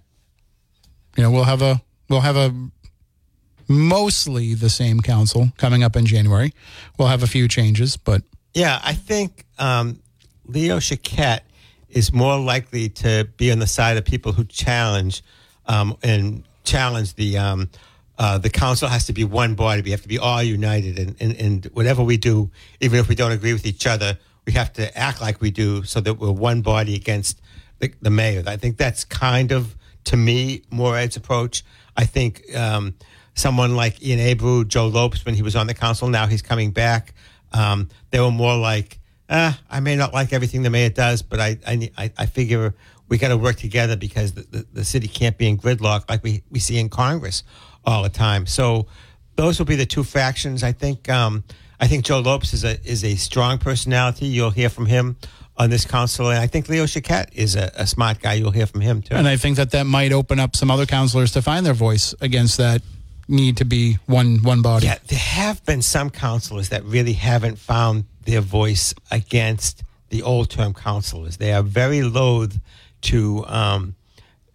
you 1.18 1.24
know, 1.24 1.32
we'll 1.32 1.44
have 1.44 1.62
a 1.62 1.82
we'll 2.10 2.22
have 2.22 2.38
a 2.38 2.54
mostly 3.68 4.54
the 4.54 4.70
same 4.70 5.02
council 5.02 5.52
coming 5.58 5.84
up 5.84 5.96
in 5.96 6.06
January. 6.06 6.54
We'll 6.98 7.10
have 7.10 7.24
a 7.24 7.28
few 7.28 7.48
changes, 7.48 7.98
but 7.98 8.24
yeah, 8.54 8.80
I 8.84 8.94
think 8.94 9.46
um, 9.58 10.00
Leo 10.46 10.78
Choquette 10.78 11.42
is 11.90 12.14
more 12.14 12.40
likely 12.40 12.90
to 12.90 13.28
be 13.38 13.52
on 13.52 13.60
the 13.60 13.68
side 13.68 13.98
of 13.98 14.06
people 14.06 14.32
who 14.32 14.46
challenge 14.46 15.24
um, 15.66 15.98
and 16.04 16.44
challenge 16.64 17.16
the 17.16 17.38
um, 17.38 17.70
uh, 18.18 18.38
the 18.38 18.50
council 18.50 18.88
has 18.88 19.06
to 19.08 19.14
be 19.14 19.24
one 19.24 19.56
body. 19.56 19.82
We 19.82 19.92
have 19.92 20.02
to 20.04 20.08
be 20.08 20.20
all 20.20 20.44
united, 20.44 21.00
and, 21.00 21.16
and, 21.20 21.36
and 21.36 21.66
whatever 21.74 22.04
we 22.04 22.18
do, 22.18 22.52
even 22.80 23.00
if 23.00 23.10
we 23.10 23.16
don't 23.16 23.32
agree 23.32 23.54
with 23.54 23.66
each 23.66 23.88
other, 23.88 24.18
we 24.46 24.54
have 24.54 24.74
to 24.74 24.96
act 24.98 25.22
like 25.22 25.42
we 25.42 25.52
do, 25.52 25.84
so 25.84 26.00
that 26.02 26.16
we're 26.16 26.32
one 26.32 26.62
body 26.62 26.96
against 26.96 27.42
the, 27.80 27.94
the 28.02 28.10
mayor. 28.10 28.44
I 28.46 28.58
think 28.58 28.78
that's 28.78 29.04
kind 29.04 29.52
of 29.52 29.76
to 30.06 30.18
me 30.18 30.64
Morad's 30.70 31.16
approach. 31.16 31.64
I 31.96 32.06
think 32.06 32.44
um, 32.56 32.96
someone 33.36 33.76
like 33.76 34.04
Ian 34.04 34.20
Abreu, 34.20 34.68
Joe 34.68 34.88
Lopes, 34.88 35.26
when 35.26 35.36
he 35.36 35.42
was 35.42 35.56
on 35.56 35.68
the 35.68 35.74
council, 35.74 36.08
now 36.08 36.28
he's 36.28 36.42
coming 36.42 36.72
back. 36.72 37.14
Um, 37.52 37.90
they 38.12 38.20
were 38.20 38.32
more 38.32 38.58
like 38.58 39.00
uh, 39.30 39.54
I 39.70 39.80
may 39.80 39.96
not 39.96 40.14
like 40.14 40.34
everything 40.34 40.62
the 40.62 40.70
mayor 40.70 40.90
does, 40.90 41.22
but 41.24 41.40
I 41.40 41.58
I, 41.66 42.12
I 42.18 42.26
figure 42.28 42.76
we 43.10 43.18
got 43.18 43.30
to 43.30 43.38
work 43.38 43.58
together 43.58 43.96
because 43.96 44.32
the, 44.32 44.42
the, 44.50 44.68
the, 44.74 44.84
city 44.86 45.08
can't 45.08 45.38
be 45.38 45.48
in 45.48 45.58
gridlock 45.58 46.10
like 46.10 46.24
we, 46.24 46.42
we 46.50 46.60
see 46.60 46.80
in 46.80 46.90
Congress 46.90 47.44
all 47.86 48.04
the 48.04 48.10
time. 48.10 48.46
So 48.46 48.88
those 49.36 49.60
will 49.60 49.66
be 49.66 49.76
the 49.76 49.86
two 49.86 50.04
factions. 50.04 50.64
I 50.64 50.72
think 50.72 51.10
um, 51.10 51.44
I 51.80 51.88
think 51.88 52.06
Joe 52.06 52.20
Lopes 52.20 52.54
is 52.54 52.64
a 52.64 52.80
is 52.84 53.04
a 53.04 53.16
strong 53.16 53.58
personality. 53.58 54.28
You'll 54.28 54.52
hear 54.52 54.70
from 54.70 54.86
him 54.86 55.18
on 55.58 55.70
this 55.70 55.86
council, 55.86 56.30
and 56.30 56.40
I 56.40 56.48
think 56.48 56.68
Leo 56.68 56.86
Choquette 56.86 57.34
is 57.34 57.56
a, 57.56 57.72
a 57.76 57.86
smart 57.86 58.20
guy. 58.20 58.34
You'll 58.34 58.52
hear 58.52 58.66
from 58.66 58.82
him 58.82 59.02
too. 59.02 59.16
And 59.16 59.28
I 59.28 59.38
think 59.38 59.58
that 59.58 59.72
that 59.72 59.86
might 59.86 60.12
open 60.12 60.40
up 60.40 60.56
some 60.56 60.72
other 60.72 60.86
councilors 60.86 61.32
to 61.34 61.42
find 61.42 61.66
their 61.66 61.74
voice 61.74 62.16
against 62.22 62.58
that 62.58 62.82
need 63.28 63.58
to 63.58 63.66
be 63.66 63.98
one 64.06 64.42
one 64.44 64.62
body. 64.62 64.88
Yeah, 64.88 64.98
there 65.08 65.20
have 65.20 65.64
been 65.66 65.82
some 65.82 66.10
councilors 66.10 66.70
that 66.70 66.84
really 66.84 67.14
haven't 67.14 67.58
found 67.58 68.06
their 68.26 68.42
voice 68.42 68.94
against 69.12 69.84
the 70.10 70.22
old 70.22 70.50
term 70.50 70.74
councilors. 70.74 71.38
They 71.38 71.54
are 71.54 71.64
very 71.64 72.04
loath 72.04 72.60
to 73.02 73.46
um, 73.48 73.96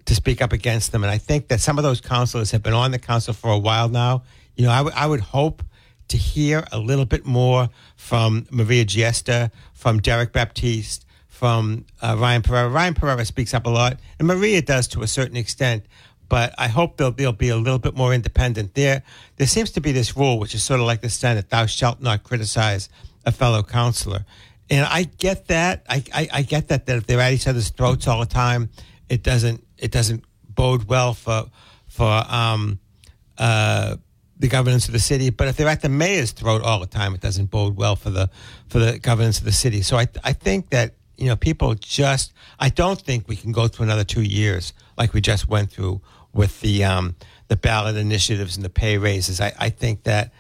to 0.08 0.14
speak 0.14 0.42
up 0.42 0.52
against 0.52 0.92
them, 0.92 1.04
and 1.04 1.10
I 1.10 1.18
think 1.18 1.48
that 1.48 1.60
some 1.60 1.78
of 1.78 1.84
those 1.84 2.00
councilors 2.00 2.50
have 2.50 2.62
been 2.62 2.74
on 2.74 2.90
the 2.90 2.98
council 2.98 3.32
for 3.32 3.50
a 3.50 3.58
while 3.58 3.88
now. 3.88 4.22
You 4.56 4.64
know, 4.64 4.72
I, 4.72 4.78
w- 4.78 4.96
I 4.96 5.06
would 5.06 5.20
hope 5.20 5.62
to 6.08 6.16
hear 6.16 6.64
a 6.72 6.78
little 6.78 7.04
bit 7.04 7.26
more 7.26 7.68
from 7.96 8.46
Maria 8.50 8.84
Giesta, 8.84 9.50
from 9.74 10.00
Derek 10.00 10.32
Baptiste, 10.32 11.06
from 11.28 11.84
uh, 12.02 12.16
Ryan 12.18 12.42
Pereira. 12.42 12.68
Ryan 12.68 12.94
Pereira 12.94 13.24
speaks 13.24 13.54
up 13.54 13.66
a 13.66 13.70
lot, 13.70 13.98
and 14.18 14.26
Maria 14.26 14.62
does 14.62 14.88
to 14.88 15.02
a 15.02 15.06
certain 15.06 15.36
extent 15.36 15.84
but 16.28 16.54
I 16.58 16.68
hope 16.68 16.96
they'll, 16.96 17.10
they'll 17.10 17.32
be 17.32 17.48
a 17.48 17.56
little 17.56 17.78
bit 17.78 17.96
more 17.96 18.12
independent. 18.12 18.74
There, 18.74 19.02
there 19.36 19.46
seems 19.46 19.70
to 19.72 19.80
be 19.80 19.92
this 19.92 20.16
rule, 20.16 20.38
which 20.38 20.54
is 20.54 20.62
sort 20.62 20.80
of 20.80 20.86
like 20.86 21.00
the 21.00 21.10
Senate: 21.10 21.48
"Thou 21.50 21.66
shalt 21.66 22.00
not 22.00 22.22
criticize 22.22 22.88
a 23.24 23.32
fellow 23.32 23.62
counselor." 23.62 24.24
And 24.70 24.84
I 24.84 25.04
get 25.04 25.48
that. 25.48 25.84
I, 25.88 26.04
I, 26.12 26.28
I 26.32 26.42
get 26.42 26.68
that 26.68 26.86
that 26.86 26.96
if 26.96 27.06
they're 27.06 27.20
at 27.20 27.32
each 27.32 27.46
other's 27.46 27.70
throats 27.70 28.06
all 28.06 28.20
the 28.20 28.26
time, 28.26 28.68
it 29.08 29.22
doesn't 29.22 29.64
it 29.78 29.90
doesn't 29.90 30.24
bode 30.48 30.84
well 30.84 31.14
for 31.14 31.50
for 31.86 32.24
um, 32.28 32.78
uh, 33.38 33.96
the 34.38 34.48
governance 34.48 34.86
of 34.86 34.92
the 34.92 34.98
city. 34.98 35.30
But 35.30 35.48
if 35.48 35.56
they're 35.56 35.68
at 35.68 35.82
the 35.82 35.88
mayor's 35.88 36.32
throat 36.32 36.62
all 36.62 36.80
the 36.80 36.86
time, 36.86 37.14
it 37.14 37.20
doesn't 37.20 37.50
bode 37.50 37.76
well 37.76 37.96
for 37.96 38.10
the 38.10 38.30
for 38.68 38.78
the 38.78 38.98
governance 38.98 39.38
of 39.38 39.44
the 39.44 39.52
city. 39.52 39.82
So 39.82 39.96
I 39.96 40.06
I 40.24 40.32
think 40.32 40.70
that 40.70 40.94
you 41.16 41.26
know 41.26 41.36
people 41.36 41.74
just 41.74 42.32
I 42.58 42.68
don't 42.68 43.00
think 43.00 43.28
we 43.28 43.36
can 43.36 43.52
go 43.52 43.68
through 43.68 43.84
another 43.84 44.04
two 44.04 44.22
years 44.22 44.72
like 44.96 45.12
we 45.12 45.20
just 45.20 45.48
went 45.48 45.70
through 45.70 46.00
with 46.32 46.60
the 46.60 46.84
um, 46.84 47.16
the 47.48 47.56
ballot 47.56 47.96
initiatives 47.96 48.56
and 48.56 48.64
the 48.64 48.70
pay 48.70 48.98
raises. 48.98 49.40
I, 49.40 49.52
I 49.58 49.70
think 49.70 50.04
that 50.04 50.32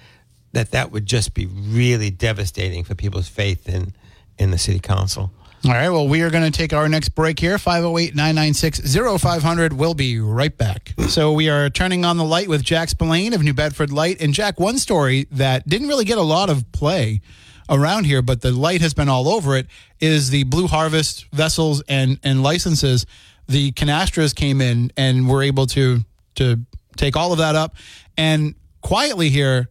that 0.52 0.70
that 0.70 0.92
would 0.92 1.06
just 1.06 1.34
be 1.34 1.46
really 1.46 2.10
devastating 2.10 2.84
for 2.84 2.94
people's 2.94 3.28
faith 3.28 3.68
in 3.68 3.94
in 4.38 4.50
the 4.50 4.58
city 4.58 4.78
council. 4.78 5.32
All 5.64 5.72
right. 5.72 5.90
Well, 5.90 6.06
we 6.06 6.22
are 6.22 6.30
going 6.30 6.50
to 6.50 6.56
take 6.56 6.72
our 6.72 6.88
next 6.88 7.10
break 7.10 7.40
here. 7.40 7.58
508 7.58 8.14
996 8.14 8.94
0500. 9.20 9.72
We'll 9.72 9.94
be 9.94 10.20
right 10.20 10.56
back. 10.56 10.94
So, 11.08 11.32
we 11.32 11.48
are 11.48 11.68
turning 11.68 12.04
on 12.04 12.16
the 12.16 12.24
light 12.24 12.48
with 12.48 12.62
Jack 12.62 12.90
Spillane 12.90 13.32
of 13.32 13.42
New 13.42 13.52
Bedford 13.54 13.90
Light. 13.90 14.20
And, 14.20 14.32
Jack, 14.32 14.60
one 14.60 14.78
story 14.78 15.26
that 15.32 15.68
didn't 15.68 15.88
really 15.88 16.04
get 16.04 16.16
a 16.16 16.22
lot 16.22 16.48
of 16.48 16.70
play 16.70 17.22
around 17.68 18.04
here, 18.04 18.22
but 18.22 18.40
the 18.40 18.52
light 18.52 18.80
has 18.80 18.94
been 18.94 19.08
all 19.08 19.28
over 19.28 19.56
it 19.56 19.66
is 20.00 20.30
the 20.30 20.44
Blue 20.44 20.68
Harvest 20.68 21.26
vessels 21.32 21.82
and, 21.88 22.20
and 22.22 22.42
licenses. 22.42 23.04
The 23.48 23.72
canastras 23.72 24.32
came 24.32 24.60
in 24.60 24.92
and 24.96 25.28
were 25.28 25.42
able 25.42 25.66
to, 25.66 26.04
to 26.36 26.60
take 26.96 27.16
all 27.16 27.32
of 27.32 27.38
that 27.38 27.56
up. 27.56 27.74
And 28.16 28.54
quietly 28.80 29.28
here, 29.28 29.70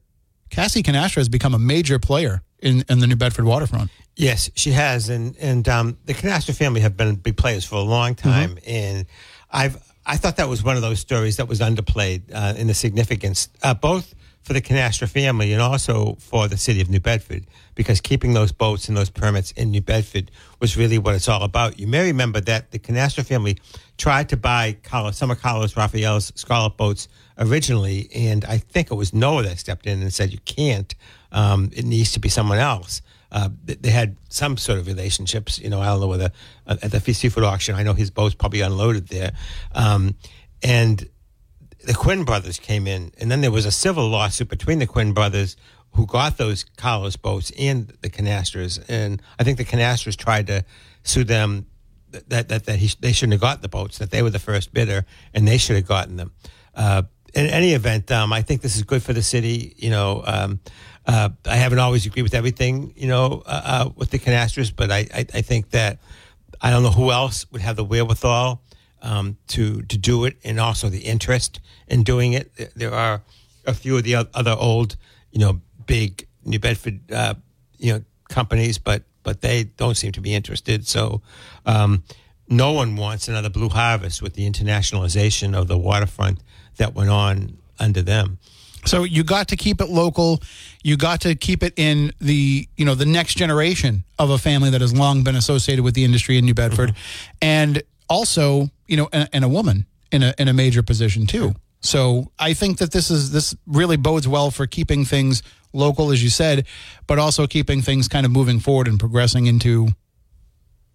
Cassie 0.50 0.84
Canastra 0.84 1.18
has 1.18 1.30
become 1.30 1.54
a 1.54 1.60
major 1.60 1.98
player 1.98 2.42
in, 2.60 2.84
in 2.90 3.00
the 3.00 3.08
New 3.08 3.16
Bedford 3.16 3.46
waterfront. 3.46 3.90
Yes, 4.18 4.49
she 4.55 4.72
has, 4.72 5.09
and 5.09 5.38
and 5.38 5.70
um, 5.70 5.97
the 6.05 6.13
Canastra 6.15 6.55
family 6.57 6.82
have 6.82 6.97
been 6.97 7.15
big 7.15 7.38
players 7.38 7.63
for 7.63 7.76
a 7.76 7.82
long 7.82 8.15
time, 8.15 8.57
and 8.65 9.05
I've 9.51 9.78
I 10.07 10.18
thought 10.18 10.38
that 10.38 10.49
was 10.49 10.63
one 10.63 10.76
of 10.76 10.82
those 10.82 10.99
stories 10.99 11.38
that 11.38 11.47
was 11.47 11.59
underplayed 11.59 12.24
uh, 12.34 12.55
in 12.57 12.65
the 12.65 12.74
significance, 12.74 13.49
uh, 13.61 13.76
both 13.76 14.15
for 14.41 14.53
the 14.53 14.61
Canastra 14.61 15.07
family 15.07 15.53
and 15.53 15.61
also 15.61 16.15
for 16.20 16.47
the 16.47 16.57
city 16.57 16.82
of 16.82 16.89
New 16.89 16.99
Bedford, 16.99 17.45
because 17.76 18.01
keeping 18.01 18.34
those 18.34 18.51
boats 18.51 18.88
and 18.88 18.97
those 18.97 19.11
permits 19.11 19.51
in 19.51 19.70
New 19.70 19.82
Bedford 19.82 20.32
was 20.59 20.76
really 20.76 20.97
what 20.97 21.13
it's 21.13 21.28
all 21.28 21.43
about. 21.43 21.78
You 21.78 21.86
may 21.86 22.07
remember 22.07 22.39
that 22.41 22.72
the 22.72 22.80
Canastra 22.80 23.24
family 23.24 23.57
tried 23.97 24.30
to 24.30 24.38
buy 24.38 24.78
Carlos, 24.82 25.15
some 25.15 25.30
of 25.30 25.39
Carlos 25.39 25.76
Rafael's 25.78 26.32
Scarlet 26.34 26.76
boats 26.76 27.07
originally, 27.38 28.09
and 28.15 28.45
I 28.45 28.57
think 28.57 28.89
it 28.89 28.95
was 28.95 29.11
NOAA 29.11 29.43
that 29.43 29.59
stepped 29.59 29.86
in 29.86 30.01
and 30.01 30.11
said, 30.11 30.32
"You 30.32 30.39
can't. 30.45 30.95
Um, 31.32 31.70
it 31.76 31.86
needs 31.86 32.13
to 32.13 32.20
be 32.20 32.30
someone 32.30 32.57
else." 32.57 33.03
Uh, 33.32 33.49
they, 33.65 33.89
had 33.89 34.15
some 34.30 34.55
sort 34.55 34.80
of 34.80 34.88
relationships, 34.88 35.59
you 35.59 35.69
know. 35.69 35.82
I 35.82 35.88
don't 35.88 35.99
know 35.99 36.07
whether 36.07 36.32
uh, 36.65 36.78
at 36.82 36.91
the 36.91 36.99
Fish 37.01 37.17
seafood 37.17 37.43
auction, 37.43 37.75
I 37.75 37.84
know 37.84 37.93
his 37.93 38.09
boat's 38.09 38.36
probably 38.36 38.61
unloaded 38.61 39.09
there, 39.09 39.34
um, 39.75 40.15
and 40.63 41.09
the 41.86 41.93
Quinn 41.93 42.23
brothers 42.23 42.57
came 42.57 42.88
in, 42.88 43.11
and 43.19 43.30
then 43.30 43.41
there 43.41 43.51
was 43.51 43.65
a 43.65 43.71
civil 43.71 44.07
lawsuit 44.07 44.47
between 44.47 44.80
the 44.80 44.88
Quinn 44.88 45.13
brothers 45.13 45.57
who 45.91 46.05
got 46.05 46.38
those 46.38 46.63
Carlos 46.78 47.17
boats 47.17 47.51
and 47.59 47.93
the 48.01 48.09
Canastras, 48.09 48.80
and 48.88 49.21
I 49.39 49.43
think 49.43 49.57
the 49.57 49.65
Canastras 49.65 50.15
tried 50.15 50.47
to 50.47 50.63
sue 51.03 51.23
them 51.23 51.65
that 52.11 52.49
that, 52.49 52.65
that 52.65 52.80
he, 52.80 52.91
they 52.99 53.11
shouldn't 53.11 53.34
have 53.34 53.41
got 53.41 53.61
the 53.61 53.69
boats, 53.69 53.97
that 53.97 54.11
they 54.11 54.21
were 54.21 54.30
the 54.30 54.39
first 54.39 54.73
bidder, 54.73 55.05
and 55.34 55.47
they 55.47 55.57
should 55.57 55.75
have 55.75 55.88
gotten 55.88 56.15
them. 56.15 56.32
Uh, 56.73 57.03
in 57.34 57.47
any 57.47 57.73
event, 57.73 58.11
um, 58.11 58.32
I 58.32 58.41
think 58.41 58.61
this 58.61 58.75
is 58.75 58.84
good 58.84 59.03
for 59.03 59.13
the 59.13 59.21
city. 59.21 59.75
You 59.78 59.89
know, 59.89 60.23
um, 60.25 60.59
uh, 61.08 61.30
I 61.45 61.55
haven't 61.55 61.80
always 61.80 62.05
agreed 62.05 62.24
with 62.24 62.34
everything, 62.34 62.93
you 62.97 63.08
know, 63.08 63.41
uh, 63.45 63.62
uh, 63.64 63.89
with 63.95 64.12
the 64.12 64.20
canastras, 64.20 64.72
but 64.72 64.91
I, 64.91 65.08
I, 65.14 65.26
I, 65.34 65.41
think 65.41 65.70
that 65.70 65.99
I 66.62 66.70
don't 66.70 66.84
know 66.84 66.91
who 66.91 67.12
else 67.12 67.49
would 67.51 67.62
have 67.62 67.78
the 67.78 67.84
wherewithal 67.86 68.62
um, 69.01 69.38
to 69.47 69.84
to 69.84 69.97
do 69.97 70.26
it, 70.26 70.36
and 70.43 70.60
also 70.60 70.89
the 70.89 70.99
interest 70.99 71.62
in 71.88 72.03
doing 72.03 72.34
it. 72.34 72.51
There 72.76 72.93
are 72.93 73.22
a 73.66 73.74
few 73.74 73.95
of 73.95 74.03
the 74.03 74.16
other 74.16 74.55
old, 74.58 74.97
you 75.32 75.39
know, 75.39 75.62
big 75.86 76.28
New 76.43 76.60
Bedford, 76.60 76.99
uh, 77.12 77.36
you 77.78 77.93
know, 77.93 78.03
companies, 78.28 78.78
but 78.78 79.03
but 79.24 79.39
they 79.39 79.64
don't 79.64 79.95
seem 79.95 80.12
to 80.14 80.22
be 80.22 80.36
interested. 80.36 80.88
So. 80.88 81.22
Um, 81.66 82.03
no 82.49 82.72
one 82.72 82.95
wants 82.95 83.28
another 83.28 83.49
Blue 83.49 83.68
Harvest 83.68 84.22
with 84.22 84.36
the 84.36 84.49
internationalization 84.49 85.53
of 85.53 85.68
the 85.68 85.78
waterfront 85.78 86.39
that 86.78 86.93
went 86.95 87.10
on 87.10 87.58
under 87.78 88.01
them. 88.01 88.39
So 88.88 89.04
you 89.04 89.24
got 89.24 89.50
to 89.50 89.56
keep 89.56 89.82
it 89.82 89.90
local. 89.90 90.42
You 90.84 90.98
got 90.98 91.22
to 91.22 91.36
keep 91.36 91.64
it 91.64 91.74
in 91.78 92.14
the 92.20 92.68
you 92.78 92.86
know 92.86 92.96
the 92.96 93.06
next 93.06 93.36
generation 93.36 94.04
of 94.18 94.30
a 94.30 94.38
family 94.38 94.70
that 94.72 94.82
has 94.82 94.96
long 94.96 95.24
been 95.24 95.36
associated 95.36 95.84
with 95.84 95.94
the 95.94 96.04
industry 96.04 96.38
in 96.38 96.46
New 96.46 96.54
Bedford, 96.54 96.90
mm-hmm. 96.90 97.38
and 97.42 97.84
also 98.10 98.70
you 98.88 98.98
know 98.98 99.10
and, 99.12 99.30
and, 99.34 99.44
a 99.44 99.50
woman 99.50 99.86
in 100.12 100.24
a 100.24 100.34
in 100.38 100.48
a 100.48 100.54
major 100.54 100.82
position 100.82 101.26
too. 101.26 101.54
So 101.82 102.32
I 102.40 102.54
think 102.54 102.80
that 102.80 102.92
this 102.92 103.12
is 103.12 103.32
this 103.32 103.56
really 103.68 103.98
bodes 103.98 104.28
well 104.28 104.52
for 104.52 104.66
keeping 104.66 105.06
things 105.06 105.44
local, 105.74 106.12
as 106.12 106.24
you 106.24 106.30
said, 106.30 106.66
but 107.06 107.20
also 107.20 107.46
keeping 107.48 107.82
things 107.82 108.08
kind 108.08 108.26
of 108.26 108.32
moving 108.32 108.60
forward 108.60 108.88
and 108.88 109.00
progressing 109.00 109.46
into. 109.46 109.90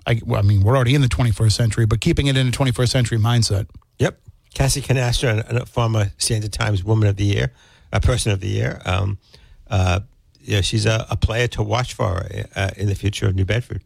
I, 0.04 0.20
well, 0.24 0.40
I 0.40 0.42
mean, 0.42 0.64
we're 0.64 0.74
already 0.74 0.96
in 0.96 1.00
the 1.00 1.08
21st 1.08 1.52
century, 1.52 1.86
but 1.86 2.00
keeping 2.00 2.26
it 2.26 2.36
in 2.36 2.48
a 2.48 2.50
21st 2.50 2.88
century 2.88 3.18
mindset. 3.18 3.68
Yep. 4.00 4.18
Cassie 4.52 4.82
Canastra, 4.82 5.48
a 5.48 5.64
former 5.64 6.10
Standard 6.18 6.52
Times 6.52 6.82
Woman 6.82 7.08
of 7.08 7.14
the 7.14 7.24
Year, 7.24 7.52
a 7.92 8.00
Person 8.00 8.32
of 8.32 8.40
the 8.40 8.48
Year. 8.48 8.80
Um, 8.84 9.18
uh, 9.68 10.00
yeah, 10.40 10.60
she's 10.60 10.86
a, 10.86 11.06
a, 11.08 11.16
player 11.16 11.46
to 11.48 11.62
watch 11.62 11.94
for 11.94 12.26
uh, 12.56 12.70
in 12.76 12.88
the 12.88 12.94
future 12.94 13.28
of 13.28 13.36
New 13.36 13.44
Bedford. 13.44 13.82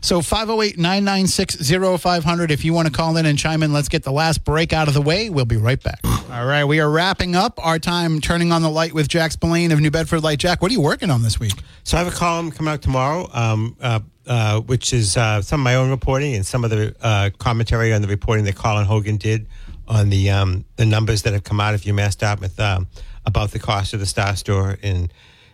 So 0.00 0.22
508 0.22 0.78
996 0.78 1.70
0500. 2.00 2.50
If 2.50 2.64
you 2.64 2.72
want 2.72 2.86
to 2.86 2.92
call 2.92 3.16
in 3.16 3.26
and 3.26 3.38
chime 3.38 3.62
in, 3.62 3.72
let's 3.72 3.88
get 3.88 4.02
the 4.02 4.12
last 4.12 4.44
break 4.44 4.72
out 4.72 4.88
of 4.88 4.94
the 4.94 5.02
way. 5.02 5.30
We'll 5.30 5.44
be 5.44 5.56
right 5.56 5.82
back. 5.82 6.00
All 6.04 6.46
right, 6.46 6.64
we 6.64 6.80
are 6.80 6.90
wrapping 6.90 7.34
up 7.34 7.58
our 7.64 7.78
time 7.78 8.20
turning 8.20 8.52
on 8.52 8.62
the 8.62 8.70
light 8.70 8.92
with 8.92 9.08
Jack 9.08 9.32
Spillane 9.32 9.72
of 9.72 9.80
New 9.80 9.90
Bedford 9.90 10.22
Light. 10.22 10.38
Jack, 10.38 10.62
what 10.62 10.70
are 10.70 10.74
you 10.74 10.80
working 10.80 11.10
on 11.10 11.22
this 11.22 11.38
week? 11.40 11.54
So 11.82 11.96
I 11.96 12.02
have 12.04 12.12
a 12.12 12.16
column 12.16 12.50
coming 12.50 12.72
out 12.72 12.82
tomorrow, 12.82 13.28
um, 13.32 13.76
uh, 13.80 14.00
uh, 14.26 14.60
which 14.60 14.92
is 14.92 15.16
uh, 15.16 15.42
some 15.42 15.60
of 15.60 15.64
my 15.64 15.74
own 15.74 15.90
reporting 15.90 16.34
and 16.34 16.46
some 16.46 16.64
of 16.64 16.70
the 16.70 16.94
uh, 17.02 17.30
commentary 17.38 17.92
on 17.92 18.00
the 18.00 18.08
reporting 18.08 18.44
that 18.44 18.54
Colin 18.54 18.86
Hogan 18.86 19.16
did 19.16 19.48
on 19.88 20.08
the 20.08 20.30
um, 20.30 20.64
the 20.76 20.86
numbers 20.86 21.22
that 21.22 21.32
have 21.32 21.42
come 21.42 21.60
out 21.60 21.74
of 21.74 21.82
UMass 21.82 22.16
Dartmouth 22.16 22.58
um, 22.60 22.86
about 23.26 23.50
the 23.50 23.58
cost 23.58 23.94
of 23.94 24.00
the 24.00 24.06
Star 24.06 24.36
Store, 24.36 24.78
and 24.82 25.12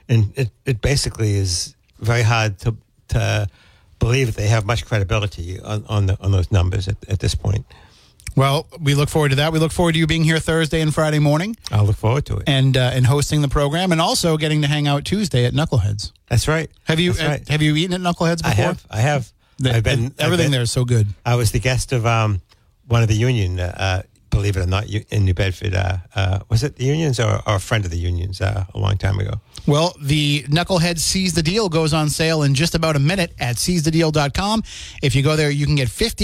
and 0.08 0.32
it, 0.36 0.50
it 0.64 0.80
basically 0.80 1.34
is 1.34 1.74
very 1.98 2.22
hard 2.22 2.58
to 2.60 2.76
to 3.08 3.48
believe 3.98 4.26
that 4.26 4.36
they 4.36 4.48
have 4.48 4.64
much 4.64 4.84
credibility 4.86 5.60
on 5.60 5.84
on, 5.88 6.06
the, 6.06 6.18
on 6.20 6.32
those 6.32 6.50
numbers 6.50 6.88
at, 6.88 6.96
at 7.08 7.20
this 7.20 7.34
point. 7.34 7.66
Well, 8.36 8.66
we 8.78 8.94
look 8.94 9.08
forward 9.08 9.30
to 9.30 9.36
that. 9.36 9.52
We 9.52 9.58
look 9.58 9.72
forward 9.72 9.92
to 9.92 9.98
you 9.98 10.06
being 10.06 10.22
here 10.22 10.38
Thursday 10.38 10.82
and 10.82 10.94
Friday 10.94 11.18
morning. 11.18 11.56
I'll 11.72 11.86
look 11.86 11.96
forward 11.96 12.26
to 12.26 12.36
it, 12.36 12.44
and 12.46 12.76
uh, 12.76 12.90
and 12.92 13.06
hosting 13.06 13.40
the 13.40 13.48
program, 13.48 13.92
and 13.92 14.00
also 14.00 14.36
getting 14.36 14.62
to 14.62 14.68
hang 14.68 14.86
out 14.86 15.04
Tuesday 15.06 15.46
at 15.46 15.54
Knuckleheads. 15.54 16.12
That's 16.28 16.46
right. 16.46 16.70
Have 16.84 17.00
you 17.00 17.12
uh, 17.12 17.28
right. 17.28 17.48
have 17.48 17.62
you 17.62 17.74
eaten 17.76 17.94
at 17.94 18.00
Knuckleheads 18.00 18.42
before? 18.42 18.64
I 18.64 18.66
have. 18.66 18.86
I 18.90 19.00
have. 19.00 19.32
The, 19.58 19.74
I've 19.74 19.82
been 19.82 20.14
everything 20.18 20.32
I've 20.32 20.38
been, 20.38 20.50
there 20.50 20.60
is 20.60 20.70
so 20.70 20.84
good. 20.84 21.06
I 21.24 21.36
was 21.36 21.50
the 21.52 21.60
guest 21.60 21.92
of 21.92 22.04
um, 22.04 22.42
one 22.86 23.02
of 23.02 23.08
the 23.08 23.14
union 23.14 23.58
uh, 23.58 24.02
believe 24.36 24.56
it 24.56 24.60
or 24.60 24.66
not, 24.66 24.84
in 24.88 25.24
New 25.24 25.34
Bedford. 25.34 25.74
Uh, 25.74 25.96
uh, 26.14 26.40
was 26.50 26.62
it 26.62 26.76
the 26.76 26.84
unions 26.84 27.18
or, 27.18 27.40
or, 27.46 27.56
a 27.56 27.58
friend 27.58 27.84
of 27.84 27.90
the 27.90 27.96
unions 27.96 28.40
uh, 28.40 28.64
a 28.74 28.78
long 28.78 28.98
time 28.98 29.18
ago? 29.18 29.40
Well, 29.66 29.96
the 30.00 30.42
Knucklehead 30.44 30.98
Seize 30.98 31.32
the 31.32 31.42
Deal 31.42 31.68
goes 31.68 31.94
on 31.94 32.10
sale 32.10 32.42
in 32.42 32.54
just 32.54 32.74
about 32.74 32.96
a 32.96 32.98
minute 32.98 33.32
at 33.40 33.56
seizethedeal.com. 33.56 34.62
If 35.02 35.14
you 35.14 35.22
go 35.22 35.34
there, 35.34 35.50
you 35.50 35.64
can 35.64 35.74
get 35.74 35.88
$50 35.88 36.16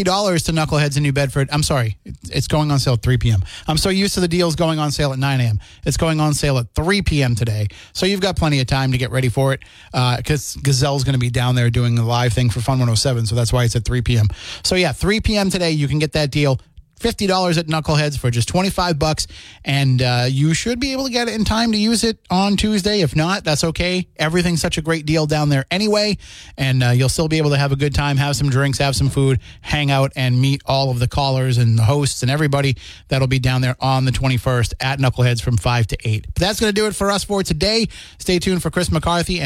to 0.45 0.53
Knuckleheads 0.53 0.97
in 0.97 1.03
New 1.03 1.13
Bedford. 1.13 1.49
I'm 1.51 1.63
sorry, 1.63 1.97
it's 2.31 2.47
going 2.47 2.71
on 2.71 2.79
sale 2.79 2.95
at 2.95 3.03
3 3.03 3.17
p.m. 3.17 3.43
I'm 3.67 3.79
so 3.79 3.89
used 3.89 4.15
to 4.15 4.21
the 4.21 4.29
deals 4.29 4.57
going 4.57 4.79
on 4.79 4.91
sale 4.91 5.13
at 5.13 5.19
9 5.19 5.41
a.m. 5.41 5.59
It's 5.87 5.97
going 5.97 6.21
on 6.21 6.35
sale 6.35 6.59
at 6.59 6.73
3 6.75 7.03
p.m. 7.03 7.35
today. 7.35 7.69
So 7.95 8.05
you've 8.05 8.21
got 8.21 8.37
plenty 8.37 8.61
of 8.61 8.67
time 8.67 8.93
to 8.93 8.99
get 8.99 9.11
ready 9.11 9.31
for 9.31 9.55
it 9.55 9.61
because 9.91 10.57
uh, 10.57 10.61
Gazelle's 10.61 11.05
going 11.05 11.15
to 11.15 11.19
be 11.19 11.31
down 11.31 11.55
there 11.55 11.71
doing 11.71 11.99
a 11.99 12.05
live 12.05 12.35
thing 12.35 12.51
for 12.51 12.61
Fun 12.61 12.75
107. 12.75 13.27
So 13.27 13.35
that's 13.35 13.53
why 13.53 13.65
it's 13.65 13.75
at 13.75 13.87
3 13.87 14.03
p.m. 14.03 14.29
So 14.63 14.75
yeah, 14.75 14.93
3 14.93 15.21
p.m. 15.21 15.49
today, 15.49 15.71
you 15.71 15.89
can 15.89 15.99
get 15.99 16.13
that 16.13 16.31
deal. 16.31 16.61
$50 17.03 17.59
at 17.59 17.67
Knuckleheads 17.67 18.19
for 18.19 18.31
just 18.31 18.49
25 18.49 18.99
bucks 18.99 19.27
and 19.65 20.01
uh, 20.01 20.27
you 20.29 20.55
should 20.55 20.81
be 20.81 20.93
able 20.93 21.05
to 21.05 21.11
get 21.11 21.29
it 21.29 21.35
in 21.35 21.45
time 21.45 21.73
to 21.73 21.79
use 21.79 22.05
it 22.05 22.19
on 22.31 22.57
Tuesday. 22.57 23.01
If 23.01 23.17
not, 23.17 23.45
that's 23.45 23.65
okay. 23.65 24.09
Everything's 24.17 24.61
such 24.61 24.79
a 24.79 24.83
great 24.83 25.07
deal 25.07 25.27
down 25.27 25.49
there 25.49 25.67
anyway, 25.71 26.17
and 26.57 26.83
uh, 26.83 26.91
you'll 26.91 27.09
still 27.09 27.29
be 27.29 27.39
able 27.39 27.51
to 27.51 27.59
have 27.59 27.73
a 27.73 27.77
good 27.77 27.95
time, 27.95 28.17
have 28.17 28.37
some 28.37 28.51
drinks, 28.51 28.79
have 28.79 28.97
some 28.97 29.09
food, 29.09 29.41
hang 29.61 29.91
out, 29.91 30.13
and 30.17 30.41
meet 30.41 30.63
all 30.67 30.91
of 30.91 30.99
the 30.99 31.09
callers 31.09 31.59
and 31.59 31.79
the 31.79 31.83
hosts 31.83 32.23
and 32.23 32.31
everybody 32.31 32.77
that'll 33.09 33.27
be 33.27 33.39
down 33.39 33.61
there 33.61 33.77
on 33.81 34.05
the 34.05 34.13
21st 34.13 34.75
at 34.81 34.99
Knuckleheads 34.99 35.43
from 35.43 35.57
5 35.57 35.87
to 35.89 35.97
8. 36.05 36.27
But 36.35 36.41
that's 36.41 36.61
going 36.61 36.73
to 36.73 36.81
do 36.81 36.87
it 36.87 36.95
for 36.95 37.11
us 37.11 37.25
for 37.25 37.43
today. 37.43 37.89
Stay 38.19 38.39
tuned 38.39 38.63
for 38.63 38.71
Chris 38.71 38.91
McCarthy 38.91 39.39
and 39.39 39.41